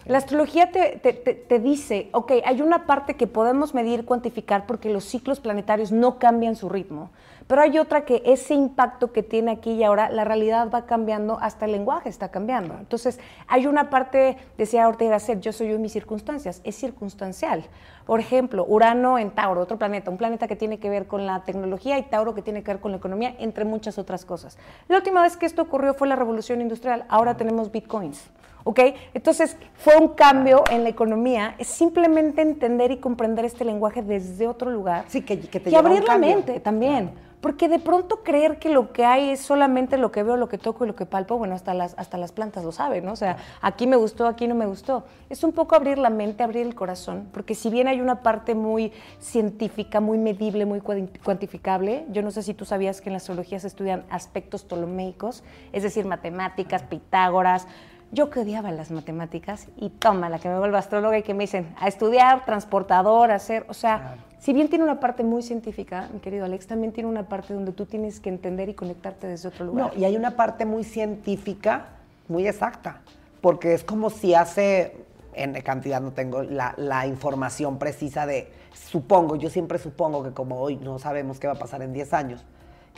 La 0.07 0.19
astrología 0.19 0.73
te, 0.73 0.99
te- 1.03 1.13
te- 1.13 1.35
te 1.35 1.59
dice, 1.61 2.09
ok, 2.13 2.33
hay 2.45 2.61
una 2.61 2.87
parte 2.87 3.15
que 3.15 3.27
podemos 3.29 3.73
medir, 3.73 4.05
cuantificar, 4.05 4.67
porque 4.67 4.91
los 4.91 5.05
ciclos 5.05 5.39
planetarios 5.39 5.93
no 5.93 6.19
cambian 6.19 6.57
su 6.57 6.69
ritmo. 6.69 7.11
Pero 7.51 7.63
hay 7.63 7.79
otra 7.81 8.05
que 8.05 8.23
ese 8.25 8.55
impacto 8.55 9.11
que 9.11 9.25
tiene 9.25 9.51
aquí 9.51 9.73
y 9.73 9.83
ahora, 9.83 10.09
la 10.09 10.23
realidad 10.23 10.71
va 10.73 10.87
cambiando, 10.87 11.37
hasta 11.43 11.65
el 11.65 11.73
lenguaje 11.73 12.09
está 12.09 12.29
cambiando. 12.31 12.77
Entonces, 12.79 13.19
hay 13.49 13.67
una 13.67 13.91
parte, 13.91 14.37
decía 14.57 14.87
Ortega 14.87 15.11
Gasset, 15.11 15.41
yo 15.41 15.53
soy 15.53 15.67
yo 15.71 15.75
en 15.75 15.83
mis 15.83 15.91
circunstancias, 15.93 16.61
es 16.63 16.77
circunstancial. 16.77 17.65
Por 18.07 18.21
ejemplo, 18.21 18.65
Urano 18.69 19.19
en 19.19 19.33
Tauro, 19.33 19.63
otro 19.63 19.79
planeta, 19.79 20.13
un 20.13 20.17
planeta 20.17 20.47
que 20.47 20.55
tiene 20.55 20.79
que 20.79 20.89
ver 20.91 21.09
con 21.09 21.27
la 21.27 21.43
tecnología 21.43 21.99
y 21.99 22.05
Tauro 22.05 22.37
que 22.37 22.43
tiene 22.43 22.63
que 22.63 22.71
ver 22.71 22.81
con 22.81 22.93
la 22.93 22.99
economía, 22.99 23.35
entre 23.41 23.65
muchas 23.65 23.99
otras 23.99 24.25
cosas. 24.25 24.57
La 24.87 24.99
última 24.99 25.21
vez 25.21 25.37
que 25.37 25.47
esto 25.47 25.63
ocurrió 25.63 25.95
fue 25.95 26.07
la 26.07 26.15
revolución 26.15 26.61
industrial, 26.61 27.05
ahora 27.09 27.37
tenemos 27.37 27.73
bitcoins. 27.73 28.31
¿Ok? 28.63 28.79
Entonces, 29.13 29.57
fue 29.75 29.97
un 29.97 30.09
cambio 30.09 30.63
en 30.71 30.85
la 30.85 30.91
economía, 30.91 31.57
es 31.59 31.67
simplemente 31.67 32.43
entender 32.43 32.93
y 32.93 32.99
comprender 32.99 33.45
este 33.45 33.65
lenguaje 33.65 34.03
desde 34.03 34.47
otro 34.47 34.71
lugar. 34.71 35.07
Sí, 35.09 35.23
que- 35.23 35.41
que 35.41 35.59
te 35.59 35.71
y 35.71 35.73
lleva 35.73 35.89
a 35.89 35.93
un 35.93 35.97
abrir 35.97 36.09
la 36.09 36.19
mente 36.19 36.61
también. 36.61 37.11
Porque 37.41 37.69
de 37.71 37.79
pronto 37.79 38.23
creer 38.23 38.59
que 38.59 38.69
lo 38.69 38.93
que 38.93 39.07
hay 39.07 39.31
es 39.31 39.41
solamente 39.41 39.97
lo 39.97 40.13
que 40.13 40.23
veo, 40.23 40.37
lo 40.37 40.49
que 40.51 40.59
toco 40.59 40.85
y 40.85 40.89
lo 40.89 40.95
que 40.95 41.07
palpo, 41.07 41.39
bueno, 41.39 41.55
hasta 41.55 41.73
las, 41.73 41.95
hasta 41.99 42.19
las 42.19 42.33
plantas 42.33 42.65
lo 42.65 42.71
saben, 42.73 43.05
¿no? 43.07 43.13
O 43.13 43.17
sea, 43.17 43.39
aquí 43.63 43.87
me 43.87 43.97
gustó, 43.97 44.27
aquí 44.27 44.47
no 44.47 44.55
me 44.55 44.67
gustó. 44.67 45.05
Es 45.31 45.43
un 45.43 45.53
poco 45.53 45.75
abrir 45.75 45.97
la 45.97 46.11
mente, 46.11 46.43
abrir 46.43 46.67
el 46.67 46.75
corazón, 46.75 47.29
porque 47.33 47.55
si 47.55 47.71
bien 47.71 47.89
hay 47.89 48.01
una 48.03 48.21
parte 48.23 48.55
muy 48.55 48.93
científica, 49.21 50.01
muy 50.01 50.19
medible, 50.19 50.67
muy 50.67 50.81
cuan- 50.81 51.09
cuantificable, 51.25 52.05
yo 52.11 52.21
no 52.23 52.31
sé 52.31 52.43
si 52.43 52.53
tú 52.53 52.65
sabías 52.67 53.01
que 53.01 53.09
en 53.09 53.15
la 53.15 53.19
astrología 53.19 53.59
se 53.59 53.69
estudian 53.69 54.05
aspectos 54.11 54.65
ptolomeicos, 54.65 55.43
es 55.73 55.83
decir, 55.83 56.05
matemáticas, 56.05 56.83
Pitágoras, 56.83 57.67
yo 58.13 58.29
que 58.29 58.41
odiaba 58.41 58.73
las 58.73 58.91
matemáticas 58.91 59.69
y 59.77 59.89
toma, 59.91 60.29
la 60.29 60.39
que 60.41 60.49
me 60.49 60.59
vuelvo 60.59 60.77
astróloga 60.77 61.17
y 61.17 61.23
que 61.23 61.33
me 61.33 61.45
dicen 61.45 61.75
a 61.81 61.87
estudiar, 61.89 62.45
transportador, 62.45 63.31
a 63.31 63.37
hacer, 63.37 63.65
o 63.69 63.75
sea, 63.75 63.99
Claro. 63.99 64.30
Si 64.41 64.53
bien 64.53 64.69
tiene 64.69 64.85
una 64.85 64.99
parte 65.01 65.23
muy 65.23 65.43
científica, 65.43 66.09
mi 66.13 66.19
querido 66.21 66.45
Alex, 66.47 66.67
también 66.67 66.93
tiene 66.93 67.09
una 67.09 67.29
parte 67.29 67.55
donde 67.55 67.73
tú 67.73 67.87
tienes 67.87 68.21
que 68.21 68.29
entender 68.31 68.69
y 68.69 68.75
conectarte 68.75 69.27
desde 69.27 69.49
otro 69.49 69.67
lugar. 69.67 69.93
No, 69.95 70.01
y 70.01 70.05
hay 70.05 70.17
una 70.17 70.33
parte 70.37 70.65
muy 70.65 70.83
científica, 70.85 71.87
muy 72.29 72.47
exacta, 72.47 73.01
porque 73.41 73.75
es 73.75 73.85
como 73.85 74.11
si 74.11 74.35
hace, 74.35 74.97
en 75.35 75.53
cantidad 75.63 76.01
no 76.01 76.13
tengo 76.13 76.43
la, 76.43 76.75
la 76.77 77.07
información 77.07 77.79
precisa 77.79 78.27
de, 78.27 78.51
supongo, 78.73 79.37
yo 79.37 79.51
siempre 79.51 79.79
supongo 79.79 80.23
que 80.25 80.31
como 80.33 80.59
hoy 80.61 80.77
no 80.77 80.99
sabemos 80.99 81.39
qué 81.39 81.47
va 81.47 81.55
a 81.55 81.59
pasar 81.59 81.83
en 81.83 81.93
10 81.93 82.13
años, 82.15 82.45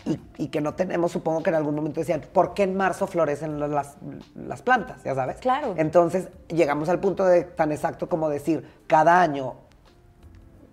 y, 0.05 0.19
y 0.39 0.49
que 0.49 0.61
no 0.61 0.75
tenemos, 0.75 1.13
supongo 1.13 1.43
que 1.43 1.51
en 1.51 1.57
algún 1.57 1.75
momento 1.75 2.01
decían, 2.01 2.23
¿por 2.33 2.55
qué 2.55 2.63
en 2.65 2.77
marzo 2.77 3.07
florecen 3.07 3.61
lo- 3.61 3.69
las, 3.69 3.97
las 4.35 4.63
plantas? 4.63 5.03
Ya 5.05 5.15
sabes. 5.15 5.37
Claro. 5.37 5.75
Entonces 5.77 6.29
llegamos 6.49 6.89
al 6.89 6.99
punto 6.99 7.25
de 7.25 7.45
tan 7.45 7.71
exacto 7.73 8.09
como 8.09 8.29
decir, 8.29 8.65
cada 8.87 9.21
año 9.21 9.55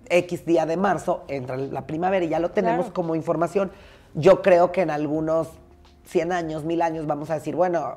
X 0.09 0.45
día 0.45 0.65
de 0.65 0.77
marzo 0.77 1.23
entra 1.27 1.55
la 1.57 1.85
primavera 1.87 2.25
y 2.25 2.29
ya 2.29 2.39
lo 2.39 2.51
tenemos 2.51 2.85
Claro. 2.87 2.93
como 2.93 3.15
información. 3.15 3.71
Yo 4.15 4.41
creo 4.41 4.71
que 4.71 4.81
en 4.81 4.89
algunos 4.91 5.49
100 6.05 6.31
años, 6.31 6.63
1000 6.63 6.81
años 6.81 7.05
vamos 7.07 7.29
a 7.29 7.35
decir, 7.35 7.55
bueno, 7.55 7.95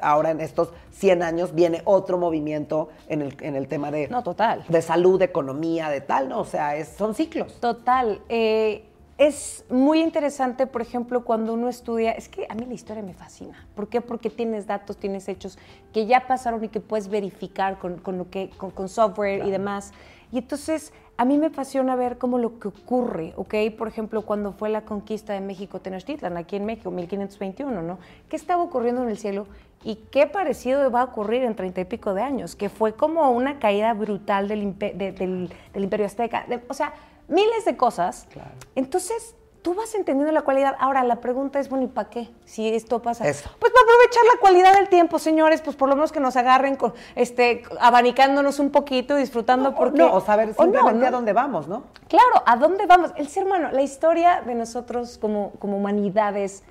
ahora 0.00 0.30
en 0.30 0.40
estos 0.40 0.72
100 0.92 1.22
años 1.24 1.54
viene 1.54 1.82
otro 1.84 2.18
movimiento 2.18 2.88
en 3.08 3.22
el, 3.22 3.36
en 3.40 3.56
el 3.56 3.66
tema 3.66 3.90
de, 3.90 4.06
No, 4.08 4.22
total. 4.22 4.64
de 4.68 4.80
salud, 4.82 5.18
de 5.18 5.24
economía, 5.24 5.88
de 5.90 6.00
tal, 6.00 6.28
¿no? 6.28 6.40
O 6.40 6.44
sea, 6.44 6.76
es- 6.76 6.88
son 6.88 7.14
ciclos. 7.14 7.58
Total. 7.60 8.20
eh, 8.28 8.84
es 9.16 9.64
muy 9.68 10.00
interesante, 10.00 10.68
por 10.68 10.80
ejemplo, 10.80 11.24
cuando 11.24 11.52
uno 11.54 11.68
estudia, 11.68 12.12
es 12.12 12.28
que 12.28 12.46
a 12.48 12.54
mí 12.54 12.64
la 12.66 12.74
historia 12.74 13.02
me 13.02 13.14
fascina. 13.14 13.66
¿Por 13.74 13.88
qué? 13.88 14.00
Porque 14.00 14.30
tienes 14.30 14.68
datos, 14.68 14.96
tienes 14.96 15.26
hechos 15.28 15.58
que 15.92 16.06
ya 16.06 16.28
pasaron 16.28 16.62
y 16.62 16.68
que 16.68 16.78
puedes 16.78 17.08
verificar 17.08 17.80
con, 17.80 17.96
con 17.98 18.16
lo 18.16 18.30
que, 18.30 18.48
con, 18.50 18.70
con 18.70 18.88
software 18.88 19.44
y 19.44 19.50
demás. 19.50 19.90
Y 20.30 20.38
entonces 20.38 20.92
a 21.18 21.24
mí 21.24 21.36
me 21.36 21.46
apasiona 21.48 21.96
ver 21.96 22.16
cómo 22.16 22.38
lo 22.38 22.58
que 22.60 22.68
ocurre, 22.68 23.34
¿ok? 23.36 23.54
Por 23.76 23.88
ejemplo, 23.88 24.22
cuando 24.22 24.52
fue 24.52 24.68
la 24.70 24.82
conquista 24.82 25.32
de 25.32 25.40
México 25.40 25.80
Tenochtitlan, 25.80 26.36
aquí 26.36 26.56
en 26.56 26.64
México, 26.64 26.90
1521, 26.92 27.82
¿no? 27.82 27.98
¿Qué 28.28 28.36
estaba 28.36 28.62
ocurriendo 28.62 29.02
en 29.02 29.08
el 29.10 29.18
cielo? 29.18 29.46
¿Y 29.84 29.96
qué 30.10 30.26
parecido 30.26 30.90
va 30.90 31.00
a 31.02 31.04
ocurrir 31.04 31.42
en 31.42 31.54
treinta 31.56 31.80
y 31.80 31.84
pico 31.84 32.14
de 32.14 32.22
años? 32.22 32.54
Que 32.56 32.68
fue 32.68 32.94
como 32.94 33.30
una 33.32 33.58
caída 33.58 33.92
brutal 33.94 34.48
del, 34.48 34.62
impe- 34.62 34.94
de- 34.94 35.12
del, 35.12 35.52
del 35.74 35.84
imperio 35.84 36.06
azteca. 36.06 36.44
De- 36.48 36.62
o 36.68 36.74
sea, 36.74 36.94
miles 37.28 37.64
de 37.64 37.76
cosas. 37.76 38.26
Claro. 38.32 38.50
Entonces, 38.76 39.34
tú 39.62 39.74
vas 39.74 39.94
entendiendo 39.94 40.32
la 40.32 40.42
cualidad. 40.42 40.76
Ahora, 40.78 41.04
la 41.04 41.20
pregunta 41.20 41.58
es, 41.58 41.68
bueno, 41.68 41.84
¿y 41.84 41.88
para 41.88 42.10
qué? 42.10 42.30
Si 42.44 42.68
esto 42.68 43.02
pasa. 43.02 43.28
Eso. 43.28 43.50
Pues 43.58 43.72
para 43.72 43.84
aprovechar 43.84 44.22
la 44.34 44.40
cualidad 44.40 44.74
del 44.74 44.88
tiempo, 44.88 45.18
señores, 45.18 45.60
pues 45.60 45.76
por 45.76 45.88
lo 45.88 45.96
menos 45.96 46.12
que 46.12 46.20
nos 46.20 46.36
agarren 46.36 46.76
con, 46.76 46.94
este, 47.14 47.62
abanicándonos 47.80 48.58
un 48.58 48.70
poquito, 48.70 49.16
disfrutando 49.16 49.74
porque... 49.74 49.98
no, 49.98 50.12
o 50.12 50.20
saber 50.20 50.50
o 50.56 50.66
no, 50.66 50.72
simplemente 50.72 51.00
¿no? 51.00 51.06
a 51.06 51.10
dónde 51.10 51.32
vamos, 51.32 51.68
¿no? 51.68 51.84
Claro, 52.08 52.42
¿a 52.46 52.56
dónde 52.56 52.86
vamos? 52.86 53.12
El 53.16 53.28
ser 53.28 53.44
humano, 53.44 53.70
la 53.72 53.82
historia 53.82 54.42
de 54.42 54.54
nosotros 54.54 55.18
como, 55.18 55.52
como 55.58 55.76
humanidades, 55.76 56.62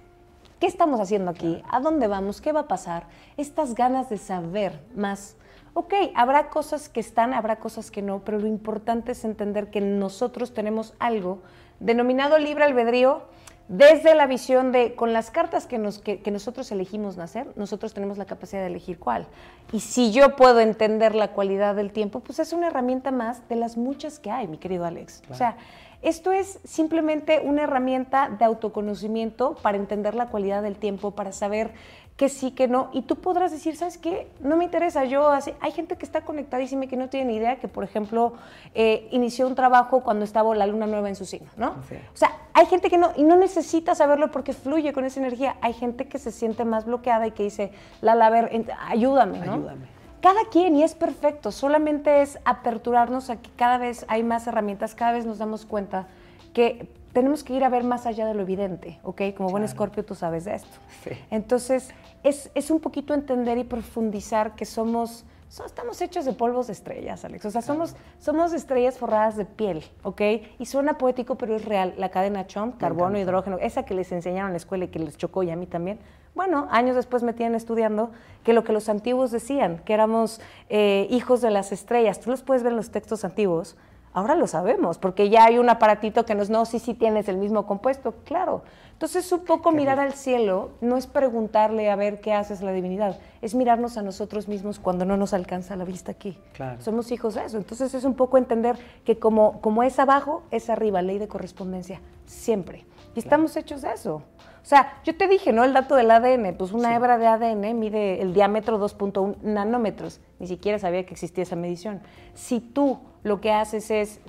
¿qué 0.59 0.67
estamos 0.67 0.99
haciendo 0.99 1.31
aquí? 1.31 1.63
¿A 1.69 1.79
dónde 1.79 2.07
vamos? 2.07 2.41
¿Qué 2.41 2.51
va 2.51 2.61
a 2.61 2.67
pasar? 2.67 3.07
Estas 3.37 3.75
ganas 3.75 4.09
de 4.09 4.17
saber 4.17 4.79
más. 4.95 5.35
Ok, 5.73 5.93
habrá 6.15 6.49
cosas 6.49 6.89
que 6.89 6.99
están, 6.99 7.35
habrá 7.35 7.57
cosas 7.57 7.91
que 7.91 8.01
no, 8.01 8.21
pero 8.25 8.39
lo 8.39 8.47
importante 8.47 9.11
es 9.11 9.23
entender 9.23 9.69
que 9.69 9.79
nosotros 9.79 10.55
tenemos 10.55 10.95
algo 10.97 11.43
denominado 11.79 12.37
libre 12.37 12.63
albedrío 12.63 13.23
desde 13.67 14.15
la 14.15 14.27
visión 14.27 14.71
de, 14.71 14.95
con 14.95 15.11
las 15.11 15.29
cartas 15.29 15.67
que, 15.67 15.77
nos, 15.77 15.99
que, 15.99 16.21
que 16.21 16.31
nosotros 16.31 16.71
elegimos 16.71 17.17
nacer, 17.17 17.47
nosotros 17.55 17.93
tenemos 17.93 18.17
la 18.17 18.25
capacidad 18.25 18.61
de 18.61 18.67
elegir 18.67 18.97
cuál. 18.97 19.27
Y 19.73 19.81
si 19.81 20.11
yo 20.11 20.37
puedo 20.37 20.61
entender 20.61 21.15
la 21.15 21.33
cualidad 21.33 21.75
del 21.75 21.91
tiempo, 21.91 22.21
pues 22.21 22.39
es 22.39 22.53
una 22.53 22.67
herramienta 22.67 23.11
más 23.11 23.47
de 23.49 23.57
las 23.57 23.75
muchas 23.75 24.19
que 24.19 24.31
hay, 24.31 24.47
mi 24.47 24.57
querido 24.57 24.85
Alex. 24.85 25.21
O 25.29 25.35
sea, 25.35 25.57
esto 26.01 26.31
es 26.31 26.59
simplemente 26.63 27.41
una 27.43 27.63
herramienta 27.63 28.29
de 28.29 28.45
autoconocimiento 28.45 29.55
para 29.55 29.77
entender 29.77 30.15
la 30.15 30.27
cualidad 30.27 30.61
del 30.61 30.77
tiempo, 30.77 31.11
para 31.11 31.33
saber 31.33 31.71
que 32.17 32.29
sí, 32.29 32.49
que 32.49 32.67
no. 32.67 32.89
Y 32.93 33.03
tú 33.03 33.15
podrás 33.15 33.51
decir, 33.51 33.75
¿sabes 33.77 33.99
qué? 33.99 34.27
No 34.39 34.57
me 34.57 34.63
interesa. 34.63 35.05
Yo, 35.05 35.29
así, 35.29 35.53
hay 35.61 35.71
gente 35.71 35.97
que 35.97 36.05
está 36.05 36.21
conectadísima 36.21 36.85
y 36.85 36.87
que 36.87 36.97
no 36.97 37.09
tiene 37.09 37.27
ni 37.27 37.35
idea 37.37 37.57
que, 37.57 37.67
por 37.67 37.83
ejemplo, 37.83 38.33
eh, 38.73 39.07
inició 39.11 39.45
un 39.47 39.53
trabajo 39.53 40.01
cuando 40.01 40.25
estaba 40.25 40.53
la 40.55 40.65
luna 40.65 40.87
nueva 40.87 41.09
en 41.09 41.15
su 41.15 41.25
signo, 41.25 41.49
¿no? 41.57 41.75
Sí. 41.87 41.95
O 41.95 42.17
sea, 42.17 42.35
hay 42.53 42.65
gente 42.65 42.89
que 42.89 42.97
no, 42.97 43.11
y 43.15 43.23
no 43.23 43.35
necesita 43.35 43.93
saberlo 43.93 44.31
porque 44.31 44.53
fluye 44.53 44.93
con 44.93 45.05
esa 45.05 45.19
energía. 45.19 45.57
Hay 45.61 45.73
gente 45.73 46.07
que 46.07 46.17
se 46.17 46.31
siente 46.31 46.65
más 46.65 46.85
bloqueada 46.85 47.27
y 47.27 47.31
que 47.31 47.43
dice, 47.43 47.71
Lala, 48.01 48.25
a 48.25 48.29
ver, 48.31 48.65
ayúdame, 48.87 49.37
¿no? 49.39 49.53
Ayúdame. 49.53 49.97
Cada 50.19 50.45
quien, 50.51 50.75
y 50.75 50.81
es 50.81 50.95
perfecto, 50.95 51.51
solamente 51.51 52.23
es 52.23 52.39
aperturarnos 52.43 53.29
a 53.29 53.35
que 53.35 53.51
cada 53.55 53.77
vez 53.77 54.03
hay 54.07 54.23
más 54.23 54.47
herramientas, 54.47 54.95
cada 54.95 55.11
vez 55.11 55.27
nos 55.27 55.37
damos 55.37 55.67
cuenta 55.67 56.07
que 56.53 56.89
tenemos 57.17 57.43
que 57.43 57.53
ir 57.55 57.63
a 57.63 57.69
ver 57.69 57.83
más 57.83 58.05
allá 58.05 58.27
de 58.27 58.35
lo 58.35 58.43
evidente, 58.43 58.99
¿ok? 59.01 59.21
Como 59.35 59.49
buen 59.49 59.63
escorpio 59.63 60.05
tú 60.05 60.13
sabes 60.13 60.45
de 60.45 60.53
esto. 60.53 60.77
Sí. 61.03 61.09
Entonces, 61.31 61.89
es, 62.21 62.51
es 62.53 62.69
un 62.69 62.79
poquito 62.79 63.15
entender 63.15 63.57
y 63.57 63.63
profundizar 63.63 64.53
que 64.53 64.65
somos, 64.65 65.25
so- 65.49 65.65
estamos 65.65 65.99
hechos 65.99 66.25
de 66.25 66.33
polvos 66.33 66.67
de 66.67 66.73
estrellas, 66.73 67.25
Alex. 67.25 67.43
O 67.45 67.49
sea, 67.49 67.63
somos, 67.63 67.95
somos 68.19 68.53
estrellas 68.53 68.99
forradas 68.99 69.35
de 69.35 69.45
piel, 69.45 69.83
¿ok? 70.03 70.21
Y 70.59 70.67
suena 70.67 70.99
poético, 70.99 71.33
pero 71.39 71.55
es 71.55 71.65
real. 71.65 71.95
La 71.97 72.09
cadena 72.09 72.45
Chomp, 72.45 72.77
carbono, 72.77 73.17
hidrógeno, 73.17 73.57
esa 73.57 73.81
que 73.83 73.95
les 73.95 74.11
enseñaron 74.11 74.49
en 74.49 74.53
la 74.53 74.57
escuela 74.57 74.85
y 74.85 74.89
que 74.89 74.99
les 74.99 75.17
chocó 75.17 75.41
y 75.41 75.49
a 75.49 75.55
mí 75.55 75.65
también. 75.65 75.97
Bueno, 76.35 76.67
años 76.69 76.95
después 76.95 77.23
me 77.23 77.33
tienen 77.33 77.55
estudiando 77.55 78.11
que 78.43 78.53
lo 78.53 78.63
que 78.63 78.73
los 78.73 78.89
antiguos 78.89 79.31
decían, 79.31 79.79
que 79.85 79.93
éramos 79.95 80.39
eh, 80.69 81.07
hijos 81.09 81.41
de 81.41 81.49
las 81.49 81.71
estrellas. 81.71 82.19
Tú 82.19 82.29
los 82.29 82.43
puedes 82.43 82.61
ver 82.61 82.73
en 82.73 82.77
los 82.77 82.91
textos 82.91 83.25
antiguos. 83.25 83.75
Ahora 84.17 84.33
lo 84.33 84.47
sabemos, 84.47 84.97
porque 84.97 85.29
ya 85.29 85.45
hay 85.45 85.59
un 85.59 85.69
aparatito 85.69 86.25
que 86.25 86.33
nos, 86.33 86.49
no, 86.49 86.65
sí, 86.65 86.79
sí 86.79 86.95
tienes 86.95 87.29
el 87.29 87.37
mismo 87.37 87.67
compuesto, 87.67 88.15
claro. 88.25 88.63
Entonces, 88.93 89.31
un 89.31 89.45
poco 89.45 89.71
mirar 89.71 89.99
al 89.99 90.13
cielo 90.13 90.71
no 90.81 90.97
es 90.97 91.05
preguntarle 91.05 91.91
a 91.91 91.95
ver 91.95 92.19
qué 92.19 92.33
haces 92.33 92.63
la 92.63 92.71
divinidad, 92.71 93.19
es 93.43 93.53
mirarnos 93.53 93.95
a 93.95 94.01
nosotros 94.01 94.47
mismos 94.47 94.79
cuando 94.79 95.05
no 95.05 95.17
nos 95.17 95.35
alcanza 95.35 95.75
la 95.75 95.85
vista 95.85 96.13
aquí. 96.13 96.35
Claro. 96.53 96.81
Somos 96.81 97.11
hijos 97.11 97.35
de 97.35 97.45
eso. 97.45 97.57
Entonces, 97.57 97.93
es 97.93 98.05
un 98.05 98.15
poco 98.15 98.39
entender 98.39 98.79
que 99.05 99.19
como, 99.19 99.61
como 99.61 99.83
es 99.83 99.99
abajo, 99.99 100.41
es 100.49 100.71
arriba, 100.71 101.03
ley 101.03 101.19
de 101.19 101.27
correspondencia, 101.27 102.01
siempre. 102.25 102.87
Y 103.13 103.19
estamos 103.19 103.55
hechos 103.55 103.83
de 103.83 103.91
eso. 103.91 104.23
O 104.67 104.69
sea, 104.69 104.99
yo 105.05 105.15
te 105.15 105.29
dije, 105.29 105.53
¿no? 105.53 105.63
El 105.63 105.71
dato 105.71 105.95
del 105.95 106.11
ADN, 106.11 106.57
pues 106.57 106.73
una 106.73 106.93
hebra 106.93 107.17
de 107.17 107.25
ADN 107.25 107.79
mide 107.79 108.21
el 108.21 108.33
diámetro 108.33 108.77
2.1 108.77 109.37
nanómetros. 109.41 110.19
Ni 110.39 110.47
siquiera 110.47 110.77
sabía 110.77 111.05
que 111.05 111.13
existía 111.13 111.43
esa 111.43 111.55
medición. 111.55 112.01
Si 112.33 112.59
tú 112.59 112.99
lo 113.23 113.39
que 113.39 113.53
haces 113.53 113.89
es, 113.91 114.19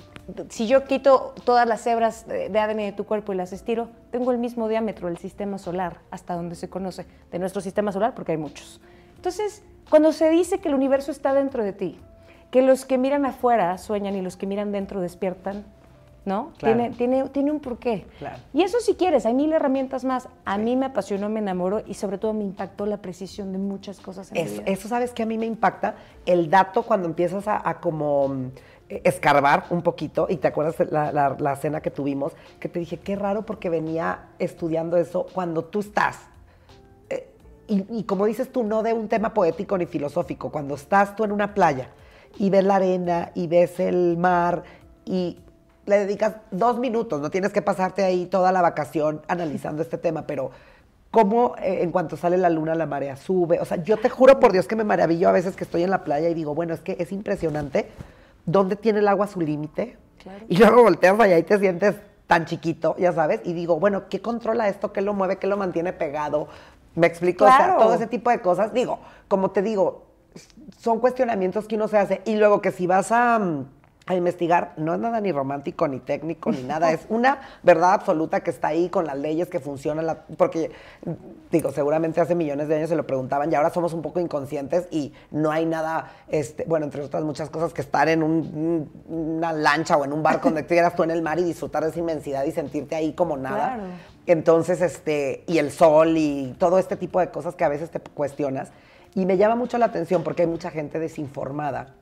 si 0.51 0.69
yo 0.69 0.85
quito 0.85 1.35
todas 1.43 1.67
las 1.67 1.85
hebras 1.89 2.29
de 2.29 2.51
de 2.51 2.59
ADN 2.61 2.77
de 2.77 2.93
tu 2.93 3.05
cuerpo 3.05 3.33
y 3.33 3.37
las 3.37 3.53
estiro, 3.53 3.89
tengo 4.13 4.31
el 4.31 4.39
mismo 4.39 4.69
diámetro 4.69 5.09
del 5.09 5.19
sistema 5.19 5.59
solar, 5.59 5.99
hasta 6.13 6.37
donde 6.37 6.55
se 6.55 6.71
conoce, 6.71 7.05
de 7.33 7.39
nuestro 7.41 7.61
sistema 7.61 7.91
solar, 7.91 8.15
porque 8.15 8.31
hay 8.31 8.39
muchos. 8.39 8.81
Entonces, 9.17 9.65
cuando 9.91 10.13
se 10.13 10.31
dice 10.31 10.61
que 10.61 10.69
el 10.69 10.77
universo 10.77 11.11
está 11.11 11.35
dentro 11.35 11.65
de 11.65 11.73
ti, 11.73 11.99
que 12.53 12.63
los 12.63 12.85
que 12.85 12.97
miran 12.97 13.27
afuera 13.27 13.77
sueñan 13.77 14.15
y 14.15 14.23
los 14.23 14.37
que 14.37 14.47
miran 14.47 14.71
dentro 14.71 15.01
despiertan, 15.01 15.65
¿no? 16.29 16.53
Tiene, 16.59 16.91
tiene, 16.91 17.29
tiene 17.31 17.51
un 17.51 17.59
porqué. 17.59 18.07
Y 18.53 18.63
eso 18.63 18.79
si 18.81 18.95
quieres, 18.95 19.27
hay 19.27 19.35
mil 19.35 19.53
herramientas 19.53 20.05
más. 20.05 20.29
A 20.45 20.59
mí 20.59 20.77
me 20.77 20.87
apasionó, 20.87 21.29
me 21.29 21.41
enamoró 21.41 21.83
y 21.85 21.95
sobre 21.95 22.19
todo 22.19 22.33
me 22.35 22.45
impactó 22.45 22.87
la 22.87 22.99
precisión 22.99 23.51
de 23.51 23.59
muchas 23.59 23.99
cosas. 23.99 24.31
En 24.33 24.47
eso, 24.47 24.63
eso, 24.67 24.89
¿sabes 24.89 25.13
que 25.13 25.25
A 25.25 25.27
mí 25.27 25.39
me 25.39 25.47
impacta 25.47 25.97
el 26.27 26.51
dato 26.51 26.85
cuando 26.85 27.09
empiezas 27.09 27.45
a, 27.49 27.81
como 27.81 28.29
mm, 28.29 28.51
escarbar 28.89 29.65
un 29.71 29.83
poquito 29.83 30.27
y 30.31 30.37
te 30.37 30.47
acuerdas 30.49 30.77
la, 30.91 31.11
la, 31.11 31.37
la 31.39 31.57
cena 31.57 31.81
que 31.81 31.91
tuvimos, 31.91 32.35
que 32.61 32.69
te 32.69 32.79
dije, 32.79 32.99
qué 32.99 33.17
raro 33.17 33.45
porque 33.45 33.69
venía 33.71 34.27
estudiando 34.39 34.97
eso 34.97 35.27
cuando 35.33 35.65
tú 35.65 35.81
estás 35.81 36.29
eh, 37.11 37.29
y, 37.67 38.05
como 38.05 38.25
dices 38.25 38.51
tú, 38.51 38.65
no 38.65 38.83
de 38.83 38.95
un 38.95 39.09
tema 39.09 39.35
poético 39.35 39.77
ni 39.77 39.85
filosófico, 39.85 40.51
cuando 40.51 40.75
estás 40.75 41.15
tú 41.15 41.25
en 41.25 41.33
una 41.33 41.53
playa 41.53 41.91
y 42.39 42.49
ves 42.49 42.65
la 42.65 42.77
arena 42.77 43.31
y 43.35 43.47
ves 43.47 43.79
el 43.79 44.17
mar 44.17 44.63
y 45.05 45.39
le 45.89 45.99
dedicas 45.99 46.35
dos 46.51 46.79
minutos, 46.79 47.21
no 47.21 47.31
tienes 47.31 47.53
que 47.53 47.63
pasarte 47.63 48.05
ahí 48.05 48.27
toda 48.27 48.53
la 48.53 48.61
vacación 48.61 49.23
analizando 49.27 49.83
este 49.83 49.97
tema, 49.97 50.27
pero 50.27 50.51
cómo 51.11 51.55
eh, 51.63 51.79
en 51.83 51.91
cuanto 51.91 52.17
sale 52.17 52.37
la 52.37 52.51
luna 52.51 52.75
la 52.75 52.87
marea 52.87 53.17
sube. 53.17 53.59
O 53.61 53.65
sea, 53.65 53.83
yo 53.83 53.97
te 53.97 54.11
juro 54.11 54.39
por 54.39 54.53
Dios 54.53 54.69
que 54.69 54.77
me 54.77 54.85
maravillo 54.85 55.29
a 55.29 55.33
veces 55.33 55.57
que 55.57 55.65
estoy 55.65 55.83
en 55.83 55.91
la 55.91 56.05
playa 56.05 56.29
y 56.29 56.35
digo, 56.35 56.55
bueno, 56.55 56.75
es 56.75 56.81
que 56.81 56.97
es 56.99 57.11
impresionante 57.11 57.89
dónde 58.45 58.77
tiene 58.77 58.99
el 58.99 59.09
agua 59.09 59.27
su 59.27 59.41
límite. 59.41 59.97
Y 60.49 60.59
luego 60.59 60.83
volteas 60.83 61.19
allá 61.19 61.39
y 61.39 61.43
te 61.43 61.59
sientes 61.59 61.95
tan 62.27 62.45
chiquito, 62.45 62.95
ya 62.99 63.13
sabes, 63.13 63.41
y 63.45 63.55
digo, 63.55 63.81
bueno, 63.81 64.09
¿qué 64.11 64.21
controla 64.21 64.69
esto? 64.69 64.93
¿Qué 64.93 65.01
lo 65.01 65.15
mueve? 65.15 65.37
¿Qué 65.37 65.47
lo 65.47 65.57
mantiene 65.57 65.95
pegado? 65.95 66.49
¿Me 66.95 67.07
explico? 67.07 67.47
O 67.47 67.49
sea, 67.49 67.79
todo 67.79 67.95
ese 67.95 68.07
tipo 68.07 68.29
de 68.29 68.41
cosas. 68.41 68.75
Digo, 68.75 68.99
como 69.29 69.53
te 69.53 69.63
digo, 69.63 70.03
son 70.79 71.01
cuestionamientos 71.01 71.67
que 71.67 71.77
uno 71.77 71.89
se 71.89 71.97
hace. 71.97 72.21
Y 72.27 72.37
luego 72.37 72.61
que 72.61 72.73
si 72.73 72.87
vas 72.87 73.11
a 73.13 73.39
mm, 73.39 73.65
a 74.09 74.15
investigar, 74.15 74.73
no 74.77 74.95
es 74.95 75.01
nada 75.01 75.21
ni 75.21 75.33
romántico, 75.33 75.87
ni 75.87 76.01
técnico, 76.01 76.51
ni 76.51 76.63
nada, 76.63 76.93
es 76.93 77.07
una 77.09 77.41
verdad 77.63 77.93
absoluta 77.93 78.41
que 78.41 78.51
está 78.51 78.69
ahí 78.69 78.89
con 78.89 79.07
las 79.07 79.19
leyes 79.19 79.49
que 79.49 79.61
funcionan, 79.61 80.19
porque 80.37 80.71
digo, 81.51 81.71
seguramente 81.73 82.21
hace 82.21 82.35
millones 82.35 82.69
de 82.69 82.77
años 82.77 82.89
se 82.89 82.97
lo 82.97 83.07
preguntaban 83.07 83.53
y 83.53 83.55
ahora 83.55 83.71
somos 83.71 83.93
un 83.93 84.03
poco 84.03 84.21
inconscientes 84.21 84.89
y 84.91 85.13
no 85.31 85.51
hay 85.51 85.67
nada, 85.67 86.13
este, 86.29 86.65
bueno, 86.65 86.87
entre 86.87 87.03
otras 87.03 87.23
muchas 87.23 87.51
cosas, 87.51 87.75
que 87.75 87.83
estar 87.83 88.09
en 88.09 88.23
una 88.23 89.53
lancha 89.53 89.97
o 89.97 90.05
en 90.05 90.13
un 90.13 90.23
barco 90.23 90.49
donde 90.49 90.61
estuvieras 90.63 90.97
tú 90.97 91.03
en 91.03 91.11
el 91.11 91.23
mar 91.23 91.39
y 91.39 91.45
disfrutar 91.45 91.85
de 91.85 91.91
esa 91.91 91.99
inmensidad 91.99 92.45
y 92.45 92.53
sentirte 92.53 92.95
ahí 92.97 93.13
como 93.13 93.37
nada. 93.37 93.79
Entonces, 94.27 94.81
este, 94.81 95.45
y 95.47 95.59
el 95.59 95.71
sol 95.71 96.17
y 96.17 96.55
todo 96.59 96.79
este 96.79 96.97
tipo 96.97 97.21
de 97.21 97.31
cosas 97.31 97.55
que 97.55 97.65
a 97.65 97.69
veces 97.69 97.91
te 97.91 98.01
cuestionas. 98.01 98.71
Y 99.15 99.25
me 99.25 99.39
llama 99.39 99.57
mucho 99.57 99.79
la 99.79 99.87
atención 99.87 100.23
porque 100.23 100.43
hay 100.43 100.49
mucha 100.49 100.71
gente 100.71 100.99
desinformada 100.99 101.95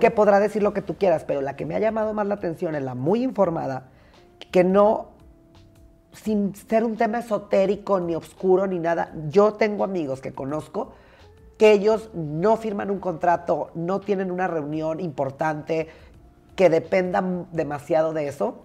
que 0.00 0.10
podrá 0.10 0.40
decir 0.40 0.62
lo 0.62 0.72
que 0.72 0.82
tú 0.82 0.96
quieras, 0.96 1.24
pero 1.24 1.40
la 1.40 1.56
que 1.56 1.66
me 1.66 1.74
ha 1.74 1.78
llamado 1.78 2.14
más 2.14 2.26
la 2.26 2.34
atención 2.34 2.74
es 2.74 2.82
la 2.82 2.94
muy 2.94 3.22
informada, 3.22 3.88
que 4.50 4.64
no, 4.64 5.08
sin 6.12 6.54
ser 6.54 6.84
un 6.84 6.96
tema 6.96 7.18
esotérico, 7.18 8.00
ni 8.00 8.14
oscuro, 8.14 8.66
ni 8.66 8.78
nada, 8.78 9.12
yo 9.28 9.54
tengo 9.54 9.84
amigos 9.84 10.20
que 10.20 10.32
conozco 10.32 10.92
que 11.58 11.72
ellos 11.72 12.10
no 12.14 12.56
firman 12.56 12.90
un 12.90 12.98
contrato, 12.98 13.70
no 13.74 14.00
tienen 14.00 14.30
una 14.30 14.48
reunión 14.48 15.00
importante, 15.00 15.88
que 16.56 16.68
dependan 16.68 17.46
demasiado 17.52 18.12
de 18.12 18.28
eso, 18.28 18.62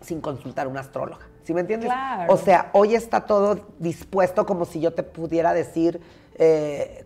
sin 0.00 0.20
consultar 0.20 0.66
a 0.66 0.68
un 0.68 0.76
astróloga. 0.76 1.26
¿Sí 1.44 1.54
me 1.54 1.60
entiendes? 1.60 1.90
O 2.28 2.36
sea, 2.36 2.70
hoy 2.72 2.94
está 2.94 3.22
todo 3.22 3.66
dispuesto 3.78 4.46
como 4.46 4.64
si 4.64 4.80
yo 4.80 4.92
te 4.92 5.02
pudiera 5.02 5.52
decir 5.52 6.00
eh, 6.36 7.04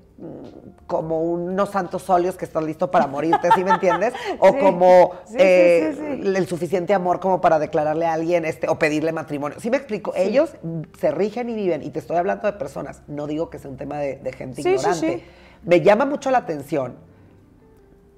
como 0.86 1.22
unos 1.22 1.70
santos 1.70 2.08
óleos 2.08 2.36
que 2.36 2.46
están 2.46 2.64
listos 2.64 2.88
para 2.88 3.06
morirte, 3.06 3.50
¿sí 3.54 3.62
me 3.62 3.72
entiendes? 3.72 4.14
O 4.38 4.56
como 4.56 5.12
eh, 5.38 6.22
el 6.22 6.46
suficiente 6.46 6.94
amor 6.94 7.20
como 7.20 7.40
para 7.40 7.58
declararle 7.58 8.06
a 8.06 8.14
alguien 8.14 8.44
este, 8.44 8.68
o 8.68 8.78
pedirle 8.78 9.12
matrimonio. 9.12 9.60
¿Sí 9.60 9.70
me 9.70 9.76
explico? 9.76 10.14
Ellos 10.14 10.52
se 10.98 11.10
rigen 11.10 11.50
y 11.50 11.54
viven, 11.54 11.82
y 11.82 11.90
te 11.90 11.98
estoy 11.98 12.16
hablando 12.16 12.46
de 12.46 12.54
personas, 12.54 13.02
no 13.08 13.26
digo 13.26 13.50
que 13.50 13.58
sea 13.58 13.70
un 13.70 13.76
tema 13.76 13.98
de, 13.98 14.32
gente 14.32 14.62
ignorante. 14.62 15.24
Me 15.64 15.80
llama 15.80 16.06
mucho 16.06 16.30
la 16.30 16.38
atención 16.38 16.96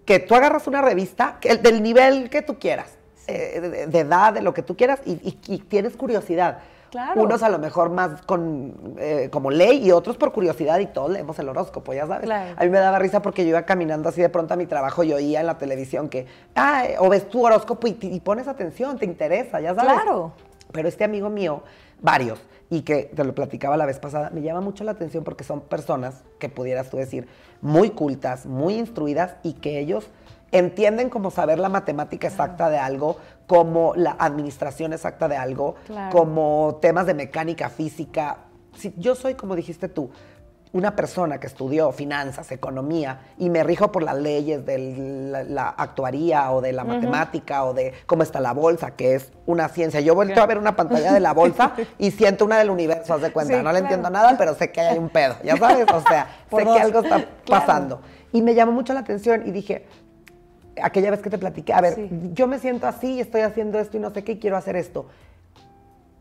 que 0.04 0.18
tú 0.18 0.34
agarras 0.34 0.66
una 0.66 0.82
revista 0.82 1.38
del 1.62 1.82
nivel 1.82 2.30
que 2.30 2.42
tú 2.42 2.58
quieras, 2.58 2.96
eh, 3.26 3.86
de, 3.88 3.98
edad, 3.98 4.32
de 4.32 4.42
lo 4.42 4.54
que 4.54 4.62
tú 4.62 4.76
quieras, 4.76 5.00
y 5.04 5.58
tienes 5.68 5.96
curiosidad 5.96 6.58
unos 7.16 7.42
a 7.42 7.48
lo 7.48 7.58
mejor 7.58 7.90
más 7.90 8.22
con 8.22 8.96
eh, 8.98 9.28
como 9.30 9.50
ley 9.50 9.86
y 9.86 9.92
otros 9.92 10.16
por 10.16 10.32
curiosidad 10.32 10.78
y 10.78 10.86
todos 10.86 11.10
leemos 11.10 11.38
el 11.38 11.48
horóscopo, 11.48 11.92
ya 11.92 12.06
sabes. 12.06 12.28
A 12.30 12.62
mí 12.64 12.70
me 12.70 12.78
daba 12.78 12.98
risa 12.98 13.22
porque 13.22 13.42
yo 13.42 13.50
iba 13.50 13.62
caminando 13.62 14.08
así 14.08 14.20
de 14.20 14.28
pronto 14.28 14.54
a 14.54 14.56
mi 14.56 14.66
trabajo 14.66 15.02
y 15.04 15.12
oía 15.12 15.40
en 15.40 15.46
la 15.46 15.58
televisión 15.58 16.08
que, 16.08 16.26
ah, 16.54 16.84
o 16.98 17.08
ves 17.08 17.28
tu 17.28 17.44
horóscopo 17.44 17.86
y, 17.86 17.98
y 18.00 18.20
pones 18.20 18.48
atención, 18.48 18.98
te 18.98 19.04
interesa, 19.04 19.60
ya 19.60 19.74
sabes. 19.74 19.92
Claro. 19.92 20.32
Pero 20.72 20.88
este 20.88 21.04
amigo 21.04 21.30
mío, 21.30 21.62
varios, 22.00 22.40
y 22.70 22.82
que 22.82 23.04
te 23.04 23.24
lo 23.24 23.34
platicaba 23.34 23.76
la 23.76 23.86
vez 23.86 23.98
pasada, 23.98 24.30
me 24.30 24.42
llama 24.42 24.60
mucho 24.60 24.84
la 24.84 24.92
atención 24.92 25.24
porque 25.24 25.44
son 25.44 25.60
personas 25.62 26.22
que 26.38 26.48
pudieras 26.48 26.90
tú 26.90 26.96
decir 26.96 27.26
muy 27.60 27.90
cultas, 27.90 28.46
muy 28.46 28.74
instruidas 28.74 29.36
y 29.42 29.54
que 29.54 29.78
ellos 29.78 30.10
entienden 30.52 31.10
como 31.10 31.30
saber 31.30 31.58
la 31.58 31.68
matemática 31.68 32.28
exacta 32.28 32.70
de 32.70 32.78
algo, 32.78 33.16
como 33.48 33.94
la 33.96 34.14
administración 34.18 34.92
exacta 34.92 35.26
de 35.26 35.36
algo, 35.36 35.74
como 36.12 36.78
temas 36.82 37.06
de 37.06 37.14
mecánica 37.14 37.70
física. 37.70 38.44
Si 38.76 38.94
yo 38.98 39.14
soy, 39.14 39.34
como 39.34 39.56
dijiste 39.56 39.88
tú, 39.88 40.10
una 40.72 40.94
persona 40.94 41.40
que 41.40 41.46
estudió 41.46 41.90
finanzas, 41.92 42.52
economía, 42.52 43.20
y 43.38 43.48
me 43.48 43.64
rijo 43.64 43.90
por 43.90 44.02
las 44.02 44.16
leyes 44.16 44.66
de 44.66 45.46
la, 45.48 45.70
actuaría 45.70 46.52
o 46.52 46.60
de 46.60 46.74
la 46.74 46.84
matemática 46.84 47.64
o 47.64 47.72
de 47.72 47.94
cómo 48.04 48.22
está 48.22 48.38
la 48.38 48.52
bolsa, 48.52 48.90
que 48.90 49.14
es 49.14 49.32
una 49.46 49.70
ciencia. 49.70 50.00
Yo 50.00 50.14
vuelto 50.14 50.42
a 50.42 50.46
ver 50.46 50.58
una 50.58 50.76
pantalla 50.76 51.12
de 51.12 51.20
la 51.20 51.32
bolsa 51.32 51.72
y 51.98 52.10
siento 52.10 52.44
una 52.44 52.58
del 52.58 52.68
universo, 52.68 53.14
haz 53.14 53.22
de 53.22 53.32
cuenta. 53.32 53.62
no 53.62 53.72
le 53.72 53.78
entiendo 53.78 54.10
nada, 54.10 54.36
pero 54.36 54.54
sé 54.54 54.70
que 54.70 54.82
hay 54.82 54.98
un 54.98 55.08
pedo, 55.08 55.36
ya 55.42 55.56
sabes, 55.56 55.86
o 55.90 56.02
sea, 56.02 56.28
sé 56.50 56.64
que 56.64 56.80
algo 56.80 57.00
está 57.00 57.24
pasando. 57.48 58.02
Y 58.30 58.42
me 58.42 58.54
llamó 58.54 58.72
mucho 58.72 58.92
la 58.92 59.00
atención 59.00 59.44
y 59.46 59.52
dije, 59.52 59.86
aquella 60.82 61.10
vez 61.10 61.20
que 61.20 61.30
te 61.30 61.38
platiqué, 61.38 61.72
a 61.72 61.80
ver, 61.80 62.08
yo 62.32 62.46
me 62.46 62.58
siento 62.58 62.86
así, 62.86 63.20
estoy 63.20 63.42
haciendo 63.42 63.78
esto 63.78 63.96
y 63.96 64.00
no 64.00 64.10
sé 64.10 64.24
qué, 64.24 64.38
quiero 64.38 64.56
hacer 64.56 64.76
esto. 64.76 65.06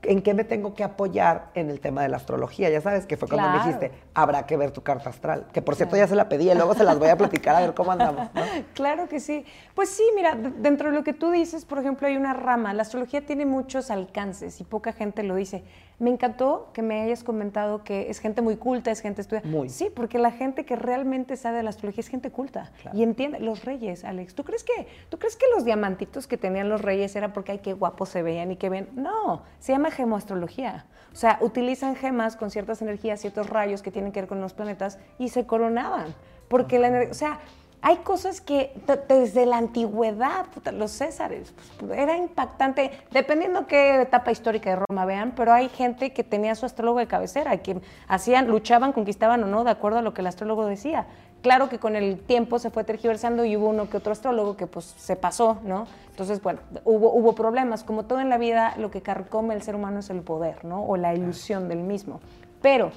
¿En 0.03 0.21
qué 0.21 0.33
me 0.33 0.43
tengo 0.43 0.73
que 0.73 0.83
apoyar 0.83 1.49
en 1.53 1.69
el 1.69 1.79
tema 1.79 2.01
de 2.01 2.07
la 2.09 2.17
astrología? 2.17 2.69
Ya 2.69 2.79
sabes 2.79 3.05
que 3.05 3.17
fue 3.17 3.27
cuando 3.27 3.49
me 3.49 3.57
dijiste, 3.57 3.91
habrá 4.13 4.45
que 4.45 4.55
ver 4.55 4.71
tu 4.71 4.81
carta 4.81 5.09
astral. 5.09 5.47
Que 5.51 5.61
por 5.61 5.75
cierto 5.75 5.97
ya 5.97 6.07
se 6.07 6.15
la 6.15 6.29
pedí 6.29 6.49
y 6.49 6.55
luego 6.55 6.75
se 6.75 6.83
las 6.83 6.97
voy 6.97 7.09
a 7.09 7.17
platicar 7.17 7.55
a 7.55 7.61
ver 7.61 7.73
cómo 7.73 7.91
andamos. 7.91 8.29
Claro 8.73 9.09
que 9.09 9.19
sí. 9.19 9.43
Pues 9.73 9.89
sí, 9.89 10.03
mira, 10.15 10.35
dentro 10.35 10.91
de 10.91 10.95
lo 10.95 11.03
que 11.03 11.13
tú 11.13 11.31
dices, 11.31 11.65
por 11.65 11.79
ejemplo, 11.79 12.07
hay 12.07 12.15
una 12.15 12.33
rama. 12.33 12.73
La 12.73 12.83
astrología 12.83 13.25
tiene 13.25 13.45
muchos 13.45 13.91
alcances 13.91 14.61
y 14.61 14.63
poca 14.63 14.93
gente 14.93 15.23
lo 15.23 15.35
dice. 15.35 15.63
Me 15.99 16.11
encantó 16.11 16.69
que 16.73 16.83
me 16.83 17.01
hayas 17.01 17.23
comentado 17.23 17.83
que 17.83 18.11
es 18.11 18.19
gente 18.19 18.41
muy 18.41 18.55
culta, 18.55 18.91
es 18.91 19.01
gente 19.01 19.21
estudiada. 19.21 19.47
Muy. 19.49 19.69
Sí, 19.69 19.89
porque 19.93 20.19
la 20.19 20.31
gente 20.31 20.63
que 20.63 20.75
realmente 20.75 21.35
sabe 21.37 21.57
de 21.57 21.63
la 21.63 21.71
astrología 21.71 22.01
es 22.01 22.07
gente 22.07 22.29
culta 22.29 22.71
y 22.93 23.01
entiende. 23.01 23.39
Los 23.39 23.65
reyes, 23.65 24.03
Alex, 24.03 24.35
¿tú 24.35 24.43
crees 24.43 24.63
que 24.63 24.87
tú 25.09 25.17
crees 25.17 25.35
que 25.35 25.45
los 25.55 25.65
diamantitos 25.65 26.27
que 26.27 26.37
tenían 26.37 26.69
los 26.69 26.81
reyes 26.81 27.15
era 27.15 27.33
porque 27.33 27.53
ay 27.53 27.59
qué 27.59 27.73
guapos 27.73 28.09
se 28.09 28.21
veían 28.21 28.51
y 28.51 28.57
qué 28.57 28.69
ven? 28.69 28.89
No, 28.95 29.41
se 29.59 29.71
llama 29.71 29.89
gemoastrología. 29.89 30.85
O 31.13 31.15
sea, 31.15 31.39
utilizan 31.41 31.95
gemas 31.95 32.35
con 32.35 32.51
ciertas 32.51 32.81
energías, 32.83 33.19
ciertos 33.19 33.49
rayos 33.49 33.81
que 33.81 33.89
tienen 33.89 34.11
que 34.11 34.21
ver 34.21 34.29
con 34.29 34.39
los 34.39 34.53
planetas 34.53 34.99
y 35.17 35.29
se 35.29 35.47
coronaban. 35.47 36.13
Porque 36.47 36.77
la 36.77 36.89
energía, 36.89 37.11
o 37.11 37.15
sea, 37.15 37.39
hay 37.81 37.97
cosas 37.97 38.41
que 38.41 38.73
desde 39.07 39.45
la 39.45 39.57
antigüedad, 39.57 40.47
los 40.73 40.91
césares, 40.91 41.53
pues, 41.79 41.97
era 41.97 42.17
impactante, 42.17 42.91
dependiendo 43.11 43.67
qué 43.67 44.01
etapa 44.01 44.31
histórica 44.31 44.71
de 44.71 44.83
Roma 44.87 45.05
vean, 45.05 45.33
pero 45.35 45.53
hay 45.53 45.69
gente 45.69 46.11
que 46.11 46.23
tenía 46.23 46.55
su 46.55 46.65
astrólogo 46.65 46.99
de 46.99 47.07
cabecera, 47.07 47.55
que 47.57 47.79
hacían, 48.07 48.47
luchaban, 48.47 48.93
conquistaban 48.93 49.43
o 49.43 49.47
no, 49.47 49.63
de 49.63 49.71
acuerdo 49.71 49.99
a 49.99 50.01
lo 50.01 50.13
que 50.13 50.21
el 50.21 50.27
astrólogo 50.27 50.65
decía. 50.65 51.05
Claro 51.43 51.69
que 51.69 51.77
con 51.77 51.95
el 51.95 52.19
tiempo 52.19 52.57
se 52.57 52.71
fue 52.71 52.83
tergiversando 52.83 53.45
y 53.45 53.55
hubo 53.55 53.69
uno 53.69 53.89
que 53.89 53.97
otro 53.97 54.11
astrólogo 54.11 54.57
que 54.57 54.65
pues 54.65 54.85
se 54.97 55.15
pasó, 55.15 55.59
¿no? 55.63 55.85
Entonces, 56.09 56.41
bueno, 56.41 56.59
hubo, 56.83 57.13
hubo 57.13 57.35
problemas. 57.35 57.83
Como 57.83 58.05
todo 58.05 58.19
en 58.19 58.29
la 58.29 58.39
vida, 58.39 58.73
lo 58.77 58.89
que 58.89 59.03
carcome 59.03 59.53
el 59.53 59.61
ser 59.61 59.75
humano 59.75 59.99
es 59.99 60.09
el 60.09 60.21
poder, 60.21 60.65
¿no? 60.65 60.83
O 60.83 60.97
la 60.97 61.13
ilusión 61.13 61.69
del 61.69 61.83
mismo. 61.83 62.21
Pero 62.59 62.91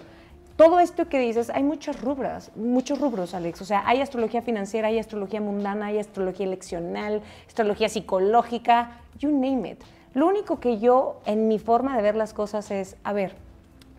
todo 0.60 0.78
esto 0.78 1.08
que 1.08 1.18
dices, 1.18 1.48
hay 1.48 1.62
muchos 1.62 2.02
rubros, 2.02 2.50
muchos 2.54 3.00
rubros, 3.00 3.32
Alex. 3.32 3.62
O 3.62 3.64
sea, 3.64 3.82
hay 3.86 4.02
astrología 4.02 4.42
financiera, 4.42 4.88
hay 4.88 4.98
astrología 4.98 5.40
mundana, 5.40 5.86
hay 5.86 5.98
astrología 5.98 6.44
eleccional, 6.44 7.22
astrología 7.46 7.88
psicológica, 7.88 9.00
you 9.18 9.30
name 9.30 9.70
it. 9.70 9.80
Lo 10.12 10.26
único 10.26 10.60
que 10.60 10.78
yo, 10.78 11.18
en 11.24 11.48
mi 11.48 11.58
forma 11.58 11.96
de 11.96 12.02
ver 12.02 12.14
las 12.14 12.34
cosas, 12.34 12.70
es, 12.70 12.96
a 13.04 13.14
ver, 13.14 13.36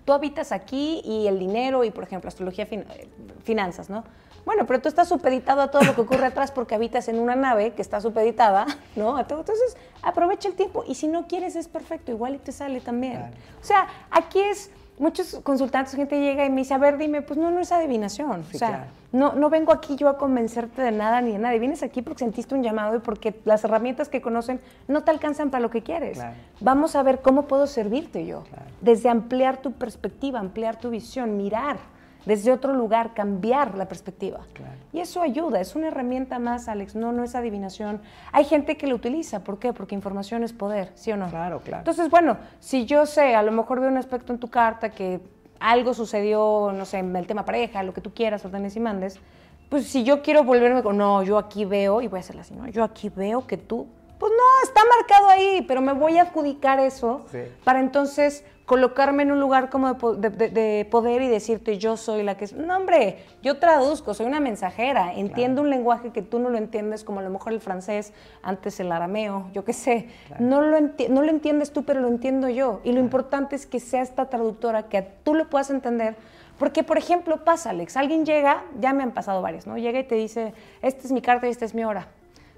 tú 0.05 0.13
habitas 0.13 0.51
aquí 0.51 1.01
y 1.03 1.25
el 1.25 1.39
dinero 1.39 1.83
y, 1.83 1.89
por 1.89 2.03
ejemplo, 2.03 2.27
astrología, 2.27 2.67
finanzas, 3.43 3.89
¿no? 3.89 4.03
Bueno, 4.45 4.67
pero 4.67 4.79
tú 4.81 4.87
estás 4.87 5.09
supeditado 5.09 5.61
a 5.61 5.71
todo 5.71 5.81
lo 5.81 5.95
que 5.95 6.01
ocurre 6.01 6.27
atrás 6.27 6.51
porque 6.51 6.75
habitas 6.75 7.07
en 7.07 7.17
una 7.17 7.35
nave 7.35 7.71
que 7.71 7.81
está 7.81 8.01
supeditada, 8.01 8.67
¿no? 8.95 9.19
Entonces, 9.19 9.77
aprovecha 10.03 10.47
el 10.47 10.53
tiempo 10.53 10.83
y 10.87 10.93
si 10.93 11.07
no 11.07 11.25
quieres 11.27 11.55
es 11.55 11.67
perfecto, 11.67 12.11
igual 12.11 12.35
y 12.35 12.37
te 12.37 12.51
sale 12.51 12.81
también. 12.81 13.31
O 13.59 13.65
sea, 13.65 13.87
aquí 14.11 14.39
es 14.39 14.69
muchos 15.01 15.39
consultantes, 15.43 15.95
gente 15.95 16.19
llega 16.19 16.45
y 16.45 16.49
me 16.49 16.57
dice, 16.57 16.73
a 16.73 16.77
ver, 16.77 16.97
dime, 16.97 17.21
pues 17.21 17.37
no, 17.37 17.51
no 17.51 17.59
es 17.59 17.71
adivinación. 17.71 18.45
o 18.53 18.57
sea, 18.57 18.87
no, 19.11 19.33
no 19.33 19.49
vengo 19.49 19.73
aquí 19.73 19.95
yo 19.95 20.07
a 20.07 20.17
convencerte 20.17 20.81
de 20.81 20.91
nada 20.91 21.21
ni 21.21 21.33
de 21.33 21.39
nada. 21.39 21.57
Vienes 21.57 21.83
aquí 21.83 22.01
porque 22.01 22.19
sentiste 22.19 22.55
un 22.55 22.63
llamado 22.63 22.95
y 22.95 22.99
porque 22.99 23.41
las 23.43 23.63
herramientas 23.63 24.07
que 24.07 24.21
conocen 24.21 24.61
no 24.87 25.03
te 25.03 25.11
alcanzan 25.11 25.49
para 25.49 25.61
lo 25.61 25.69
que 25.69 25.81
quieres. 25.81 26.19
Vamos 26.61 26.95
a 26.95 27.03
ver 27.03 27.21
cómo 27.21 27.47
puedo 27.47 27.67
servirte 27.67 28.25
yo. 28.25 28.43
Desde 28.79 29.09
ampliar 29.09 29.57
tu 29.57 29.73
perspectiva, 29.73 30.39
ampliar 30.39 30.79
tu 30.79 30.89
visión, 30.91 31.35
mirar 31.35 31.77
desde 32.25 32.51
otro 32.51 32.73
lugar, 32.73 33.13
cambiar 33.13 33.75
la 33.75 33.87
perspectiva. 33.87 34.39
Y 34.93 34.99
eso 34.99 35.21
ayuda, 35.21 35.59
es 35.61 35.75
una 35.75 35.87
herramienta 35.87 36.39
más, 36.39 36.67
Alex, 36.67 36.95
no, 36.95 37.11
no 37.11 37.23
es 37.23 37.35
adivinación. 37.35 38.01
Hay 38.31 38.45
gente 38.45 38.77
que 38.77 38.87
lo 38.87 38.95
utiliza, 38.95 39.43
¿por 39.43 39.59
qué? 39.59 39.73
Porque 39.73 39.95
información 39.95 40.43
es 40.43 40.53
poder, 40.53 40.91
¿sí 40.95 41.11
o 41.11 41.17
no? 41.17 41.29
Claro, 41.29 41.61
claro. 41.61 41.79
Entonces, 41.79 42.09
bueno, 42.09 42.37
si 42.59 42.85
yo 42.85 43.05
sé, 43.05 43.35
a 43.35 43.43
lo 43.43 43.51
mejor 43.51 43.79
veo 43.79 43.89
un 43.89 43.97
aspecto 43.97 44.33
en 44.33 44.39
tu 44.39 44.49
carta 44.49 44.89
que 44.89 45.21
algo 45.59 45.93
sucedió, 45.93 46.71
no 46.75 46.85
sé, 46.85 46.99
en 46.99 47.15
el 47.15 47.27
tema 47.27 47.45
pareja, 47.45 47.83
lo 47.83 47.93
que 47.93 48.01
tú 48.01 48.13
quieras, 48.13 48.43
ordenes 48.43 48.75
y 48.75 48.79
mandes, 48.79 49.19
pues 49.69 49.87
si 49.87 50.03
yo 50.03 50.21
quiero 50.21 50.43
volverme 50.43 50.83
con, 50.83 50.97
no, 50.97 51.23
yo 51.23 51.37
aquí 51.37 51.65
veo, 51.65 52.01
y 52.01 52.07
voy 52.07 52.17
a 52.17 52.19
hacerla 52.19 52.41
así, 52.41 52.53
¿no? 52.53 52.67
Yo 52.67 52.83
aquí 52.83 53.09
veo 53.09 53.47
que 53.47 53.57
tú, 53.57 53.87
pues 54.19 54.31
no, 54.31 54.67
está 54.67 54.81
marcado 54.97 55.29
ahí, 55.29 55.63
pero 55.67 55.81
me 55.81 55.93
voy 55.93 56.17
a 56.17 56.23
adjudicar 56.23 56.79
eso 56.79 57.25
para 57.63 57.79
entonces 57.79 58.43
colocarme 58.71 59.23
en 59.23 59.33
un 59.33 59.41
lugar 59.41 59.69
como 59.69 59.95
de, 59.95 60.87
poder 60.89 61.21
y 61.21 61.27
decirte 61.27 61.77
yo 61.77 61.97
soy 61.97 62.23
la 62.23 62.37
que 62.37 62.45
es. 62.45 62.53
No, 62.53 62.77
hombre, 62.77 63.17
yo 63.43 63.59
traduzco, 63.59 64.13
soy 64.13 64.27
una 64.27 64.39
mensajera, 64.39 65.13
entiendo 65.13 65.61
un 65.61 65.69
lenguaje 65.69 66.11
que 66.11 66.21
tú 66.21 66.39
no 66.39 66.49
lo 66.49 66.57
entiendes, 66.57 67.03
como 67.03 67.19
a 67.19 67.23
lo 67.23 67.29
mejor 67.29 67.51
el 67.51 67.59
francés, 67.59 68.13
antes 68.41 68.79
el 68.79 68.89
arameo, 68.93 69.49
yo 69.51 69.65
qué 69.65 69.73
sé. 69.73 70.07
No, 70.39 70.61
lo 70.61 70.79
no 70.79 71.21
lo 71.21 71.29
entiendes 71.29 71.73
tú, 71.73 71.83
pero 71.83 71.99
lo 71.99 72.07
entiendo 72.07 72.47
yo. 72.47 72.79
Y 72.85 72.93
lo 72.93 73.01
importante 73.01 73.57
es 73.57 73.65
que 73.65 73.81
sea 73.81 74.03
esta 74.03 74.29
traductora, 74.29 74.83
que 74.83 75.01
tú 75.01 75.35
lo 75.35 75.49
puedas 75.49 75.69
entender. 75.69 76.15
Porque, 76.57 76.81
por 76.83 76.97
ejemplo, 76.97 77.43
pasa, 77.43 77.71
Alex, 77.71 77.97
alguien 77.97 78.25
llega, 78.25 78.63
ya 78.79 78.93
me 78.93 79.03
han 79.03 79.11
pasado 79.11 79.41
varios, 79.41 79.67
¿no? 79.67 79.77
Llega 79.77 79.99
y 79.99 80.05
te 80.05 80.15
dice, 80.15 80.53
esta 80.81 81.05
es 81.05 81.11
mi 81.11 81.21
carta 81.21 81.45
y 81.45 81.49
esta 81.49 81.65
es 81.65 81.75
mi 81.75 81.83
hora. 81.83 82.07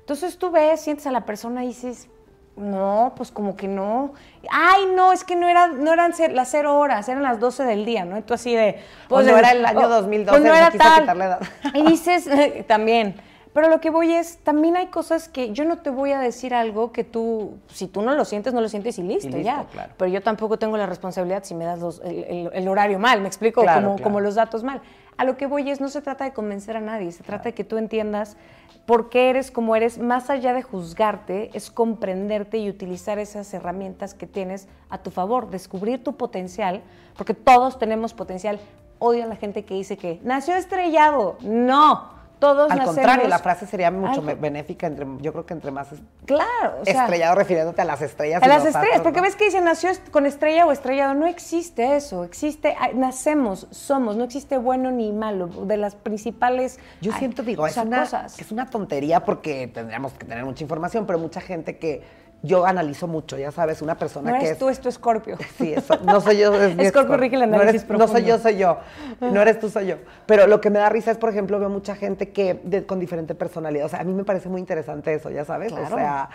Entonces 0.02 0.38
tú 0.38 0.52
ves, 0.52 0.80
sientes 0.80 1.08
a 1.08 1.12
la 1.12 1.26
persona 1.26 1.64
y 1.64 1.70
dices, 1.70 2.08
no, 2.56 3.14
pues 3.16 3.32
como 3.32 3.56
que 3.56 3.68
no. 3.68 4.14
Ay, 4.50 4.86
no, 4.96 5.12
es 5.12 5.24
que 5.24 5.36
no, 5.36 5.48
era, 5.48 5.68
no 5.68 5.94
eran 5.94 6.14
las 6.32 6.52
cero 6.52 6.78
horas, 6.78 7.08
eran 7.10 7.24
las 7.24 7.40
12 7.40 7.64
del 7.64 7.86
día, 7.86 8.06
¿no? 8.06 8.22
Tú 8.24 8.34
así 8.34 8.54
de... 8.56 8.80
Pues 9.08 9.26
no 9.26 9.38
era 9.38 9.52
el 9.52 9.66
año 9.66 9.88
2012, 9.88 10.30
pues 10.30 10.44
no 10.44 10.56
era 10.56 10.72
tal. 10.72 11.40
Y 11.74 11.84
dices, 11.84 12.30
también, 12.68 13.16
pero 13.54 13.70
lo 13.70 13.80
que 13.80 13.92
voy 13.92 14.14
es, 14.14 14.40
también 14.40 14.76
hay 14.76 14.88
cosas 14.88 15.30
que 15.30 15.52
yo 15.52 15.64
no 15.66 15.78
te 15.78 15.92
voy 15.92 16.12
a 16.12 16.20
decir 16.20 16.56
algo 16.56 16.92
que 16.92 17.04
tú, 17.04 17.58
si 17.68 17.88
tú 17.88 18.02
no 18.02 18.14
lo 18.16 18.26
sientes, 18.26 18.54
no 18.54 18.62
lo 18.62 18.70
sientes 18.70 18.98
y 18.98 19.04
listo, 19.04 19.38
ya. 19.38 19.66
Pero 19.98 20.12
yo 20.12 20.22
tampoco 20.22 20.58
tengo 20.58 20.76
la 20.76 20.88
responsabilidad 20.88 21.44
si 21.44 21.54
me 21.54 21.66
das 21.66 22.02
el, 22.04 22.68
horario 22.68 22.98
mal, 22.98 23.22
me 23.22 23.28
explico, 23.28 23.64
como, 23.64 24.00
como 24.00 24.20
los 24.20 24.36
datos 24.36 24.64
mal. 24.64 24.82
A 25.18 25.26
lo 25.26 25.38
que 25.38 25.46
voy 25.46 25.70
es, 25.70 25.80
no 25.80 25.90
se 25.90 26.02
trata 26.02 26.24
de 26.24 26.34
convencer 26.34 26.78
a 26.78 26.82
nadie, 26.82 27.12
se 27.12 27.24
trata 27.24 27.46
de 27.46 27.54
que 27.54 27.64
tú 27.64 27.78
entiendas 27.78 28.38
por 28.86 29.10
qué 29.10 29.30
eres 29.30 29.52
como 29.52 29.76
eres, 29.76 29.98
más 29.98 30.30
allá 30.30 30.54
de 30.54 30.62
juzgarte, 30.62 31.50
es 31.54 31.72
comprenderte 31.72 32.58
y 32.58 32.70
utilizar 32.70 33.20
esas 33.20 33.54
herramientas 33.54 34.14
que 34.14 34.28
tienes 34.28 34.68
a 34.90 34.98
tu 34.98 35.10
favor, 35.10 35.50
descubrir 35.50 36.04
tu 36.04 36.18
potencial, 36.18 36.82
porque 37.18 37.34
todos 37.34 37.80
tenemos 37.80 38.14
potencial. 38.14 38.60
Odio 39.00 39.24
a 39.24 39.28
la 39.28 39.36
gente 39.36 39.64
que 39.64 39.76
dice 39.76 39.98
que 39.98 40.20
nació 40.24 40.56
estrellado. 40.56 41.38
No, 41.42 42.10
todos 42.44 42.70
Al 42.70 42.84
contrario, 42.84 43.30
la 43.30 43.40
frase 43.40 43.66
sería 43.66 43.90
mucho 43.90 44.22
benéfica, 44.22 44.86
entre, 44.86 45.08
yo 45.22 45.32
creo 45.32 45.46
que 45.46 45.54
entre 45.54 45.72
más 45.72 45.88
claro, 46.26 46.82
estrellado 46.86 47.36
refiriéndote 47.36 47.82
a 47.82 47.86
las 47.86 48.02
estrellas. 48.02 48.44
A 48.44 48.48
las 48.48 48.66
estrellas, 48.66 49.00
porque 49.00 49.22
ves 49.22 49.38
que 49.38 49.46
dicen 49.46 49.64
nació 49.64 49.92
con 50.12 50.26
estrella 50.26 50.66
o 50.66 50.74
estrellado, 50.74 51.14
no 51.14 51.26
existe 51.26 51.96
eso, 51.96 52.26
existe, 52.26 52.76
nacemos, 52.96 53.68
somos, 53.72 54.18
no 54.18 54.26
existe 54.26 54.58
bueno 54.58 54.92
ni 54.92 55.14
malo, 55.14 55.48
de 55.48 55.78
las 55.78 55.96
principales... 55.96 56.80
Yo 57.00 57.14
siento, 57.14 57.44
digo, 57.44 57.66
es 57.66 57.78
una, 57.78 58.04
es 58.04 58.52
una 58.52 58.70
tontería 58.70 59.24
porque 59.24 59.68
tendríamos 59.74 60.12
que 60.12 60.26
tener 60.26 60.44
mucha 60.44 60.64
información, 60.64 61.06
pero 61.06 61.20
mucha 61.20 61.40
gente 61.40 61.78
que 61.78 62.04
yo 62.44 62.66
analizo 62.66 63.08
mucho, 63.08 63.38
ya 63.38 63.52
sabes, 63.52 63.82
una 63.82 63.98
persona 63.98 64.32
no 64.32 64.38
que 64.38 64.48
eres 64.48 64.60
tú, 64.60 64.68
es 64.68 64.80
tu 64.80 64.90
escorpio. 64.90 65.38
Sí, 65.58 65.74
eso, 65.74 65.98
no 66.04 66.20
soy 66.20 66.40
yo. 66.40 66.54
Es 66.54 66.78
escorpio 66.78 67.16
el 67.16 67.42
análisis 67.42 67.88
no, 67.88 67.98
no 67.98 68.08
soy 68.08 68.26
yo, 68.26 68.38
soy 68.38 68.58
yo. 68.58 68.80
No 69.22 69.42
eres 69.42 69.60
tú, 69.60 69.70
soy 69.70 69.88
yo. 69.88 69.96
Pero 70.26 70.46
lo 70.46 70.60
que 70.60 70.70
me 70.70 70.80
da 70.80 70.90
risa 70.90 71.12
es, 71.12 71.18
por 71.18 71.30
ejemplo, 71.30 71.58
veo 71.58 71.70
mucha 71.70 71.96
gente 71.96 72.32
que 72.32 72.84
con 72.86 73.00
diferente 73.00 73.34
personalidad. 73.34 73.86
O 73.86 73.90
sea, 73.90 74.02
a 74.02 74.04
mí 74.04 74.14
me 74.14 74.26
parece 74.26 74.50
muy 74.50 74.60
interesante 74.60 75.14
eso, 75.14 75.30
ya 75.30 75.46
sabes. 75.46 75.72
O 75.72 75.88
sea, 75.88 76.30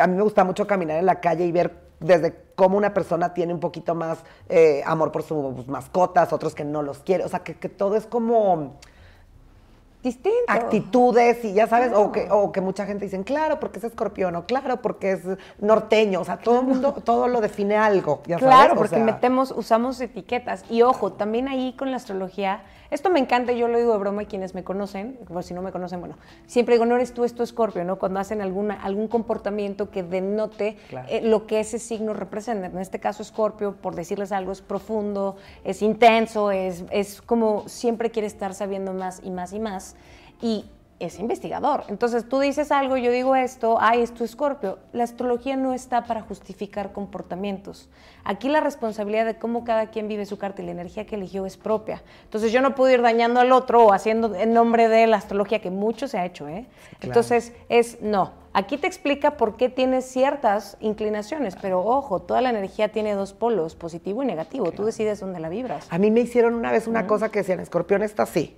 a 0.00 0.06
mí 0.06 0.16
me 0.16 0.22
gusta 0.22 0.42
mucho 0.42 0.66
caminar 0.66 0.98
en 0.98 1.06
la 1.06 1.20
calle 1.20 1.44
y 1.44 1.52
ver 1.52 1.90
desde 2.00 2.34
cómo 2.54 2.78
una 2.78 2.94
persona 2.94 3.34
tiene 3.34 3.52
un 3.52 3.60
poquito 3.60 3.94
más 3.94 4.20
eh, 4.48 4.82
amor 4.86 5.12
por 5.12 5.22
sus 5.22 5.68
mascotas, 5.68 6.32
otros 6.32 6.54
que 6.54 6.64
no 6.64 6.80
los 6.82 7.00
quiere. 7.00 7.24
O 7.24 7.28
sea, 7.28 7.40
que, 7.40 7.54
que 7.56 7.68
todo 7.68 7.96
es 7.96 8.06
como 8.06 8.78
distinto. 10.02 10.38
actitudes 10.48 11.44
y 11.44 11.52
ya 11.52 11.66
sabes, 11.66 11.92
o, 11.94 12.10
que, 12.12 12.28
o 12.30 12.52
que 12.52 12.60
mucha 12.60 12.86
gente 12.86 13.04
dicen, 13.04 13.22
claro, 13.22 13.60
porque 13.60 13.78
es 13.78 13.84
escorpión, 13.84 14.34
o 14.36 14.44
claro, 14.44 14.80
porque 14.80 15.12
es 15.12 15.20
norteño, 15.58 16.20
o 16.20 16.24
sea, 16.24 16.38
todo 16.38 16.60
el 16.60 16.66
mundo, 16.66 16.94
todo 17.04 17.28
lo 17.28 17.40
define 17.40 17.76
algo, 17.76 18.22
ya 18.26 18.36
claro, 18.38 18.74
porque 18.76 18.96
metemos, 18.98 19.52
usamos 19.56 20.00
etiquetas. 20.00 20.64
Y 20.70 20.82
ojo, 20.82 21.12
también 21.12 21.48
ahí 21.48 21.74
con 21.76 21.90
la 21.90 21.96
astrología, 21.96 22.62
esto 22.90 23.10
me 23.10 23.20
encanta, 23.20 23.52
yo 23.52 23.68
lo 23.68 23.78
digo 23.78 23.92
de 23.92 23.98
broma 23.98 24.24
y 24.24 24.26
quienes 24.26 24.54
me 24.54 24.64
conocen, 24.64 25.18
por 25.28 25.44
si 25.44 25.54
no 25.54 25.62
me 25.62 25.72
conocen, 25.72 26.00
bueno, 26.00 26.16
siempre 26.46 26.74
digo, 26.74 26.86
no 26.86 26.96
eres 26.96 27.14
tú, 27.14 27.24
esto 27.24 27.42
escorpio, 27.42 27.84
¿no? 27.84 27.98
Cuando 27.98 28.20
hacen 28.20 28.40
alguna, 28.40 28.74
algún 28.82 29.08
comportamiento 29.08 29.90
que 29.90 30.02
denote 30.02 30.76
eh, 31.08 31.20
lo 31.22 31.46
que 31.46 31.60
ese 31.60 31.78
signo 31.78 32.14
representa. 32.14 32.66
En 32.66 32.78
este 32.78 32.98
caso, 32.98 33.22
escorpio, 33.22 33.76
por 33.76 33.94
decirles 33.94 34.32
algo, 34.32 34.52
es 34.52 34.60
profundo, 34.60 35.36
es 35.64 35.82
intenso, 35.82 36.50
es, 36.50 36.84
es 36.90 37.22
como 37.22 37.68
siempre 37.68 38.10
quiere 38.10 38.26
estar 38.26 38.54
sabiendo 38.54 38.92
más 38.92 39.20
y 39.22 39.30
más 39.30 39.52
y 39.52 39.60
más. 39.60 39.96
Y 40.42 40.64
es 41.00 41.18
investigador. 41.18 41.84
Entonces 41.88 42.28
tú 42.28 42.38
dices 42.38 42.70
algo, 42.70 42.96
yo 42.96 43.10
digo 43.10 43.34
esto, 43.34 43.78
ay, 43.80 44.02
esto 44.02 44.22
es 44.22 44.30
Escorpio. 44.30 44.78
La 44.92 45.04
astrología 45.04 45.56
no 45.56 45.72
está 45.72 46.04
para 46.04 46.20
justificar 46.20 46.92
comportamientos. 46.92 47.88
Aquí 48.22 48.48
la 48.48 48.60
responsabilidad 48.60 49.24
de 49.24 49.38
cómo 49.38 49.64
cada 49.64 49.90
quien 49.90 50.08
vive 50.08 50.26
su 50.26 50.38
carta 50.38 50.62
y 50.62 50.66
la 50.66 50.72
energía 50.72 51.06
que 51.06 51.16
eligió 51.16 51.46
es 51.46 51.56
propia. 51.56 52.02
Entonces 52.24 52.52
yo 52.52 52.60
no 52.60 52.74
puedo 52.74 52.92
ir 52.92 53.00
dañando 53.00 53.40
al 53.40 53.50
otro 53.50 53.86
o 53.86 53.92
haciendo 53.92 54.34
en 54.34 54.52
nombre 54.52 54.88
de 54.88 55.06
la 55.06 55.16
astrología, 55.16 55.60
que 55.60 55.70
mucho 55.70 56.06
se 56.06 56.18
ha 56.18 56.26
hecho, 56.26 56.46
¿eh? 56.46 56.66
Entonces 57.00 57.54
es 57.70 58.02
no. 58.02 58.32
Aquí 58.52 58.76
te 58.76 58.86
explica 58.86 59.36
por 59.36 59.56
qué 59.56 59.68
tienes 59.68 60.04
ciertas 60.04 60.76
inclinaciones, 60.80 61.56
pero 61.56 61.84
ojo, 61.84 62.20
toda 62.20 62.40
la 62.40 62.50
energía 62.50 62.88
tiene 62.88 63.14
dos 63.14 63.32
polos, 63.32 63.74
positivo 63.74 64.22
y 64.22 64.26
negativo. 64.26 64.72
Tú 64.72 64.84
decides 64.84 65.20
dónde 65.20 65.40
la 65.40 65.48
vibras. 65.48 65.86
A 65.88 65.98
mí 65.98 66.10
me 66.10 66.20
hicieron 66.20 66.54
una 66.54 66.72
vez 66.72 66.86
una 66.86 67.06
cosa 67.06 67.30
que 67.30 67.38
decían, 67.38 67.60
escorpión 67.60 68.02
está 68.02 68.24
así 68.24 68.56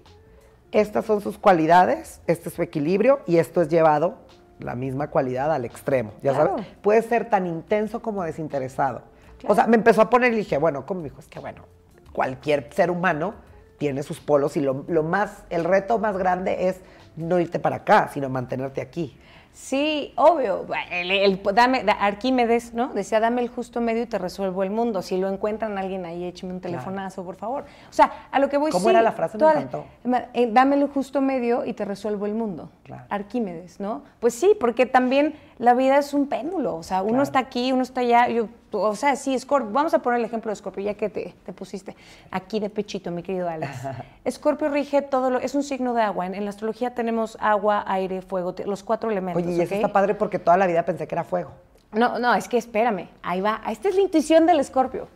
estas 0.73 1.05
son 1.05 1.21
sus 1.21 1.39
cualidades, 1.39 2.21
este 2.27 2.49
es 2.49 2.55
su 2.55 2.63
equilibrio 2.63 3.21
y 3.27 3.37
esto 3.37 3.63
es 3.63 3.69
llevado 3.69 4.17
la 4.59 4.75
misma 4.75 5.09
cualidad 5.09 5.53
al 5.53 5.65
extremo. 5.65 6.13
Ya 6.23 6.35
sabes, 6.35 6.67
puede 6.83 7.03
ser 7.03 7.29
tan 7.29 7.47
intenso 7.47 8.01
como 8.01 8.23
desinteresado. 8.23 9.03
O 9.47 9.55
sea, 9.55 9.67
me 9.67 9.77
empezó 9.77 10.03
a 10.03 10.11
poner 10.11 10.33
y 10.33 10.37
dije, 10.37 10.57
bueno, 10.57 10.87
como 10.87 11.03
dijo, 11.03 11.19
es 11.19 11.27
que 11.27 11.41
bueno, 11.41 11.65
cualquier 12.13 12.73
ser 12.73 12.91
humano 12.91 13.35
tiene 13.79 14.03
sus 14.03 14.21
polos 14.21 14.57
y 14.57 14.61
lo, 14.61 14.85
lo 14.89 15.03
más, 15.03 15.45
el 15.51 15.65
reto 15.65 15.99
más 15.99 16.17
grande 16.17 16.69
es 16.69 16.81
no 17.17 17.41
irte 17.41 17.59
para 17.59 17.77
acá, 17.77 18.09
sino 18.13 18.29
mantenerte 18.29 18.81
aquí. 18.81 19.19
Sí, 19.53 20.15
obvio. 20.17 20.67
El, 20.91 21.41
dame, 21.55 21.85
Arquímedes, 22.01 22.73
¿no? 22.73 22.89
Decía, 22.89 23.21
dame 23.21 23.43
el 23.43 23.49
justo 23.49 23.83
medio 23.83 24.03
y 24.03 24.07
te 24.07 24.19
resuelvo 24.19 24.63
el 24.63 24.71
mundo. 24.71 25.03
Si 25.03 25.19
lo 25.19 25.29
encuentran 25.29 25.77
alguien 25.77 26.07
ahí, 26.07 26.25
écheme 26.25 26.55
un 26.55 26.61
telefonazo, 26.61 27.23
por 27.23 27.37
favor. 27.37 27.65
O 27.89 27.93
sea, 27.93 28.29
a 28.31 28.39
lo 28.39 28.49
que 28.49 28.57
voy 28.57 28.71
¿Cómo 28.71 28.89
era 28.89 29.03
la 29.03 29.13
frase? 29.13 29.37
Me 29.37 29.45
encantó. 29.45 29.85
Eh, 30.33 30.49
dame 30.51 30.77
el 30.77 30.87
justo 30.89 31.21
medio 31.21 31.67
y 31.67 31.75
te 31.75 31.85
resuelvo 31.85 32.25
el 32.25 32.35
mundo. 32.35 32.71
Arquímedes, 33.11 33.79
¿no? 33.79 34.03
Pues 34.21 34.35
sí, 34.35 34.57
porque 34.59 34.87
también 34.87 35.35
la 35.59 35.75
vida 35.75 35.99
es 35.99 36.15
un 36.15 36.29
péndulo. 36.29 36.77
O 36.77 36.83
sea, 36.83 37.03
uno 37.03 37.23
está 37.23 37.39
aquí, 37.39 37.73
uno 37.73 37.83
está 37.83 38.01
allá. 38.01 38.29
Yo, 38.29 38.49
o 38.81 38.97
sea, 38.97 39.17
sí, 39.17 39.39
Scorpio. 39.39 39.71
Vamos 39.71 39.95
a 39.95 40.01
poner 40.01 40.21
el 40.21 40.25
ejemplo 40.25 40.51
de 40.51 40.57
Scorpio, 40.57 40.85
ya 40.85 40.95
que 40.95 41.09
te, 41.09 41.35
pusiste 41.53 41.97
aquí 42.31 42.61
de 42.61 42.71
pechito, 42.71 43.11
mi 43.11 43.23
querido 43.23 43.49
Alex. 43.49 43.71
Scorpio 44.31 44.69
rige 44.69 45.03
todo 45.03 45.31
lo. 45.31 45.39
Es 45.39 45.55
un 45.55 45.63
signo 45.63 45.95
de 45.95 46.03
agua. 46.03 46.27
En, 46.27 46.45
la 46.45 46.51
astrología 46.51 46.95
tenemos 46.95 47.37
agua, 47.41 47.85
aire, 47.87 48.23
fuego, 48.23 48.55
los 48.67 48.83
cuatro 48.83 49.11
elementos. 49.11 49.43
Oye, 49.43 49.55
y 49.55 49.61
eso 49.61 49.75
está 49.75 49.93
padre 49.93 50.15
porque 50.15 50.39
toda 50.39 50.57
la 50.57 50.67
vida 50.67 50.85
pensé 50.85 51.07
que 51.07 51.15
era 51.15 51.25
fuego. 51.25 51.51
No, 51.93 52.19
no, 52.19 52.35
es 52.35 52.49
que 52.49 52.57
espérame. 52.57 53.09
Ahí 53.23 53.41
va. 53.41 53.61
Esta 53.69 53.89
es 53.89 53.95
la 53.95 54.01
intuición 54.01 54.47
del 54.47 54.65
Scorpio. 54.65 55.09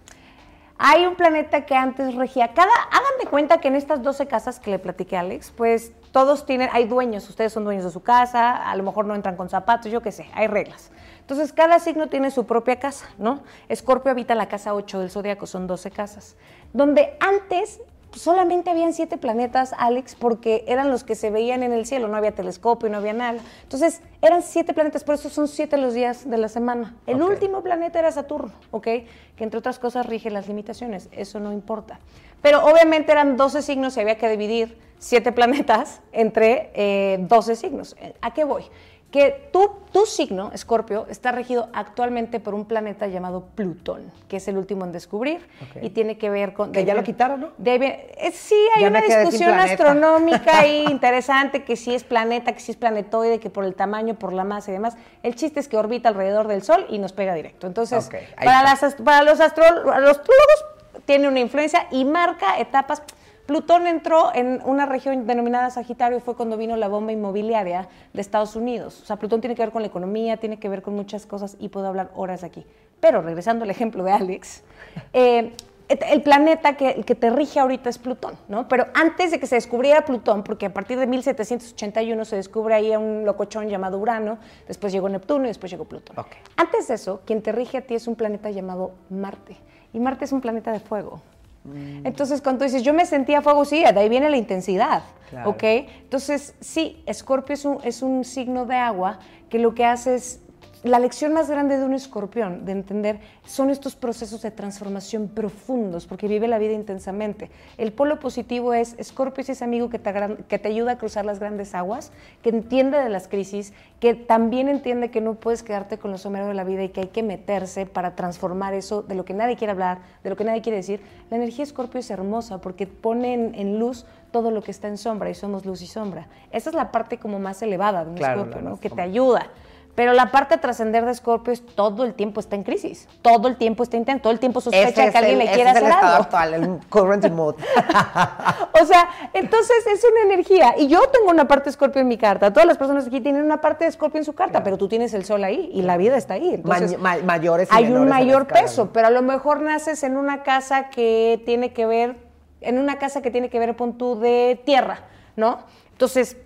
Hay 0.78 1.06
un 1.06 1.14
planeta 1.14 1.64
que 1.64 1.74
antes 1.74 2.14
regía. 2.14 2.52
Cada, 2.52 2.72
hagan 2.90 3.18
de 3.22 3.28
cuenta 3.30 3.58
que 3.58 3.68
en 3.68 3.76
estas 3.76 4.02
12 4.02 4.26
casas 4.26 4.60
que 4.60 4.70
le 4.70 4.78
platiqué 4.78 5.16
a 5.16 5.20
Alex, 5.20 5.50
pues 5.56 5.92
todos 6.12 6.44
tienen, 6.44 6.68
hay 6.72 6.86
dueños, 6.86 7.28
ustedes 7.30 7.52
son 7.52 7.64
dueños 7.64 7.84
de 7.84 7.90
su 7.90 8.02
casa, 8.02 8.70
a 8.70 8.76
lo 8.76 8.82
mejor 8.82 9.06
no 9.06 9.14
entran 9.14 9.36
con 9.36 9.48
zapatos, 9.48 9.90
yo 9.90 10.02
qué 10.02 10.12
sé, 10.12 10.28
hay 10.34 10.48
reglas. 10.48 10.90
Entonces, 11.20 11.52
cada 11.52 11.78
signo 11.78 12.08
tiene 12.08 12.30
su 12.30 12.46
propia 12.46 12.78
casa, 12.78 13.06
¿no? 13.18 13.42
Escorpio 13.68 14.10
habita 14.10 14.34
la 14.34 14.46
casa 14.48 14.74
8 14.74 15.00
del 15.00 15.10
zodiaco, 15.10 15.46
son 15.46 15.66
12 15.66 15.90
casas. 15.90 16.36
Donde 16.72 17.16
antes 17.20 17.80
solamente 18.16 18.70
habían 18.70 18.92
siete 18.92 19.18
planetas, 19.18 19.72
Alex, 19.78 20.14
porque 20.14 20.64
eran 20.66 20.90
los 20.90 21.04
que 21.04 21.14
se 21.14 21.30
veían 21.30 21.62
en 21.62 21.72
el 21.72 21.86
cielo, 21.86 22.08
no 22.08 22.16
había 22.16 22.34
telescopio, 22.34 22.88
no 22.88 22.98
había 22.98 23.12
nada. 23.12 23.38
Entonces, 23.62 24.00
eran 24.22 24.42
siete 24.42 24.74
planetas, 24.74 25.04
por 25.04 25.14
eso 25.14 25.28
son 25.28 25.48
siete 25.48 25.76
los 25.76 25.94
días 25.94 26.28
de 26.28 26.36
la 26.38 26.48
semana. 26.48 26.96
El 27.06 27.22
último 27.22 27.62
planeta 27.62 27.98
era 27.98 28.10
Saturno, 28.10 28.52
¿ok? 28.70 28.84
Que 28.84 29.44
entre 29.44 29.58
otras 29.58 29.78
cosas 29.78 30.06
rige 30.06 30.30
las 30.30 30.48
limitaciones, 30.48 31.08
eso 31.12 31.40
no 31.40 31.52
importa. 31.52 32.00
Pero 32.42 32.64
obviamente 32.64 33.12
eran 33.12 33.36
12 33.36 33.62
signos 33.62 33.96
y 33.96 34.00
había 34.00 34.16
que 34.16 34.28
dividir 34.28 34.78
siete 34.98 35.32
planetas 35.32 36.00
entre 36.12 36.70
eh, 36.74 37.18
12 37.20 37.56
signos. 37.56 37.96
¿A 38.20 38.32
qué 38.34 38.44
voy? 38.44 38.64
Que 39.10 39.48
tu, 39.52 39.70
tu 39.92 40.04
signo, 40.04 40.50
Escorpio, 40.52 41.06
está 41.08 41.32
regido 41.32 41.68
actualmente 41.72 42.40
por 42.40 42.54
un 42.54 42.64
planeta 42.64 43.06
llamado 43.06 43.46
Plutón, 43.54 44.12
que 44.28 44.38
es 44.38 44.48
el 44.48 44.58
último 44.58 44.84
en 44.84 44.92
descubrir 44.92 45.46
y 45.80 45.90
tiene 45.90 46.18
que 46.18 46.28
ver 46.28 46.52
con... 46.52 46.72
Que 46.72 46.84
ya 46.84 46.94
lo 46.94 47.04
quitaron, 47.04 47.40
¿no? 47.40 47.50
Eh, 47.64 48.32
sí, 48.32 48.56
hay 48.74 48.84
una 48.84 49.00
discusión 49.00 49.54
astronómica 49.58 50.58
ahí 50.60 50.84
interesante, 50.90 51.62
que 51.62 51.76
si 51.76 51.94
es 51.94 52.04
planeta, 52.04 52.52
que 52.52 52.60
si 52.60 52.72
es 52.72 52.76
planetoide, 52.76 53.38
que 53.38 53.48
por 53.48 53.64
el 53.64 53.74
tamaño, 53.74 54.14
por 54.14 54.32
la 54.32 54.44
masa 54.44 54.70
y 54.70 54.74
demás. 54.74 54.96
El 55.22 55.34
chiste 55.36 55.60
es 55.60 55.68
que 55.68 55.76
orbita 55.76 56.08
alrededor 56.08 56.48
del 56.48 56.62
Sol 56.62 56.86
y 56.88 56.98
nos 56.98 57.12
pega 57.12 57.34
directo. 57.34 57.66
Entonces, 57.66 58.10
para, 58.36 58.62
las, 58.64 58.94
para 58.96 59.22
los 59.22 59.40
astrólogos 59.40 60.64
tiene 61.04 61.28
una 61.28 61.40
influencia 61.40 61.86
y 61.90 62.04
marca 62.04 62.58
etapas 62.58 63.02
Plutón 63.46 63.86
entró 63.86 64.34
en 64.34 64.60
una 64.64 64.86
región 64.86 65.26
denominada 65.26 65.70
Sagitario, 65.70 66.20
fue 66.20 66.34
cuando 66.34 66.56
vino 66.56 66.76
la 66.76 66.88
bomba 66.88 67.12
inmobiliaria 67.12 67.88
de 68.12 68.20
Estados 68.20 68.56
Unidos. 68.56 69.00
O 69.02 69.04
sea, 69.04 69.16
Plutón 69.16 69.40
tiene 69.40 69.54
que 69.54 69.62
ver 69.62 69.70
con 69.70 69.82
la 69.82 69.88
economía, 69.88 70.36
tiene 70.36 70.58
que 70.58 70.68
ver 70.68 70.82
con 70.82 70.94
muchas 70.94 71.26
cosas 71.26 71.56
y 71.60 71.68
puedo 71.68 71.86
hablar 71.86 72.10
horas 72.14 72.42
aquí. 72.42 72.66
Pero 72.98 73.22
regresando 73.22 73.64
al 73.64 73.70
ejemplo 73.70 74.02
de 74.02 74.12
Alex, 74.12 74.64
eh, 75.12 75.52
el 75.88 76.22
planeta 76.22 76.76
que, 76.76 77.04
que, 77.04 77.14
te 77.14 77.30
rige 77.30 77.60
ahorita 77.60 77.88
es 77.88 77.98
Plutón, 77.98 78.34
¿no? 78.48 78.66
Pero 78.66 78.86
antes 78.94 79.30
de 79.30 79.38
que 79.38 79.46
se 79.46 79.54
descubriera 79.54 80.04
Plutón, 80.04 80.42
porque 80.42 80.66
a 80.66 80.74
partir 80.74 80.98
de 80.98 81.06
1781 81.06 82.24
se 82.24 82.34
descubre 82.34 82.74
ahí 82.74 82.96
un 82.96 83.24
locochón 83.24 83.68
llamado 83.68 83.98
Urano, 83.98 84.38
después 84.66 84.92
llegó 84.92 85.08
Neptuno 85.08 85.44
y 85.44 85.48
después 85.48 85.70
llegó 85.70 85.84
Plutón. 85.84 86.16
Antes 86.56 86.88
de 86.88 86.94
eso, 86.94 87.22
quien 87.24 87.42
te 87.42 87.52
rige 87.52 87.78
a 87.78 87.82
ti 87.82 87.94
es 87.94 88.08
un 88.08 88.16
planeta 88.16 88.50
llamado 88.50 88.94
Marte. 89.08 89.56
Y 89.92 90.00
Marte 90.00 90.24
es 90.24 90.32
un 90.32 90.40
planeta 90.40 90.72
de 90.72 90.80
fuego. 90.80 91.22
Mm. 91.66 92.06
Entonces, 92.06 92.40
cuando 92.40 92.64
dices, 92.64 92.82
yo 92.82 92.94
me 92.94 93.06
sentía 93.06 93.42
fuego, 93.42 93.64
sí, 93.64 93.80
de 93.80 94.00
ahí 94.00 94.08
viene 94.08 94.30
la 94.30 94.36
intensidad, 94.36 95.02
¿ok? 95.44 95.62
Entonces, 95.62 96.54
sí, 96.60 97.02
Escorpio 97.06 97.54
es 97.54 97.64
un, 97.64 97.78
es 97.82 98.02
un 98.02 98.24
signo 98.24 98.66
de 98.66 98.76
agua 98.76 99.18
que 99.48 99.58
lo 99.58 99.74
que 99.74 99.84
hace 99.84 100.14
es 100.14 100.40
la 100.86 100.98
lección 100.98 101.32
más 101.32 101.50
grande 101.50 101.78
de 101.78 101.84
un 101.84 101.94
escorpión, 101.94 102.64
de 102.64 102.72
entender, 102.72 103.20
son 103.44 103.70
estos 103.70 103.96
procesos 103.96 104.42
de 104.42 104.50
transformación 104.50 105.28
profundos, 105.28 106.06
porque 106.06 106.28
vive 106.28 106.48
la 106.48 106.58
vida 106.58 106.72
intensamente. 106.72 107.50
El 107.78 107.92
polo 107.92 108.18
positivo 108.18 108.74
es, 108.74 108.94
Escorpio 108.98 109.42
es 109.42 109.50
ese 109.50 109.64
amigo 109.64 109.88
que 109.88 109.98
te, 109.98 110.12
que 110.48 110.58
te 110.58 110.68
ayuda 110.68 110.92
a 110.92 110.98
cruzar 110.98 111.24
las 111.24 111.38
grandes 111.38 111.74
aguas, 111.74 112.12
que 112.42 112.50
entiende 112.50 112.98
de 112.98 113.08
las 113.08 113.28
crisis, 113.28 113.72
que 114.00 114.14
también 114.14 114.68
entiende 114.68 115.10
que 115.10 115.20
no 115.20 115.34
puedes 115.34 115.62
quedarte 115.62 115.98
con 115.98 116.10
los 116.10 116.22
someros 116.22 116.48
de 116.48 116.54
la 116.54 116.64
vida 116.64 116.82
y 116.84 116.90
que 116.90 117.00
hay 117.00 117.08
que 117.08 117.22
meterse 117.22 117.86
para 117.86 118.14
transformar 118.14 118.74
eso 118.74 119.02
de 119.02 119.14
lo 119.14 119.24
que 119.24 119.34
nadie 119.34 119.56
quiere 119.56 119.70
hablar, 119.70 120.00
de 120.22 120.30
lo 120.30 120.36
que 120.36 120.44
nadie 120.44 120.60
quiere 120.60 120.76
decir. 120.76 121.00
La 121.30 121.36
energía 121.36 121.64
Escorpio 121.64 122.00
es 122.00 122.10
hermosa 122.10 122.60
porque 122.60 122.86
pone 122.86 123.34
en, 123.34 123.78
luz 123.78 124.06
todo 124.30 124.50
lo 124.50 124.62
que 124.62 124.70
está 124.70 124.88
en 124.88 124.98
sombra 124.98 125.30
y 125.30 125.34
somos 125.34 125.64
luz 125.64 125.80
y 125.82 125.86
sombra. 125.86 126.26
Esa 126.50 126.70
es 126.70 126.76
la 126.76 126.92
parte 126.92 127.18
como 127.18 127.38
más 127.38 127.62
elevada 127.62 128.04
de 128.04 128.10
un 128.10 128.18
Escorpio, 128.18 128.60
¿no? 128.60 128.78
que 128.78 128.90
te 128.90 129.00
ayuda. 129.00 129.50
Pero 129.96 130.12
la 130.12 130.30
parte 130.30 130.56
de 130.56 130.60
trascender 130.60 131.06
de 131.06 131.14
Scorpio 131.14 131.54
es 131.54 131.64
todo 131.64 132.04
el 132.04 132.12
tiempo 132.12 132.38
está 132.38 132.54
en 132.54 132.64
crisis, 132.64 133.08
todo 133.22 133.48
el 133.48 133.56
tiempo 133.56 133.82
está 133.82 133.96
intento, 133.96 134.24
todo 134.24 134.32
el 134.34 134.38
tiempo 134.38 134.60
sospecha 134.60 135.10
que 135.10 135.18
alguien 135.18 135.38
le 135.38 135.50
quiere 135.50 135.70
hacer 135.70 135.90
algo. 135.90 136.22
actual, 136.22 136.54
el 136.54 136.80
current 136.90 137.28
mode. 137.30 137.56
o 138.80 138.84
sea, 138.84 139.08
entonces 139.32 139.86
es 139.86 140.04
una 140.04 140.34
energía. 140.34 140.74
Y 140.76 140.88
yo 140.88 141.00
tengo 141.08 141.30
una 141.30 141.48
parte 141.48 141.70
de 141.70 141.72
Scorpio 141.72 142.02
en 142.02 142.08
mi 142.08 142.18
carta. 142.18 142.52
Todas 142.52 142.66
las 142.66 142.76
personas 142.76 143.06
aquí 143.06 143.22
tienen 143.22 143.42
una 143.42 143.62
parte 143.62 143.86
de 143.86 143.92
Scorpio 143.92 144.18
en 144.18 144.26
su 144.26 144.34
carta, 144.34 144.62
pero 144.62 144.76
tú 144.76 144.86
tienes 144.86 145.14
el 145.14 145.24
sol 145.24 145.42
ahí 145.42 145.70
y 145.72 145.80
la 145.80 145.96
vida 145.96 146.18
está 146.18 146.34
ahí. 146.34 146.54
Entonces, 146.54 146.98
mayores 146.98 147.68
Hay 147.72 147.90
un 147.90 148.06
mayor 148.06 148.46
peso, 148.46 148.90
pero 148.92 149.06
a 149.06 149.10
lo 149.10 149.22
mejor 149.22 149.62
naces 149.62 150.02
en 150.02 150.18
una 150.18 150.42
casa 150.42 150.90
que 150.90 151.42
tiene 151.46 151.72
que 151.72 151.86
ver, 151.86 152.16
en 152.60 152.78
una 152.78 152.98
casa 152.98 153.22
que 153.22 153.30
tiene 153.30 153.48
que 153.48 153.58
ver, 153.58 153.74
con 153.76 153.96
tú, 153.96 154.20
de 154.20 154.60
tierra, 154.62 155.04
¿no? 155.36 155.60
Entonces, 155.92 156.36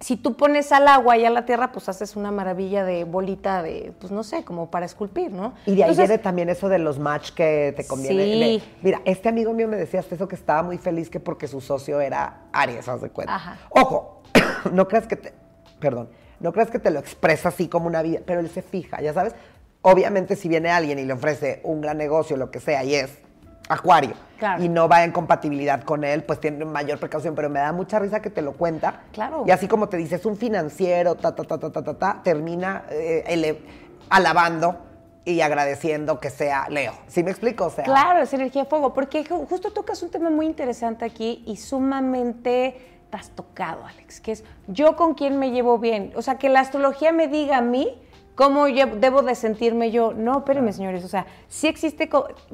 si 0.00 0.16
tú 0.16 0.34
pones 0.34 0.72
al 0.72 0.88
agua 0.88 1.18
y 1.18 1.26
a 1.26 1.30
la 1.30 1.44
tierra, 1.44 1.72
pues 1.72 1.88
haces 1.88 2.16
una 2.16 2.30
maravilla 2.30 2.84
de 2.84 3.04
bolita 3.04 3.62
de, 3.62 3.92
pues 4.00 4.10
no 4.10 4.24
sé, 4.24 4.44
como 4.44 4.70
para 4.70 4.86
esculpir, 4.86 5.30
¿no? 5.30 5.54
Y 5.66 5.76
de 5.76 5.84
ahí 5.84 5.94
viene 5.94 6.18
también 6.18 6.48
eso 6.48 6.68
de 6.70 6.78
los 6.78 6.98
match 6.98 7.32
que 7.32 7.74
te 7.76 7.86
conviene. 7.86 8.60
Sí. 8.60 8.62
mira, 8.82 9.02
este 9.04 9.28
amigo 9.28 9.52
mío 9.52 9.68
me 9.68 9.76
decía 9.76 10.00
hasta 10.00 10.14
eso 10.14 10.26
que 10.26 10.36
estaba 10.36 10.62
muy 10.62 10.78
feliz 10.78 11.10
que 11.10 11.20
porque 11.20 11.46
su 11.46 11.60
socio 11.60 12.00
era 12.00 12.44
Aries, 12.52 12.88
haz 12.88 13.02
de 13.02 13.10
cuenta. 13.10 13.34
Ajá. 13.34 13.58
Ojo, 13.70 14.22
no 14.72 14.88
creas 14.88 15.06
que 15.06 15.16
te, 15.16 15.34
perdón, 15.78 16.08
no 16.40 16.52
creas 16.52 16.70
que 16.70 16.78
te 16.78 16.90
lo 16.90 16.98
expresa 16.98 17.50
así 17.50 17.68
como 17.68 17.86
una 17.86 18.00
vida, 18.00 18.20
pero 18.24 18.40
él 18.40 18.48
se 18.48 18.62
fija, 18.62 19.02
ya 19.02 19.12
sabes. 19.12 19.34
Obviamente 19.82 20.34
si 20.34 20.48
viene 20.48 20.70
alguien 20.70 20.98
y 20.98 21.04
le 21.04 21.12
ofrece 21.12 21.60
un 21.62 21.82
gran 21.82 21.98
negocio, 21.98 22.36
lo 22.36 22.50
que 22.50 22.60
sea, 22.60 22.84
y 22.84 22.94
es 22.94 23.18
Acuario, 23.70 24.14
y 24.58 24.68
no 24.68 24.88
va 24.88 25.04
en 25.04 25.12
compatibilidad 25.12 25.84
con 25.84 26.02
él, 26.02 26.24
pues 26.24 26.40
tiene 26.40 26.64
mayor 26.64 26.98
precaución, 26.98 27.36
pero 27.36 27.48
me 27.48 27.60
da 27.60 27.72
mucha 27.72 28.00
risa 28.00 28.20
que 28.20 28.28
te 28.28 28.42
lo 28.42 28.54
cuenta. 28.54 29.02
Claro. 29.12 29.44
Y 29.46 29.52
así 29.52 29.68
como 29.68 29.88
te 29.88 29.96
dice, 29.96 30.16
es 30.16 30.26
un 30.26 30.36
financiero, 30.36 31.14
ta, 31.14 31.36
ta, 31.36 31.44
ta, 31.44 31.56
ta, 31.56 31.70
ta, 31.70 31.82
ta, 31.82 31.94
ta 31.94 32.20
termina 32.24 32.82
eh, 32.90 33.62
alabando 34.08 34.76
y 35.24 35.40
agradeciendo 35.40 36.18
que 36.18 36.30
sea 36.30 36.68
Leo. 36.68 36.94
¿Sí 37.06 37.22
me 37.22 37.30
explico? 37.30 37.66
O 37.66 37.70
sea, 37.70 37.84
claro, 37.84 38.22
es 38.22 38.32
energía 38.32 38.64
de 38.64 38.68
fuego, 38.68 38.92
porque 38.92 39.24
justo 39.24 39.70
tocas 39.70 40.02
un 40.02 40.10
tema 40.10 40.30
muy 40.30 40.46
interesante 40.46 41.04
aquí 41.04 41.44
y 41.46 41.56
sumamente 41.56 42.98
has 43.12 43.30
tocado, 43.30 43.86
Alex, 43.86 44.20
que 44.20 44.32
es 44.32 44.44
yo 44.66 44.96
con 44.96 45.14
quién 45.14 45.38
me 45.38 45.52
llevo 45.52 45.78
bien. 45.78 46.12
O 46.16 46.22
sea, 46.22 46.38
que 46.38 46.48
la 46.48 46.58
astrología 46.58 47.12
me 47.12 47.28
diga 47.28 47.58
a 47.58 47.62
mí 47.62 47.96
¿Cómo 48.34 48.66
debo 48.66 49.22
de 49.22 49.34
sentirme 49.34 49.90
yo? 49.90 50.12
No, 50.14 50.38
espérenme, 50.38 50.72
señores. 50.72 51.04
O 51.04 51.08
sea, 51.08 51.26
sí 51.48 51.66
existe, 51.66 52.08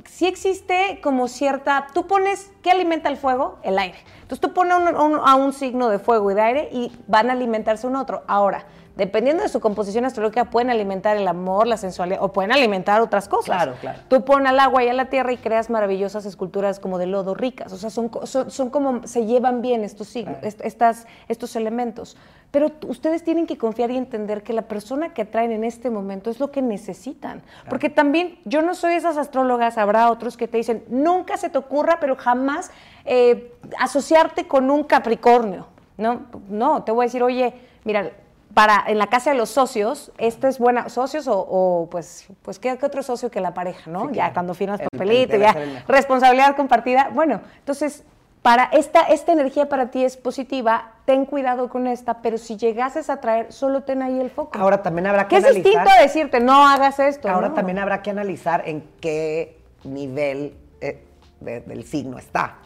sí 0.04 0.26
existe 0.26 1.00
como 1.02 1.28
cierta. 1.28 1.86
Tú 1.94 2.06
pones. 2.06 2.50
¿Qué 2.62 2.70
alimenta 2.70 3.08
el 3.08 3.16
fuego? 3.16 3.58
El 3.62 3.78
aire. 3.78 3.98
Entonces 4.22 4.40
tú 4.40 4.52
pones 4.52 4.74
a 4.74 5.34
un 5.36 5.52
signo 5.52 5.88
de 5.88 5.98
fuego 5.98 6.30
y 6.30 6.34
de 6.34 6.40
aire 6.40 6.68
y 6.72 6.92
van 7.06 7.30
a 7.30 7.34
alimentarse 7.34 7.86
un 7.86 7.94
otro. 7.94 8.24
Ahora, 8.26 8.66
dependiendo 8.96 9.42
de 9.42 9.48
su 9.48 9.60
composición 9.60 10.04
astrológica, 10.04 10.46
pueden 10.46 10.70
alimentar 10.70 11.16
el 11.16 11.28
amor, 11.28 11.66
la 11.66 11.76
sensualidad 11.76 12.22
o 12.22 12.32
pueden 12.32 12.50
alimentar 12.50 13.00
otras 13.02 13.28
cosas. 13.28 13.56
Claro, 13.56 13.74
claro. 13.80 14.00
Tú 14.08 14.24
pones 14.24 14.48
al 14.48 14.58
agua 14.58 14.82
y 14.82 14.88
a 14.88 14.94
la 14.94 15.06
tierra 15.10 15.32
y 15.32 15.36
creas 15.36 15.70
maravillosas 15.70 16.24
esculturas 16.24 16.80
como 16.80 16.98
de 16.98 17.06
lodo 17.06 17.34
ricas. 17.34 17.72
O 17.72 17.76
sea, 17.76 17.90
son, 17.90 18.10
son, 18.24 18.70
como, 18.70 19.06
se 19.06 19.26
llevan 19.26 19.60
bien 19.60 19.84
estos, 19.84 20.08
signos, 20.08 20.38
estas, 20.42 21.06
estos 21.28 21.56
elementos. 21.56 22.16
Pero 22.50 22.72
ustedes 22.86 23.22
tienen 23.22 23.46
que 23.46 23.58
confiar 23.58 23.90
y 23.90 23.98
entender 23.98 24.42
que 24.42 24.54
la 24.54 24.62
persona 24.62 25.12
que 25.12 25.24
traen 25.26 25.52
en 25.52 25.64
este 25.64 25.90
momento 25.90 26.30
es 26.30 26.40
lo 26.40 26.50
que 26.50 26.62
necesitan. 26.62 27.42
Porque 27.68 27.90
también 27.90 28.38
yo 28.44 28.62
no 28.62 28.74
soy 28.74 28.94
esas 28.94 29.18
astrólogas, 29.18 29.76
habrá 29.76 30.10
otros 30.10 30.36
que 30.38 30.48
te 30.48 30.56
dicen, 30.56 30.84
nunca 30.88 31.36
se 31.36 31.50
te 31.50 31.58
ocurra, 31.58 31.98
pero 32.00 32.16
jamás 32.16 32.70
eh, 33.04 33.52
asociarte 33.78 34.46
con 34.46 34.70
un 34.70 34.84
Capricornio. 34.84 35.66
No, 35.98 36.22
no, 36.48 36.82
te 36.82 36.92
voy 36.92 37.04
a 37.04 37.06
decir, 37.08 37.22
oye, 37.22 37.54
mira, 37.84 38.10
para 38.56 38.82
en 38.86 38.96
la 38.96 39.08
casa 39.08 39.32
de 39.32 39.36
los 39.36 39.50
socios, 39.50 40.10
esta 40.16 40.48
es 40.48 40.58
buena, 40.58 40.88
socios 40.88 41.26
o, 41.28 41.88
pues, 41.90 42.26
pues 42.40 42.58
¿qué, 42.58 42.72
otro 42.72 43.02
socio 43.02 43.30
que 43.30 43.42
la 43.42 43.52
pareja, 43.52 43.90
¿no? 43.90 44.10
Ya 44.12 44.32
cuando 44.32 44.54
firmas 44.54 44.80
papelito, 44.80 45.36
ya 45.36 45.54
responsabilidad 45.86 46.56
compartida. 46.56 47.10
Bueno, 47.12 47.42
entonces, 47.58 48.02
para 48.40 48.64
esta, 48.72 49.02
esta 49.02 49.32
energía 49.32 49.68
para 49.68 49.90
ti 49.90 50.06
es 50.06 50.16
positiva, 50.16 50.92
ten 51.04 51.26
cuidado 51.26 51.68
con 51.68 51.86
esta, 51.86 52.22
pero 52.22 52.38
si 52.38 52.56
llegases 52.56 53.10
a 53.10 53.20
traer, 53.20 53.52
solo 53.52 53.82
ten 53.82 54.00
ahí 54.00 54.18
el 54.18 54.30
foco. 54.30 54.58
Ahora 54.58 54.82
también 54.82 55.06
habrá 55.06 55.28
que, 55.28 55.36
analizar. 55.36 55.58
es 55.58 55.62
distinto 55.62 55.90
a 55.90 56.00
decirte, 56.00 56.40
no 56.40 56.66
hagas 56.66 56.98
esto. 56.98 57.28
Ahora 57.28 57.52
también 57.52 57.78
habrá 57.78 58.00
que 58.00 58.08
analizar 58.08 58.66
en 58.66 58.88
qué 59.02 59.58
nivel 59.84 60.54
eh, 60.80 61.04
del 61.40 61.84
signo 61.84 62.16
está. 62.16 62.56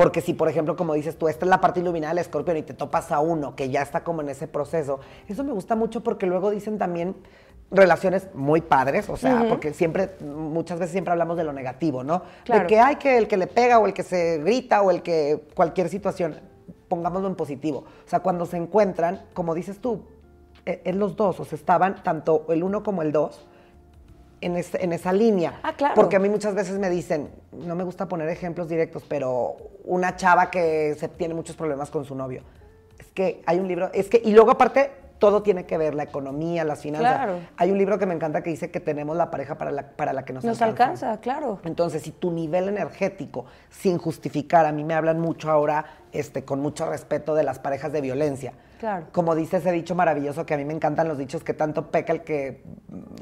Porque 0.00 0.22
si, 0.22 0.32
por 0.32 0.48
ejemplo, 0.48 0.76
como 0.76 0.94
dices 0.94 1.18
tú, 1.18 1.28
esta 1.28 1.44
es 1.44 1.50
la 1.50 1.60
parte 1.60 1.80
iluminada 1.80 2.14
del 2.14 2.20
escorpión 2.20 2.56
y 2.56 2.62
te 2.62 2.72
topas 2.72 3.12
a 3.12 3.20
uno 3.20 3.54
que 3.54 3.68
ya 3.68 3.82
está 3.82 4.02
como 4.02 4.22
en 4.22 4.30
ese 4.30 4.48
proceso, 4.48 4.98
eso 5.28 5.44
me 5.44 5.52
gusta 5.52 5.76
mucho 5.76 6.02
porque 6.02 6.24
luego 6.24 6.50
dicen 6.50 6.78
también 6.78 7.14
relaciones 7.70 8.28
muy 8.32 8.62
padres, 8.62 9.10
o 9.10 9.18
sea, 9.18 9.44
porque 9.46 9.74
siempre, 9.74 10.12
muchas 10.22 10.78
veces 10.78 10.92
siempre 10.92 11.12
hablamos 11.12 11.36
de 11.36 11.44
lo 11.44 11.52
negativo, 11.52 12.02
¿no? 12.02 12.22
De 12.46 12.66
que 12.66 12.80
hay 12.80 12.96
que 12.96 13.18
el 13.18 13.28
que 13.28 13.36
le 13.36 13.46
pega 13.46 13.78
o 13.78 13.86
el 13.86 13.92
que 13.92 14.02
se 14.02 14.38
grita 14.38 14.80
o 14.80 14.90
el 14.90 15.02
que 15.02 15.44
cualquier 15.54 15.90
situación, 15.90 16.40
pongámoslo 16.88 17.28
en 17.28 17.34
positivo. 17.34 17.84
O 18.06 18.08
sea, 18.08 18.20
cuando 18.20 18.46
se 18.46 18.56
encuentran, 18.56 19.26
como 19.34 19.54
dices 19.54 19.80
tú, 19.80 20.00
en 20.64 20.80
e, 20.82 20.92
los 20.94 21.14
dos, 21.14 21.40
o 21.40 21.44
sea, 21.44 21.56
estaban 21.58 22.02
tanto 22.02 22.46
el 22.48 22.62
uno 22.62 22.82
como 22.82 23.02
el 23.02 23.12
dos, 23.12 23.46
en, 24.40 24.56
en, 24.56 24.92
esa 24.92 25.12
línea. 25.12 25.60
Ah, 25.62 25.74
claro. 25.74 25.94
Porque 25.94 26.16
a 26.16 26.18
mí 26.18 26.28
muchas 26.28 26.54
veces 26.54 26.78
me 26.78 26.90
dicen, 26.90 27.30
no 27.52 27.74
me 27.74 27.84
gusta 27.84 28.08
poner 28.08 28.28
ejemplos 28.28 28.68
directos, 28.68 29.04
pero 29.08 29.56
una 29.84 30.16
chava 30.16 30.50
que 30.50 30.94
se 30.98 31.08
tiene 31.08 31.34
muchos 31.34 31.56
problemas 31.56 31.90
con 31.90 32.04
su 32.04 32.14
novio. 32.14 32.42
Es 32.98 33.06
que 33.08 33.42
hay 33.46 33.58
un 33.58 33.68
libro, 33.68 33.90
es 33.92 34.08
que, 34.08 34.20
y 34.24 34.32
luego 34.32 34.50
aparte, 34.50 34.90
todo 35.18 35.42
tiene 35.42 35.66
que 35.66 35.78
ver, 35.78 35.94
la 35.94 36.02
economía, 36.02 36.64
las 36.64 36.80
finanzas. 36.80 37.16
Claro. 37.16 37.38
Hay 37.56 37.70
un 37.70 37.78
libro 37.78 37.98
que 37.98 38.06
me 38.06 38.14
encanta 38.14 38.42
que 38.42 38.50
dice 38.50 38.70
que 38.70 38.80
tenemos 38.80 39.16
la 39.16 39.30
pareja 39.30 39.56
para 39.56 39.70
la, 39.70 39.82
para 39.90 40.12
la 40.12 40.24
que 40.24 40.32
nos, 40.32 40.42
Nos 40.42 40.62
alcanza, 40.62 41.20
claro. 41.20 41.60
Entonces, 41.64 42.02
si 42.02 42.10
tu 42.10 42.32
nivel 42.32 42.68
energético, 42.68 43.44
sin 43.68 43.98
justificar, 43.98 44.66
a 44.66 44.72
mí 44.72 44.82
me 44.82 44.94
hablan 44.94 45.20
mucho 45.20 45.50
ahora, 45.50 45.84
este, 46.12 46.44
con 46.44 46.60
mucho 46.60 46.88
respeto 46.88 47.34
de 47.34 47.44
las 47.44 47.58
parejas 47.58 47.92
de 47.92 48.00
violencia. 48.00 48.54
Claro. 48.80 49.06
Como 49.12 49.34
dice 49.34 49.58
ese 49.58 49.70
dicho 49.72 49.94
maravilloso 49.94 50.46
que 50.46 50.54
a 50.54 50.56
mí 50.56 50.64
me 50.64 50.72
encantan 50.72 51.06
los 51.06 51.18
dichos 51.18 51.44
que 51.44 51.52
tanto 51.52 51.90
peca 51.90 52.14
el 52.14 52.22
que 52.22 52.62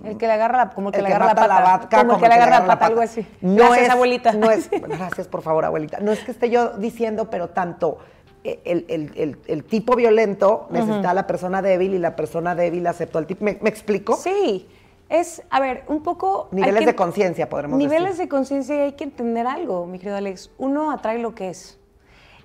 El 0.05 0.17
que 0.17 0.27
le 0.29 0.33
agarra 0.35 0.57
la, 0.57 0.71
como 0.71 0.91
el 0.91 0.95
que 0.95 1.03
le 1.03 1.09
agarra 1.09 1.27
la 1.27 1.35
pata. 1.35 1.49
la 1.49 1.61
vaca, 1.61 2.07
como 2.07 2.21
que 2.21 2.29
le 2.29 2.35
agarra 2.35 2.61
la 2.61 2.67
pata, 2.67 2.87
algo 2.87 3.01
así. 3.01 3.27
No 3.41 3.57
Gracias, 3.65 3.87
es, 3.87 3.91
abuelita. 3.91 4.33
No 4.35 4.51
es, 4.53 4.71
gracias, 4.71 5.27
por 5.27 5.43
favor, 5.43 5.65
abuelita. 5.65 5.99
No 5.99 6.13
es 6.13 6.21
que 6.21 6.31
esté 6.31 6.49
yo 6.49 6.71
diciendo, 6.79 7.29
pero 7.29 7.49
tanto 7.49 7.99
el, 8.45 8.85
el- 8.89 9.13
el- 9.17 9.39
el 9.49 9.65
tipo 9.65 9.97
violento 9.97 10.69
necesita 10.71 11.11
a 11.11 11.15
la 11.15 11.27
persona 11.27 11.61
débil 11.61 11.93
y 11.93 11.99
la 11.99 12.15
persona 12.15 12.55
débil 12.55 12.87
aceptó 12.87 13.19
al 13.19 13.27
tipo. 13.27 13.45
¿Me, 13.45 13.59
me 13.61 13.69
explico? 13.69 14.15
Sí, 14.15 14.69
es, 15.09 15.43
a 15.51 15.59
ver, 15.59 15.83
un 15.89 16.05
poco... 16.05 16.49
Niveles 16.53 16.81
que- 16.81 16.87
de 16.87 16.95
conciencia, 16.95 17.49
podremos 17.49 17.79
Niveles 17.79 18.11
decir. 18.11 18.23
de 18.27 18.29
conciencia 18.29 18.77
y 18.77 18.79
hay 18.79 18.93
que 18.93 19.03
entender 19.05 19.47
algo, 19.49 19.87
mi 19.87 19.99
querido 19.99 20.19
Alex. 20.19 20.53
Uno 20.57 20.93
atrae 20.93 21.19
lo 21.19 21.35
que 21.35 21.49
es. 21.49 21.81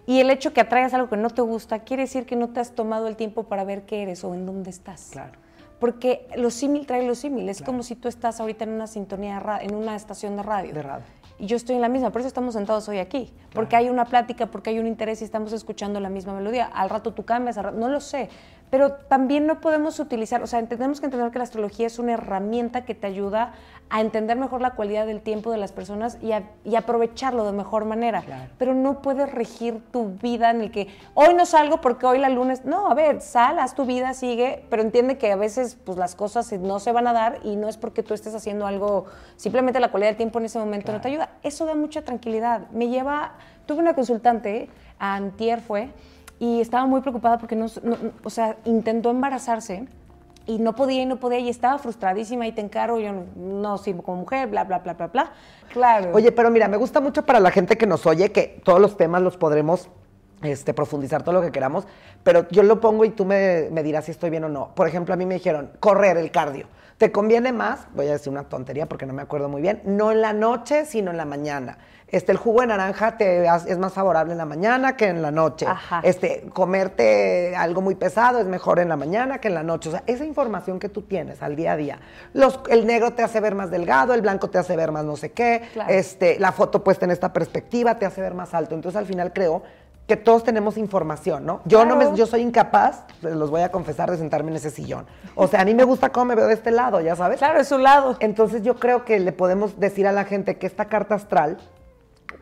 Y 0.06 0.20
el 0.20 0.30
hecho 0.30 0.54
que 0.54 0.62
atraigas 0.62 0.94
algo 0.94 1.10
que 1.10 1.18
no 1.18 1.30
te 1.30 1.42
gusta 1.42 1.80
quiere 1.80 2.04
decir 2.04 2.26
que 2.26 2.36
no 2.36 2.50
te 2.50 2.60
has 2.60 2.72
tomado 2.76 3.08
el 3.08 3.16
tiempo 3.16 3.44
para 3.44 3.64
ver 3.64 3.84
qué 3.84 4.02
eres 4.04 4.24
o 4.24 4.34
en 4.34 4.46
dónde 4.46 4.70
estás. 4.70 5.10
Claro. 5.12 5.32
Porque 5.80 6.28
lo 6.38 6.50
símil 6.50 6.86
trae 6.86 7.06
lo 7.06 7.16
símil. 7.16 7.50
Es 7.50 7.62
como 7.62 7.84
si 7.84 7.96
tú 7.96 8.08
estás 8.08 8.40
ahorita 8.40 8.64
en 8.64 8.72
una 8.72 8.88
sintonía, 8.88 9.40
de 9.40 9.66
en 9.66 9.76
una 9.76 9.96
estación 9.96 10.36
de 10.38 10.44
radio. 10.44 10.74
De 10.74 10.82
radio. 10.82 11.06
Y 11.40 11.46
yo 11.48 11.58
estoy 11.58 11.76
en 11.76 11.82
la 11.82 11.90
misma, 11.90 12.10
por 12.12 12.22
eso 12.22 12.28
estamos 12.28 12.54
sentados 12.54 12.88
hoy 12.88 13.00
aquí. 13.00 13.34
Porque 13.54 13.76
hay 13.76 13.90
una 13.90 14.06
plática, 14.06 14.46
porque 14.48 14.70
hay 14.70 14.80
un 14.80 14.88
interés 14.88 15.22
y 15.22 15.26
estamos 15.26 15.52
escuchando 15.52 16.00
la 16.00 16.10
misma 16.10 16.34
melodía. 16.34 16.66
Al 16.66 16.90
rato 16.90 17.14
tú 17.14 17.26
cambias, 17.26 17.58
al 17.58 17.66
rato- 17.66 17.78
no 17.78 17.90
lo 17.90 18.00
sé. 18.00 18.30
Pero 18.74 18.94
también 18.94 19.46
no 19.46 19.62
podemos 19.62 20.00
utilizar, 20.00 20.42
o 20.42 20.48
sea, 20.48 20.66
tenemos 20.66 21.00
que 21.00 21.06
entender 21.06 21.30
que 21.30 21.38
la 21.38 21.44
astrología 21.44 21.86
es 21.86 22.00
una 22.00 22.14
herramienta 22.14 22.86
que 22.86 22.96
te 22.96 23.06
ayuda 23.06 23.54
a 23.92 24.02
entender 24.02 24.36
mejor 24.36 24.62
la 24.62 24.72
cualidad 24.72 25.06
del 25.06 25.22
tiempo 25.22 25.52
de 25.52 25.58
las 25.60 25.72
personas 25.72 26.18
y, 26.24 26.32
a- 26.32 26.50
y 26.64 26.76
aprovecharlo 26.76 27.46
de 27.46 27.52
mejor 27.52 27.86
manera. 27.86 28.24
Claro. 28.24 28.50
Pero 28.58 28.74
no 28.74 29.04
puedes 29.04 29.32
regir 29.32 29.84
tu 29.92 30.14
vida 30.20 30.50
en 30.50 30.62
el 30.62 30.72
que 30.72 30.88
hoy 31.14 31.36
no 31.36 31.46
salgo 31.46 31.82
porque 31.82 32.08
hoy 32.08 32.18
la 32.18 32.30
luna 32.30 32.54
es... 32.54 32.66
No, 32.66 32.90
a 32.90 32.96
ver, 32.96 33.22
sal, 33.22 33.60
haz 33.60 33.76
tu 33.76 33.86
vida, 33.86 34.16
sigue, 34.16 34.66
pero 34.72 34.82
entiende 34.82 35.20
que 35.20 35.32
a 35.32 35.36
veces 35.36 35.78
pues, 35.86 36.00
las 36.00 36.16
cosas 36.16 36.52
no 36.54 36.80
se 36.80 36.92
van 36.92 37.06
a 37.06 37.14
dar 37.14 37.42
y 37.44 37.56
no 37.56 37.70
es 37.70 37.78
porque 37.78 38.02
tú 38.02 38.16
estés 38.16 38.34
haciendo 38.34 38.66
algo, 38.66 39.06
simplemente 39.36 39.80
la 39.82 39.92
cualidad 39.92 40.10
del 40.10 40.18
tiempo 40.18 40.40
en 40.40 40.46
ese 40.46 40.58
momento 40.58 40.92
no 40.92 41.00
te 41.00 41.10
ayuda. 41.10 41.30
Eso 41.44 41.68
da 41.68 41.76
mucha 41.76 42.02
tranquilidad. 42.02 42.72
Me 42.72 42.88
lleva... 42.88 43.34
Tuve 43.68 43.80
una 43.80 43.94
consultante, 43.94 44.68
antier 45.00 45.62
fue, 45.62 45.90
y 46.40 46.62
estaba 46.62 46.86
muy 46.86 47.02
preocupada 47.02 47.38
porque 47.38 47.56
no, 47.56 47.66
no- 47.84 47.98
o 48.24 48.30
sea, 48.30 48.58
intentó 48.66 49.10
embarazarse 49.12 49.88
y 50.46 50.60
no 50.60 50.76
podía 50.76 51.04
y 51.04 51.06
no 51.06 51.18
podía 51.18 51.40
y 51.40 51.50
estaba 51.50 51.78
frustradísima 51.80 52.46
y 52.48 52.52
te 52.52 52.62
encargo, 52.62 53.00
yo 53.00 53.14
no, 53.14 53.24
no 53.36 53.78
sirvo 53.78 54.02
como 54.04 54.18
mujer, 54.22 54.50
bla, 54.50 54.66
bla, 54.66 54.80
bla, 54.80 54.94
bla, 54.94 55.08
bla. 55.08 55.32
Claro. 55.72 56.12
Oye, 56.14 56.32
pero 56.32 56.52
mira, 56.52 56.68
me 56.68 56.78
gusta 56.78 57.00
mucho 57.00 57.26
para 57.26 57.40
la 57.40 57.50
gente 57.52 57.78
que 57.78 57.88
nos 57.88 58.06
oye 58.06 58.32
que 58.32 58.60
todos 58.64 58.82
los 58.82 58.98
temas 58.98 59.22
los 59.22 59.38
podremos 59.38 59.90
este, 60.42 60.74
profundizar 60.74 61.24
todo 61.24 61.34
lo 61.36 61.42
que 61.42 61.52
queramos, 61.52 61.88
pero 62.24 62.46
yo 62.50 62.64
lo 62.64 62.82
pongo 62.82 63.06
y 63.06 63.12
tú 63.12 63.24
me, 63.24 63.70
me 63.72 63.82
dirás 63.84 64.06
si 64.06 64.12
estoy 64.12 64.30
bien 64.30 64.44
o 64.44 64.50
no. 64.50 64.76
Por 64.76 64.88
ejemplo, 64.88 65.14
a 65.14 65.18
mí 65.18 65.26
me 65.26 65.36
dijeron, 65.36 65.72
correr 65.80 66.18
el 66.18 66.32
cardio. 66.32 66.68
¿Te 66.98 67.12
conviene 67.14 67.54
más? 67.54 67.88
Voy 67.96 68.08
a 68.08 68.12
decir 68.12 68.30
una 68.32 68.44
tontería 68.44 68.88
porque 68.88 69.06
no 69.06 69.14
me 69.14 69.22
acuerdo 69.22 69.48
muy 69.48 69.62
bien. 69.62 69.82
No 69.86 70.12
en 70.12 70.20
la 70.22 70.34
noche, 70.34 70.86
sino 70.86 71.12
en 71.12 71.18
la 71.18 71.26
mañana. 71.26 71.78
Este, 72.14 72.32
el 72.32 72.38
jugo 72.38 72.62
de 72.62 72.68
naranja 72.68 73.18
te 73.18 73.44
es 73.44 73.78
más 73.80 73.92
favorable 73.92 74.34
en 74.34 74.38
la 74.38 74.46
mañana 74.46 74.96
que 74.96 75.08
en 75.08 75.24
la 75.24 75.32
noche. 75.32 75.66
Ajá. 75.66 76.00
Este, 76.04 76.44
comerte 76.54 77.56
algo 77.56 77.82
muy 77.82 77.96
pesado 77.96 78.40
es 78.40 78.46
mejor 78.46 78.78
en 78.78 78.90
la 78.90 78.96
mañana 78.96 79.40
que 79.40 79.48
en 79.48 79.56
la 79.56 79.64
noche. 79.64 79.90
O 79.90 79.92
sea, 79.94 80.04
esa 80.06 80.24
información 80.24 80.78
que 80.78 80.90
tú 80.90 81.02
tienes 81.02 81.42
al 81.42 81.56
día 81.56 81.72
a 81.72 81.76
día. 81.76 82.00
Los, 82.34 82.60
el 82.70 82.86
negro 82.86 83.14
te 83.14 83.24
hace 83.24 83.40
ver 83.40 83.56
más 83.56 83.72
delgado, 83.72 84.14
el 84.14 84.22
blanco 84.22 84.52
te 84.52 84.60
hace 84.60 84.76
ver 84.76 84.92
más 84.92 85.04
no 85.06 85.16
sé 85.16 85.32
qué. 85.32 85.64
Claro. 85.74 85.92
Este, 85.92 86.38
la 86.38 86.52
foto 86.52 86.84
puesta 86.84 87.06
en 87.06 87.10
esta 87.10 87.34
perspectiva 87.34 87.98
te 87.98 88.06
hace 88.06 88.22
ver 88.22 88.36
más 88.36 88.54
alto. 88.54 88.76
Entonces, 88.76 89.00
al 89.00 89.08
final 89.08 89.34
creo 89.34 89.64
que 90.06 90.16
todos 90.16 90.44
tenemos 90.44 90.78
información, 90.78 91.48
¿no? 91.48 91.62
Yo 91.66 91.84
no 91.84 91.96
me, 91.96 92.16
yo 92.16 92.28
soy 92.28 92.42
incapaz, 92.42 93.06
se 93.22 93.34
los 93.34 93.50
voy 93.50 93.62
a 93.62 93.72
confesar, 93.72 94.12
de 94.12 94.18
sentarme 94.18 94.52
en 94.52 94.58
ese 94.58 94.70
sillón. 94.70 95.08
O 95.34 95.48
sea, 95.48 95.62
a 95.62 95.66
mí 95.66 95.74
me 95.74 95.84
gusta 95.84 96.10
cómo 96.10 96.26
me 96.26 96.36
veo 96.36 96.46
de 96.46 96.54
este 96.54 96.70
lado, 96.70 97.02
ya 97.02 97.16
sabes. 97.16 97.40
Claro, 97.40 97.60
es 97.60 97.70
su 97.70 97.80
lado. 97.80 98.18
Entonces 98.20 98.62
yo 98.62 98.76
creo 98.76 99.04
que 99.04 99.20
le 99.20 99.32
podemos 99.32 99.80
decir 99.80 100.06
a 100.06 100.12
la 100.12 100.26
gente 100.26 100.58
que 100.58 100.68
esta 100.68 100.86
carta 100.86 101.16
astral 101.16 101.58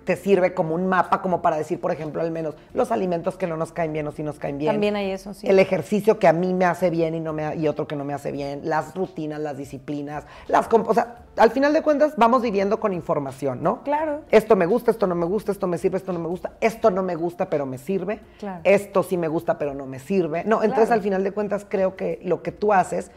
te 0.04 0.16
sirve 0.16 0.54
como 0.54 0.76
un 0.76 0.88
mapa, 0.88 1.22
como 1.22 1.42
para 1.42 1.58
decir, 1.58 1.80
por 1.80 1.92
ejemplo, 1.92 2.22
al 2.22 2.32
menos 2.32 2.56
los 2.74 2.92
alimentos 2.92 3.38
que 3.38 3.48
no 3.48 3.58
nos 3.58 3.72
caen 3.72 3.94
bien 3.94 4.08
o 4.08 4.12
si 4.12 4.24
nos 4.24 4.40
caen 4.40 4.58
bien. 4.58 4.72
También 4.72 4.96
hay 4.96 5.12
eso, 5.12 5.34
sí. 5.34 5.48
El 5.48 5.60
ejercicio 5.60 6.20
que 6.20 6.28
a 6.28 6.34
mí 6.34 6.54
me 6.54 6.66
hace 6.66 6.90
bien 6.90 7.14
y, 7.16 7.20
no 7.20 7.34
me, 7.34 7.56
y 7.56 7.68
otro 7.68 7.88
que 7.88 7.96
no 7.96 8.04
me 8.04 8.14
hace 8.14 8.32
bien, 8.32 8.62
las 8.64 8.96
rutinas, 8.96 9.40
las 9.40 9.58
disciplinas, 9.58 10.26
las... 10.48 10.68
O 10.72 10.94
sea, 10.94 11.18
al 11.38 11.52
final 11.52 11.74
de 11.74 11.82
cuentas 11.82 12.14
vamos 12.18 12.42
viviendo 12.42 12.80
con 12.80 12.94
información, 12.94 13.62
¿no? 13.62 13.84
Claro. 13.84 14.22
Esto 14.32 14.56
me 14.56 14.66
gusta, 14.66 14.92
esto 14.92 15.08
no 15.08 15.16
me 15.16 15.26
gusta, 15.26 15.52
esto 15.52 15.68
me 15.68 15.78
sirve, 15.78 15.98
esto 15.98 16.14
no 16.14 16.20
me 16.20 16.28
gusta, 16.28 16.54
esto 16.62 16.92
no 16.92 17.04
me 17.04 17.16
gusta, 17.16 17.50
pero 17.50 17.66
me 17.66 17.78
sirve. 17.78 18.20
Claro. 18.40 18.62
Esto 18.64 19.04
sí 19.04 19.18
me 19.18 19.28
gusta, 19.28 19.58
pero 19.58 19.74
no 19.74 19.86
me 19.86 20.00
sirve. 20.00 20.44
No, 20.46 20.64
entonces 20.64 20.88
Claro. 20.88 21.00
al 21.00 21.02
final 21.02 21.24
de 21.24 21.32
cuentas 21.32 21.66
creo 21.68 21.96
que 21.96 22.20
lo 22.24 22.42
que 22.42 22.52
tú 22.52 22.74
haces 22.74 23.12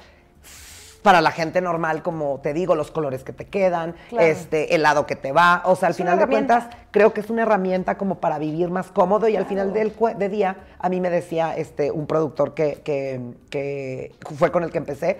para 1.04 1.20
la 1.20 1.32
gente 1.32 1.60
normal, 1.60 2.02
como 2.02 2.40
te 2.40 2.54
digo, 2.54 2.74
los 2.74 2.90
colores 2.90 3.24
que 3.24 3.34
te 3.34 3.44
quedan, 3.44 3.94
Claro. 4.08 4.26
este, 4.26 4.74
el 4.74 4.80
lado 4.82 5.04
que 5.04 5.16
te 5.16 5.32
va. 5.32 5.60
O 5.66 5.76
sea, 5.76 5.88
al 5.88 5.90
Es 5.90 5.98
final 5.98 6.18
de 6.18 6.26
cuentas, 6.26 6.66
creo 6.92 7.12
que 7.12 7.20
es 7.20 7.28
una 7.28 7.42
herramienta 7.42 7.98
como 7.98 8.20
para 8.20 8.38
vivir 8.38 8.70
más 8.70 8.90
cómodo. 8.90 9.28
Y 9.28 9.36
al 9.36 9.44
final 9.44 9.74
del 9.74 9.92
de 10.16 10.28
día, 10.30 10.56
a 10.78 10.88
mí 10.88 11.02
me 11.02 11.10
decía 11.10 11.54
este, 11.58 11.90
un 11.90 12.06
productor 12.06 12.54
que, 12.54 12.80
que, 12.82 13.20
que 13.50 14.12
fue 14.34 14.50
con 14.50 14.62
el 14.64 14.70
que 14.70 14.78
empecé, 14.78 15.18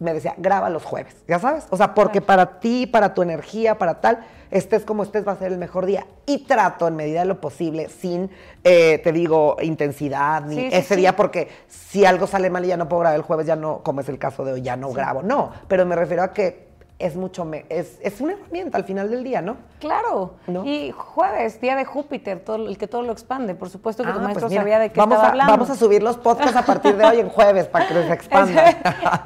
me 0.00 0.12
decía, 0.14 0.34
graba 0.38 0.70
los 0.70 0.84
jueves, 0.84 1.14
ya 1.28 1.38
sabes. 1.38 1.66
O 1.70 1.76
sea, 1.76 1.94
porque 1.94 2.20
para 2.20 2.58
ti, 2.58 2.86
para 2.86 3.14
tu 3.14 3.22
energía, 3.22 3.78
para 3.78 4.00
tal, 4.00 4.24
estés 4.50 4.84
como 4.84 5.02
estés 5.02 5.26
va 5.26 5.32
a 5.32 5.36
ser 5.36 5.52
el 5.52 5.58
mejor 5.58 5.86
día. 5.86 6.06
Y 6.26 6.44
trato 6.46 6.88
en 6.88 6.96
medida 6.96 7.20
de 7.20 7.26
lo 7.26 7.40
posible, 7.40 7.88
sin, 7.88 8.30
eh, 8.64 8.98
te 9.04 9.12
digo, 9.12 9.56
intensidad, 9.62 10.42
ni 10.42 10.56
Sí, 10.56 10.68
ese 10.72 10.94
sí. 10.94 11.00
día, 11.00 11.14
porque 11.16 11.48
si 11.68 12.04
algo 12.04 12.26
sale 12.26 12.50
mal 12.50 12.64
y 12.64 12.68
ya 12.68 12.76
no 12.76 12.88
puedo 12.88 13.00
grabar 13.00 13.16
el 13.16 13.22
jueves, 13.22 13.46
ya 13.46 13.56
no, 13.56 13.82
como 13.82 14.00
es 14.00 14.08
el 14.08 14.18
caso 14.18 14.44
de 14.44 14.54
hoy, 14.54 14.62
ya 14.62 14.76
no 14.76 14.90
grabo. 14.92 15.22
No, 15.22 15.50
pero 15.68 15.84
me 15.86 15.96
refiero 15.96 16.22
a 16.22 16.32
que 16.32 16.73
es 16.98 17.16
mucho, 17.16 17.50
es, 17.68 17.98
es 18.02 18.20
una 18.20 18.34
herramienta 18.34 18.78
al 18.78 18.84
final 18.84 19.10
del 19.10 19.24
día, 19.24 19.42
¿no? 19.42 19.56
Claro. 19.80 20.34
¿No? 20.46 20.64
Y 20.64 20.92
jueves, 20.92 21.60
día 21.60 21.74
de 21.74 21.84
Júpiter, 21.84 22.38
todo, 22.40 22.68
el 22.68 22.78
que 22.78 22.86
todo 22.86 23.02
lo 23.02 23.12
expande. 23.12 23.54
Por 23.56 23.68
supuesto 23.68 24.04
que 24.04 24.12
tu 24.12 24.18
Ah, 24.18 24.22
maestro 24.22 24.42
pues 24.42 24.50
mira, 24.50 24.62
sabía 24.62 24.78
de 24.78 24.92
qué 24.92 25.00
vamos 25.00 25.14
estaba 25.14 25.26
a, 25.26 25.30
hablando. 25.32 25.52
Vamos 25.52 25.70
a 25.70 25.74
subir 25.74 26.02
los 26.02 26.16
podcasts 26.16 26.56
a 26.56 26.64
partir 26.64 26.96
de 26.96 27.04
hoy 27.04 27.18
en 27.18 27.28
jueves 27.28 27.66
para 27.66 27.88
que 27.88 27.94
les 27.94 28.10
expandan. 28.12 28.76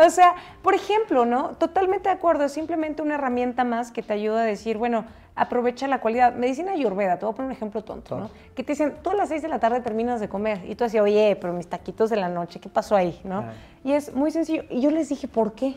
o 0.04 0.10
sea, 0.10 0.34
por 0.62 0.74
ejemplo, 0.74 1.26
¿no? 1.26 1.50
Totalmente 1.50 2.08
de 2.08 2.14
acuerdo, 2.14 2.44
es 2.44 2.52
simplemente 2.52 3.02
una 3.02 3.16
herramienta 3.16 3.64
más 3.64 3.92
que 3.92 4.02
te 4.02 4.14
ayuda 4.14 4.40
a 4.40 4.44
decir, 4.44 4.78
bueno, 4.78 5.04
aprovecha 5.36 5.86
la 5.88 6.00
cualidad. 6.00 6.34
Medicina 6.34 6.72
ayurveda, 6.72 7.18
te 7.18 7.26
voy 7.26 7.34
a 7.34 7.36
poner 7.36 7.50
un 7.50 7.56
ejemplo 7.56 7.84
tonto, 7.84 8.18
¿no? 8.18 8.30
Que 8.54 8.64
te 8.64 8.72
dicen, 8.72 8.94
tú 9.02 9.10
a 9.10 9.14
las 9.14 9.28
seis 9.28 9.42
de 9.42 9.48
la 9.48 9.60
tarde 9.60 9.80
terminas 9.82 10.20
de 10.20 10.28
comer 10.28 10.62
y 10.66 10.74
tú 10.74 10.84
así, 10.84 10.98
oye, 10.98 11.36
pero 11.38 11.52
mis 11.52 11.68
taquitos 11.68 12.08
de 12.08 12.16
la 12.16 12.30
noche, 12.30 12.60
¿qué 12.60 12.70
pasó 12.70 12.96
ahí, 12.96 13.20
no? 13.24 13.44
Y 13.84 13.92
es 13.92 14.14
muy 14.14 14.30
sencillo. 14.30 14.64
Y 14.70 14.80
yo 14.80 14.90
les 14.90 15.10
dije, 15.10 15.28
¿por 15.28 15.52
qué? 15.52 15.76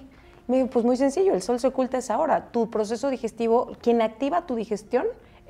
Me 0.52 0.58
dijo, 0.58 0.70
pues 0.70 0.84
muy 0.86 0.97
sencillo, 0.97 1.34
el 1.34 1.41
sol 1.41 1.60
se 1.60 1.68
oculta 1.68 1.95
a 1.97 1.99
esa 1.99 2.20
hora. 2.20 2.52
Tu 2.52 2.70
proceso 2.70 3.10
digestivo, 3.10 3.72
quien 3.82 4.02
activa 4.02 4.45
tu 4.45 4.56
digestión 4.56 5.06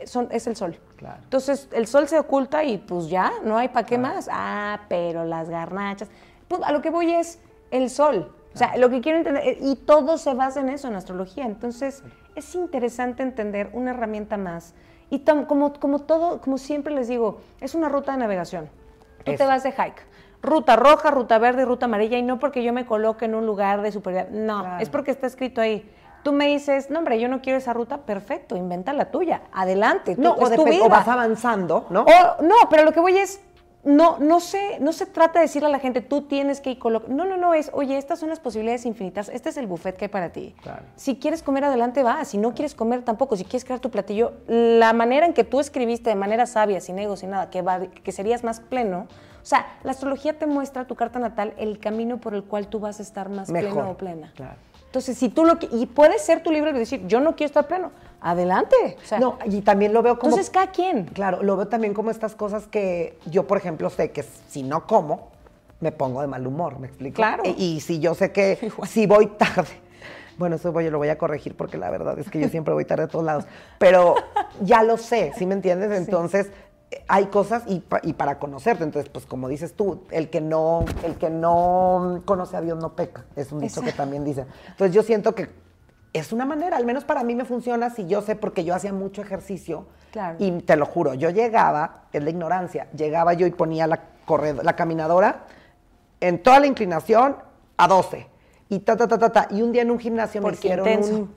son, 0.05 0.27
es 0.31 0.45
el 0.47 0.55
sol. 0.55 0.79
Claro. 0.95 1.19
Entonces, 1.23 1.67
el 1.71 1.87
sol 1.87 2.07
se 2.07 2.19
oculta 2.19 2.63
y 2.63 2.77
pues 2.77 3.09
ya, 3.09 3.31
no 3.43 3.57
hay 3.57 3.69
para 3.69 3.85
qué 3.85 3.97
más. 3.97 4.29
Ah, 4.31 4.81
pero 4.89 5.25
las 5.25 5.49
garnachas. 5.49 6.09
Pues 6.47 6.61
a 6.63 6.71
lo 6.71 6.81
que 6.81 6.89
voy 6.91 7.11
es 7.11 7.39
el 7.71 7.89
sol. 7.89 8.31
O 8.53 8.57
sea, 8.57 8.75
lo 8.77 8.89
que 8.89 9.01
quiero 9.01 9.17
entender, 9.17 9.43
eh, 9.47 9.57
y 9.61 9.75
todo 9.75 10.17
se 10.17 10.33
basa 10.33 10.59
en 10.59 10.69
eso, 10.69 10.87
en 10.87 10.95
astrología. 10.95 11.45
Entonces, 11.45 12.03
es 12.35 12.53
interesante 12.53 13.23
entender 13.23 13.69
una 13.73 13.91
herramienta 13.91 14.37
más. 14.37 14.73
Y 15.09 15.19
tam- 15.25 15.47
como, 15.47 15.73
como 15.73 15.99
todo, 15.99 16.41
como 16.41 16.57
siempre 16.57 16.93
les 16.93 17.07
digo, 17.07 17.39
es 17.59 17.73
una 17.75 17.89
ruta 17.89 18.11
de 18.11 18.17
navegación. 18.19 18.69
Tú 19.23 19.33
te 19.35 19.45
vas 19.45 19.63
de 19.63 19.71
hike. 19.71 20.01
Ruta 20.41 20.75
roja, 20.75 21.11
ruta 21.11 21.37
verde, 21.37 21.65
ruta 21.65 21.85
amarilla, 21.85 22.17
y 22.17 22.23
no 22.23 22.39
porque 22.39 22.63
yo 22.63 22.73
me 22.73 22.85
coloque 22.85 23.25
en 23.25 23.35
un 23.35 23.45
lugar 23.45 23.81
de 23.81 23.91
superioridad. 23.91 24.31
No, 24.31 24.61
Claro. 24.63 24.81
es 24.83 24.89
porque 24.89 25.11
está 25.11 25.27
escrito 25.27 25.61
ahí. 25.61 25.89
Tú 26.23 26.33
me 26.33 26.47
dices, 26.47 26.89
no, 26.89 26.99
hombre, 26.99 27.19
yo 27.19 27.27
no 27.27 27.41
quiero 27.41 27.57
esa 27.57 27.73
ruta, 27.73 27.97
perfecto, 27.99 28.55
inventa 28.55 28.93
la 28.93 29.05
tuya. 29.11 29.41
Adelante. 29.51 30.15
tú- 30.15 30.21
No, 30.21 30.33
o, 30.33 30.49
tu 30.51 30.65
vida. 30.65 30.83
o 30.85 30.89
vas 30.89 31.07
avanzando, 31.07 31.85
¿no? 31.89 32.01
O- 32.01 32.43
no, 32.43 32.55
pero 32.69 32.83
lo 32.85 32.91
que 32.91 32.99
voy 32.99 33.17
es, 33.17 33.41
no, 33.83 34.17
no, 34.19 34.39
se, 34.39 34.79
no 34.79 34.93
se 34.93 35.07
trata 35.07 35.39
de 35.39 35.45
decirle 35.45 35.67
a 35.67 35.71
la 35.71 35.79
gente, 35.79 36.01
tú 36.01 36.23
tienes 36.23 36.61
que 36.61 36.71
ir 36.71 36.79
colo-". 36.79 37.01
No, 37.07 37.25
no, 37.25 37.37
no, 37.37 37.55
es, 37.55 37.71
oye, 37.73 37.97
estas 37.97 38.19
son 38.19 38.29
las 38.29 38.39
posibilidades 38.39 38.85
infinitas, 38.85 39.29
este 39.29 39.49
es 39.49 39.57
el 39.57 39.65
buffet 39.65 39.97
que 39.97 40.05
hay 40.05 40.09
para 40.09 40.29
ti. 40.31 40.55
Claro. 40.61 40.83
Si 40.95 41.15
quieres 41.17 41.41
comer, 41.41 41.65
adelante 41.65 42.03
va. 42.03 42.23
Si 42.25 42.37
no 42.37 42.53
quieres 42.53 42.75
comer, 42.75 43.01
tampoco. 43.03 43.35
Si 43.35 43.43
quieres 43.43 43.65
crear 43.65 43.79
tu 43.79 43.89
platillo, 43.89 44.33
la 44.47 44.93
manera 44.93 45.25
en 45.25 45.33
que 45.33 45.43
tú 45.43 45.59
escribiste 45.59 46.11
de 46.11 46.15
manera 46.15 46.45
sabia, 46.45 46.81
sin 46.81 46.99
ego, 46.99 47.15
sin 47.15 47.31
nada, 47.31 47.49
que, 47.49 47.63
va, 47.63 47.79
que 47.79 48.11
serías 48.11 48.43
más 48.43 48.59
pleno. 48.59 49.07
O 49.41 49.45
sea, 49.45 49.77
la 49.83 49.91
astrología 49.91 50.37
te 50.37 50.45
muestra 50.45 50.85
tu 50.85 50.95
carta 50.95 51.19
natal 51.19 51.53
el 51.57 51.79
camino 51.79 52.19
por 52.19 52.33
el 52.33 52.43
cual 52.43 52.67
tú 52.67 52.79
vas 52.79 52.99
a 52.99 53.03
estar 53.03 53.29
más 53.29 53.49
Mejor, 53.49 53.71
pleno 53.71 53.89
o 53.91 53.97
plena. 53.97 54.31
claro. 54.35 54.55
Entonces, 54.85 55.17
si 55.17 55.29
tú 55.29 55.45
lo 55.45 55.57
y 55.71 55.85
puede 55.85 56.19
ser 56.19 56.43
tu 56.43 56.51
libre 56.51 56.73
de 56.73 56.79
decir, 56.79 57.07
yo 57.07 57.21
no 57.21 57.37
quiero 57.37 57.47
estar 57.47 57.65
pleno, 57.65 57.91
adelante. 58.19 58.75
O 59.01 59.07
sea, 59.07 59.19
no, 59.19 59.39
y 59.45 59.61
también 59.61 59.93
lo 59.93 60.01
veo 60.01 60.19
como... 60.19 60.31
entonces 60.31 60.49
cada 60.49 60.71
quien. 60.71 61.05
Claro, 61.05 61.41
lo 61.43 61.55
veo 61.55 61.69
también 61.69 61.93
como 61.93 62.11
estas 62.11 62.35
cosas 62.35 62.67
que 62.67 63.17
yo, 63.25 63.47
por 63.47 63.57
ejemplo, 63.57 63.89
sé 63.89 64.11
que 64.11 64.23
si 64.49 64.63
no 64.63 64.85
como, 64.87 65.29
me 65.79 65.93
pongo 65.93 66.19
de 66.19 66.27
mal 66.27 66.45
humor, 66.45 66.77
¿me 66.77 66.87
explico? 66.87 67.15
Claro. 67.15 67.43
Y, 67.45 67.51
y 67.51 67.79
si 67.79 68.01
yo 68.01 68.15
sé 68.15 68.33
que 68.33 68.59
si 68.85 69.07
voy 69.07 69.27
tarde, 69.27 69.79
bueno, 70.37 70.57
eso 70.57 70.73
voy, 70.73 70.89
lo 70.89 70.97
voy 70.97 71.09
a 71.09 71.17
corregir 71.17 71.55
porque 71.55 71.77
la 71.77 71.89
verdad 71.89 72.19
es 72.19 72.29
que 72.29 72.39
yo 72.39 72.49
siempre 72.49 72.73
voy 72.73 72.83
tarde 72.83 73.03
a 73.03 73.07
todos 73.07 73.23
lados, 73.23 73.45
pero 73.77 74.15
ya 74.61 74.83
lo 74.83 74.97
sé, 74.97 75.31
¿sí 75.37 75.45
me 75.45 75.53
entiendes? 75.53 75.91
Entonces, 75.97 76.51
hay 77.07 77.25
cosas 77.27 77.63
y, 77.67 77.79
pa- 77.79 78.01
y 78.03 78.13
para 78.13 78.37
conocerte, 78.39 78.83
entonces, 78.83 79.09
pues 79.11 79.25
como 79.25 79.47
dices 79.47 79.73
tú, 79.75 80.03
el 80.11 80.29
que 80.29 80.41
no, 80.41 80.85
el 81.03 81.15
que 81.15 81.29
no 81.29 82.21
conoce 82.25 82.57
a 82.57 82.61
Dios 82.61 82.77
no 82.77 82.95
peca, 82.95 83.25
es 83.35 83.51
un 83.51 83.59
dicho 83.61 83.81
que 83.81 83.91
también 83.93 84.23
dicen. 84.25 84.45
Entonces 84.67 84.93
yo 84.93 85.01
siento 85.03 85.33
que 85.33 85.49
es 86.13 86.33
una 86.33 86.45
manera, 86.45 86.75
al 86.75 86.85
menos 86.85 87.05
para 87.05 87.23
mí 87.23 87.35
me 87.35 87.45
funciona 87.45 87.89
si 87.89 88.05
yo 88.07 88.21
sé, 88.21 88.35
porque 88.35 88.63
yo 88.65 88.75
hacía 88.75 88.91
mucho 88.91 89.21
ejercicio 89.21 89.85
Claro. 90.11 90.35
y 90.39 90.51
te 90.63 90.75
lo 90.75 90.85
juro, 90.85 91.13
yo 91.13 91.29
llegaba, 91.29 92.03
es 92.11 92.21
la 92.21 92.29
ignorancia, 92.29 92.87
llegaba 92.91 93.33
yo 93.33 93.47
y 93.47 93.51
ponía 93.51 93.87
la, 93.87 94.01
corred- 94.27 94.61
la 94.61 94.75
caminadora 94.75 95.45
en 96.19 96.43
toda 96.43 96.59
la 96.59 96.67
inclinación 96.67 97.37
a 97.77 97.87
12 97.87 98.27
y 98.67 98.79
ta, 98.79 98.97
ta, 98.97 99.07
ta, 99.07 99.17
ta, 99.17 99.29
ta. 99.31 99.47
Y 99.51 99.61
un 99.61 99.71
día 99.71 99.81
en 99.83 99.91
un 99.91 99.99
gimnasio 99.99 100.41
me 100.41 100.51
hicieron 100.51 100.85
intenso. 100.87 101.15
un 101.15 101.35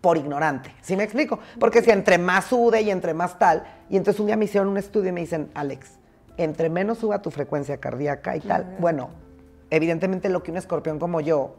por 0.00 0.16
ignorante, 0.16 0.74
¿sí 0.80 0.96
me 0.96 1.04
explico? 1.04 1.38
Porque 1.58 1.82
si 1.82 1.90
entre 1.90 2.16
más 2.18 2.46
sude 2.46 2.80
y 2.82 2.90
entre 2.90 3.12
más 3.14 3.38
tal, 3.38 3.64
y 3.90 3.96
entonces 3.96 4.18
un 4.20 4.26
día 4.26 4.36
me 4.36 4.46
hicieron 4.46 4.68
un 4.68 4.78
estudio 4.78 5.10
y 5.10 5.12
me 5.12 5.20
dicen, 5.20 5.50
Alex, 5.54 5.98
entre 6.36 6.70
menos 6.70 6.98
suba 6.98 7.20
tu 7.20 7.30
frecuencia 7.30 7.76
cardíaca 7.78 8.34
y 8.36 8.40
tal, 8.40 8.76
bueno, 8.78 9.10
evidentemente 9.68 10.28
lo 10.30 10.42
que 10.42 10.50
un 10.52 10.56
escorpión 10.56 10.98
como 10.98 11.20
yo 11.20 11.54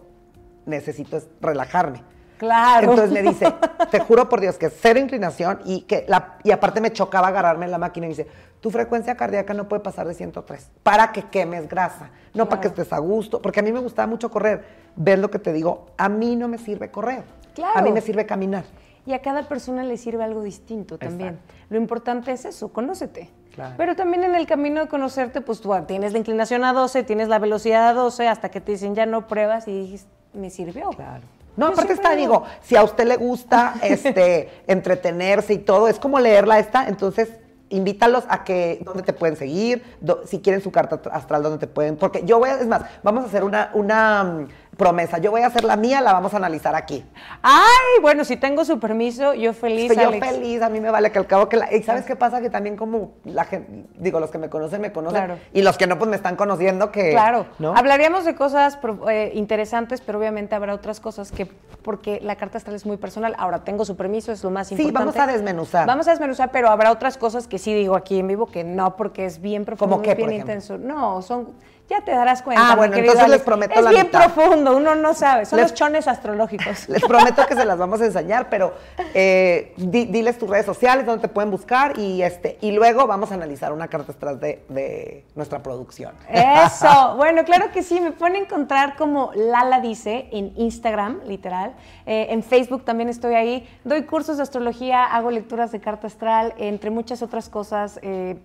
necesito 0.65 1.17
es 1.17 1.27
relajarme. 1.39 2.03
Claro. 2.39 2.89
Entonces 2.89 3.11
me 3.11 3.21
dice, 3.21 3.53
te 3.91 3.99
juro 3.99 4.27
por 4.27 4.41
Dios 4.41 4.57
que 4.57 4.71
cero 4.71 4.99
inclinación 4.99 5.59
y 5.63 5.81
que 5.81 6.05
la, 6.07 6.37
y 6.43 6.49
aparte 6.49 6.81
me 6.81 6.91
chocaba 6.91 7.27
agarrarme 7.27 7.65
en 7.65 7.71
la 7.71 7.77
máquina 7.77 8.07
y 8.07 8.09
me 8.09 8.15
dice, 8.15 8.27
tu 8.59 8.71
frecuencia 8.71 9.15
cardíaca 9.15 9.53
no 9.53 9.67
puede 9.69 9.83
pasar 9.83 10.07
de 10.07 10.15
103 10.15 10.71
para 10.81 11.11
que 11.11 11.23
quemes 11.29 11.69
grasa, 11.69 12.09
no 12.33 12.49
para 12.49 12.61
que 12.61 12.69
Claro. 12.69 12.81
estés 12.81 12.93
a 12.93 12.99
gusto, 12.99 13.39
porque 13.43 13.59
a 13.59 13.63
mí 13.63 13.71
me 13.71 13.79
gustaba 13.79 14.07
mucho 14.07 14.31
correr. 14.31 14.63
¿Ves 14.95 15.19
lo 15.19 15.29
que 15.29 15.37
te 15.37 15.53
digo? 15.53 15.87
A 15.97 16.09
mí 16.09 16.35
no 16.35 16.47
me 16.47 16.57
sirve 16.57 16.89
correr. 16.89 17.23
Claro. 17.61 17.79
A 17.79 17.81
mí 17.81 17.91
me 17.91 18.01
sirve 18.01 18.25
caminar. 18.25 18.63
Y 19.05 19.13
a 19.13 19.21
cada 19.21 19.47
persona 19.47 19.83
le 19.83 19.97
sirve 19.97 20.23
algo 20.23 20.43
distinto 20.43 20.97
también. 20.97 21.29
Exacto. 21.35 21.53
Lo 21.69 21.77
importante 21.77 22.31
es 22.31 22.45
eso, 22.45 22.71
conócete. 22.71 23.29
Claro. 23.55 23.73
Pero 23.77 23.95
también 23.95 24.23
en 24.23 24.35
el 24.35 24.45
camino 24.45 24.81
de 24.81 24.87
conocerte, 24.87 25.41
pues 25.41 25.59
tú 25.59 25.73
tienes 25.87 26.13
la 26.13 26.19
inclinación 26.19 26.63
a 26.63 26.71
12, 26.73 27.03
tienes 27.03 27.27
la 27.27 27.39
velocidad 27.39 27.87
a 27.89 27.93
12, 27.93 28.27
hasta 28.27 28.49
que 28.49 28.61
te 28.61 28.73
dicen 28.73 28.93
ya 28.95 29.05
no 29.05 29.27
pruebas 29.27 29.67
y 29.67 29.87
dices, 29.87 30.07
me 30.33 30.49
sirvió. 30.49 30.89
Claro. 30.91 31.23
No, 31.57 31.67
Yo 31.67 31.73
aparte 31.73 31.93
está, 31.93 32.15
digo, 32.15 32.43
si 32.61 32.75
a 32.77 32.83
usted 32.83 33.05
le 33.05 33.17
gusta 33.17 33.73
este, 33.83 34.49
entretenerse 34.67 35.53
y 35.53 35.57
todo, 35.57 35.87
es 35.87 35.99
como 35.99 36.19
leerla 36.19 36.59
esta, 36.59 36.87
entonces 36.87 37.29
invítalos 37.69 38.23
a 38.29 38.43
que, 38.43 38.81
dónde 38.85 39.01
te 39.03 39.13
pueden 39.13 39.35
seguir, 39.35 39.83
do- 40.01 40.21
si 40.25 40.39
quieren 40.39 40.61
su 40.61 40.71
carta 40.71 41.01
astral, 41.11 41.41
dónde 41.43 41.57
te 41.57 41.67
pueden, 41.67 41.95
porque 41.97 42.23
yo 42.25 42.37
voy 42.39 42.49
a, 42.49 42.55
es 42.59 42.67
más, 42.67 42.83
vamos 43.03 43.23
a 43.23 43.27
hacer 43.27 43.43
una, 43.43 43.71
una 43.73 44.47
promesa, 44.77 45.17
yo 45.17 45.31
voy 45.31 45.41
a 45.41 45.47
hacer 45.47 45.63
la 45.63 45.75
mía, 45.75 46.01
la 46.01 46.13
vamos 46.13 46.33
a 46.33 46.37
analizar 46.37 46.75
aquí. 46.75 47.05
Ay, 47.41 48.01
bueno, 48.01 48.23
si 48.23 48.37
tengo 48.37 48.63
su 48.65 48.79
permiso, 48.79 49.33
yo 49.33 49.53
feliz, 49.53 49.93
yo 49.95 50.07
Alex. 50.07 50.25
feliz, 50.25 50.61
a 50.61 50.69
mí 50.69 50.79
me 50.79 50.89
vale 50.89 51.11
que 51.11 51.19
al 51.19 51.27
cabo 51.27 51.49
que 51.49 51.57
la... 51.57 51.71
¿Y 51.73 51.83
sabes 51.83 52.05
qué 52.05 52.15
pasa? 52.15 52.41
Que 52.41 52.49
también 52.49 52.77
como 52.77 53.11
la 53.25 53.43
gente, 53.45 53.85
digo, 53.99 54.19
los 54.19 54.31
que 54.31 54.37
me 54.37 54.49
conocen, 54.49 54.81
me 54.81 54.91
conocen, 54.91 55.19
Claro. 55.25 55.37
y 55.53 55.61
los 55.61 55.77
que 55.77 55.87
no, 55.87 55.97
pues 55.97 56.09
me 56.09 56.15
están 56.15 56.35
conociendo 56.35 56.91
que... 56.91 57.11
Claro, 57.11 57.45
¿no? 57.59 57.75
hablaríamos 57.75 58.25
de 58.25 58.33
cosas 58.33 58.79
eh, 59.09 59.31
interesantes, 59.35 60.01
pero 60.01 60.17
obviamente 60.19 60.55
habrá 60.55 60.73
otras 60.73 60.99
cosas 60.99 61.31
que, 61.31 61.45
porque 61.83 62.19
la 62.23 62.35
carta 62.37 62.57
astral 62.57 62.75
es 62.75 62.85
muy 62.85 62.97
personal. 62.97 63.35
Ahora, 63.37 63.63
tengo 63.63 63.83
su 63.85 63.95
permiso, 63.97 64.31
es 64.31 64.43
lo 64.43 64.51
más 64.51 64.69
Sí, 64.69 64.75
importante. 64.75 64.99
vamos 65.17 65.17
a 65.17 65.31
desmenuzar. 65.31 65.85
Vamos 65.85 66.07
a 66.07 66.11
desmenuzar, 66.11 66.49
pero 66.51 66.69
habrá 66.69 66.91
otras 66.91 67.17
cosas 67.17 67.47
que 67.47 67.59
sí 67.59 67.73
digo 67.73 67.95
aquí 67.95 68.19
en 68.19 68.27
vivo 68.27 68.47
que 68.47 68.63
no, 68.63 68.95
porque 68.95 69.25
es 69.25 69.41
bien 69.41 69.65
profundo, 69.65 69.95
¿Cómo 69.97 70.01
qué, 70.03 70.15
bien 70.15 70.29
por 70.29 70.33
intenso. 70.39 70.77
No, 70.77 71.21
son, 71.21 71.49
ya 71.91 72.01
te 72.03 72.11
darás 72.11 72.41
cuenta. 72.41 72.71
Ah, 72.71 72.75
bueno, 72.75 72.95
entonces 72.97 73.27
les 73.29 73.41
prometo 73.41 73.75
Es 73.75 73.83
la 73.83 73.89
bien 73.91 74.07
mitad. 74.07 74.31
profundo, 74.33 74.75
uno 74.75 74.95
no 74.95 75.13
sabe, 75.13 75.45
son 75.45 75.59
Les- 75.59 75.69
los 75.69 75.73
chones 75.77 76.07
astrológicos. 76.07 76.89
Les 76.89 77.03
prometo 77.03 77.45
que 77.45 77.55
se 77.55 77.65
las 77.65 77.77
vamos 77.77 78.01
a 78.01 78.05
enseñar, 78.05 78.49
pero 78.49 78.73
eh, 79.13 79.73
di- 79.77 80.05
diles 80.05 80.37
tus 80.39 80.49
redes 80.49 80.65
sociales, 80.65 81.05
donde 81.05 81.21
te 81.21 81.27
pueden 81.27 81.51
buscar 81.51 81.97
y 81.99 82.21
este 82.23 82.57
y 82.61 82.71
luego 82.71 83.05
vamos 83.07 83.31
a 83.31 83.35
analizar 83.35 83.71
una 83.73 83.87
carta 83.87 84.11
astral 84.11 84.39
de, 84.39 84.63
de 84.69 85.25
nuestra 85.35 85.61
producción. 85.61 86.15
Eso, 86.29 87.13
bueno, 87.17 87.43
claro 87.43 87.71
que 87.71 87.83
sí, 87.83 87.99
me 88.01 88.11
pueden 88.11 88.37
encontrar 88.37 88.95
como 88.95 89.31
Lala 89.35 89.79
dice 89.81 90.27
en 90.31 90.53
Instagram, 90.57 91.19
literal. 91.25 91.73
Eh, 92.05 92.27
en 92.31 92.41
Facebook 92.43 92.83
también 92.85 93.09
estoy 93.09 93.35
ahí. 93.35 93.69
Doy 93.83 94.03
cursos 94.03 94.37
de 94.37 94.43
astrología, 94.43 95.03
hago 95.05 95.29
lecturas 95.31 95.71
de 95.71 95.79
carta 95.79 96.07
astral, 96.07 96.53
entre 96.57 96.89
muchas 96.89 97.21
otras 97.21 97.49
cosas. 97.49 97.99
eh, 98.01 98.37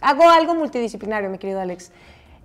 hago 0.00 0.28
algo 0.28 0.54
multidisciplinario, 0.54 1.30
mi 1.30 1.38
querido 1.38 1.60
Alex. 1.60 1.92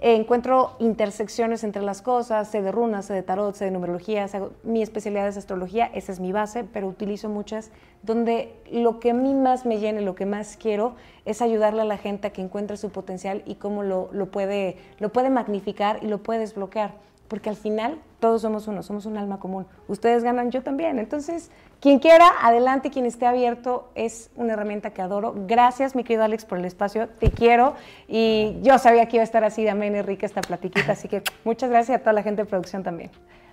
Encuentro 0.03 0.75
intersecciones 0.79 1.63
entre 1.63 1.83
las 1.83 2.01
cosas, 2.01 2.49
sé 2.49 2.63
de 2.63 2.71
runas, 2.71 3.05
sé 3.05 3.13
de 3.13 3.21
tarot, 3.21 3.53
sé 3.53 3.65
de 3.65 3.71
numerología, 3.71 4.25
mi 4.63 4.81
especialidad 4.81 5.27
es 5.27 5.37
astrología, 5.37 5.91
esa 5.93 6.11
es 6.11 6.19
mi 6.19 6.31
base, 6.31 6.63
pero 6.63 6.87
utilizo 6.87 7.29
muchas 7.29 7.69
donde 8.01 8.51
lo 8.71 8.99
que 8.99 9.11
a 9.11 9.13
mí 9.13 9.35
más 9.35 9.67
me 9.67 9.77
llene, 9.77 10.01
lo 10.01 10.15
que 10.15 10.25
más 10.25 10.57
quiero 10.57 10.95
es 11.25 11.43
ayudarle 11.43 11.83
a 11.83 11.85
la 11.85 11.99
gente 11.99 12.25
a 12.25 12.33
que 12.33 12.41
encuentre 12.41 12.77
su 12.77 12.89
potencial 12.89 13.43
y 13.45 13.55
cómo 13.55 13.83
lo, 13.83 14.09
lo 14.11 14.31
puede, 14.31 14.77
lo 14.97 15.09
puede 15.09 15.29
magnificar 15.29 15.99
y 16.01 16.07
lo 16.07 16.17
puede 16.23 16.39
desbloquear. 16.39 16.95
Porque 17.32 17.49
al 17.49 17.55
final 17.55 17.97
todos 18.19 18.41
somos 18.41 18.67
uno, 18.67 18.84
somos 18.84 19.05
un 19.05 19.15
alma 19.15 19.39
común. 19.39 19.65
Ustedes 19.88 20.21
ganan, 20.21 20.51
yo 20.51 20.63
también. 20.63 20.99
Entonces, 20.99 21.49
quien 21.79 21.99
quiera, 21.99 22.29
adelante, 22.41 22.89
quien 22.89 23.05
esté 23.05 23.25
abierto, 23.25 23.88
es 23.95 24.32
una 24.36 24.51
herramienta 24.51 24.89
que 24.89 25.01
adoro. 25.01 25.34
Gracias, 25.47 25.95
mi 25.95 26.03
querido 26.03 26.25
Alex, 26.25 26.43
por 26.43 26.57
el 26.57 26.65
espacio. 26.65 27.07
Te 27.07 27.32
quiero. 27.32 27.75
Y 28.09 28.59
yo 28.63 28.77
sabía 28.79 29.05
que 29.05 29.15
iba 29.15 29.21
a 29.21 29.23
estar 29.23 29.45
así 29.45 29.63
de 29.63 29.69
amena 29.69 29.99
y 29.99 30.01
rica 30.01 30.25
esta 30.25 30.41
platiquita. 30.41 30.91
Así 30.91 31.07
que 31.07 31.23
muchas 31.45 31.69
gracias 31.69 31.99
a 31.99 32.01
toda 32.01 32.11
la 32.11 32.21
gente 32.21 32.41
de 32.41 32.49
producción 32.49 32.84
también. 32.84 33.11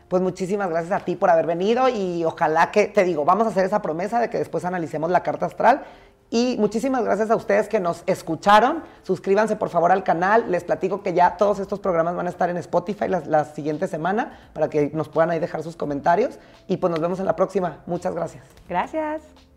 Pues 0.09 0.23
muchísimas 0.23 0.69
gracias 0.69 1.01
a 1.01 1.05
ti 1.05 1.15
por 1.15 1.31
haber 1.31 1.47
venido 1.47 1.89
y 1.89 2.25
ojalá 2.25 2.73
que, 2.73 2.89
te 2.89 3.05
digo, 3.05 3.25
vamos 3.25 3.47
a 3.47 3.51
hacer 3.51 3.65
esa 3.65 3.81
promesa 3.81 4.19
de 4.19 4.29
que 4.29 4.39
después 4.39 4.65
analicemos 4.65 5.09
la 5.13 5.23
carta 5.23 5.47
astral. 5.47 5.85
Y 6.31 6.57
muchísimas 6.59 7.05
gracias 7.05 7.31
a 7.31 7.37
ustedes 7.37 7.69
que 7.69 7.81
nos 7.81 8.03
escucharon. 8.07 8.83
Suscríbanse 9.03 9.57
por 9.57 9.71
favor 9.71 9.93
al 9.93 10.05
canal. 10.05 10.51
Les 10.51 10.65
platico 10.65 11.03
que 11.03 11.15
ya 11.15 11.37
todos 11.37 11.59
estos 11.59 11.81
programas 11.81 12.15
van 12.17 12.27
a 12.27 12.31
estar 12.31 12.51
en 12.51 12.59
Spotify 12.59 13.07
la, 13.09 13.45
siguiente 13.47 13.89
semana 13.89 14.39
para 14.53 14.69
que 14.69 14.91
nos 14.93 15.09
puedan 15.09 15.31
ahí 15.31 15.39
dejar 15.39 15.63
sus 15.63 15.77
comentarios. 15.77 16.39
Y 16.67 16.77
pues 16.77 16.91
nos 16.91 17.01
vemos 17.01 17.19
en 17.19 17.27
la 17.27 17.37
próxima. 17.37 17.79
Muchas 17.87 18.15
gracias. 18.15 18.45
Gracias. 18.69 19.48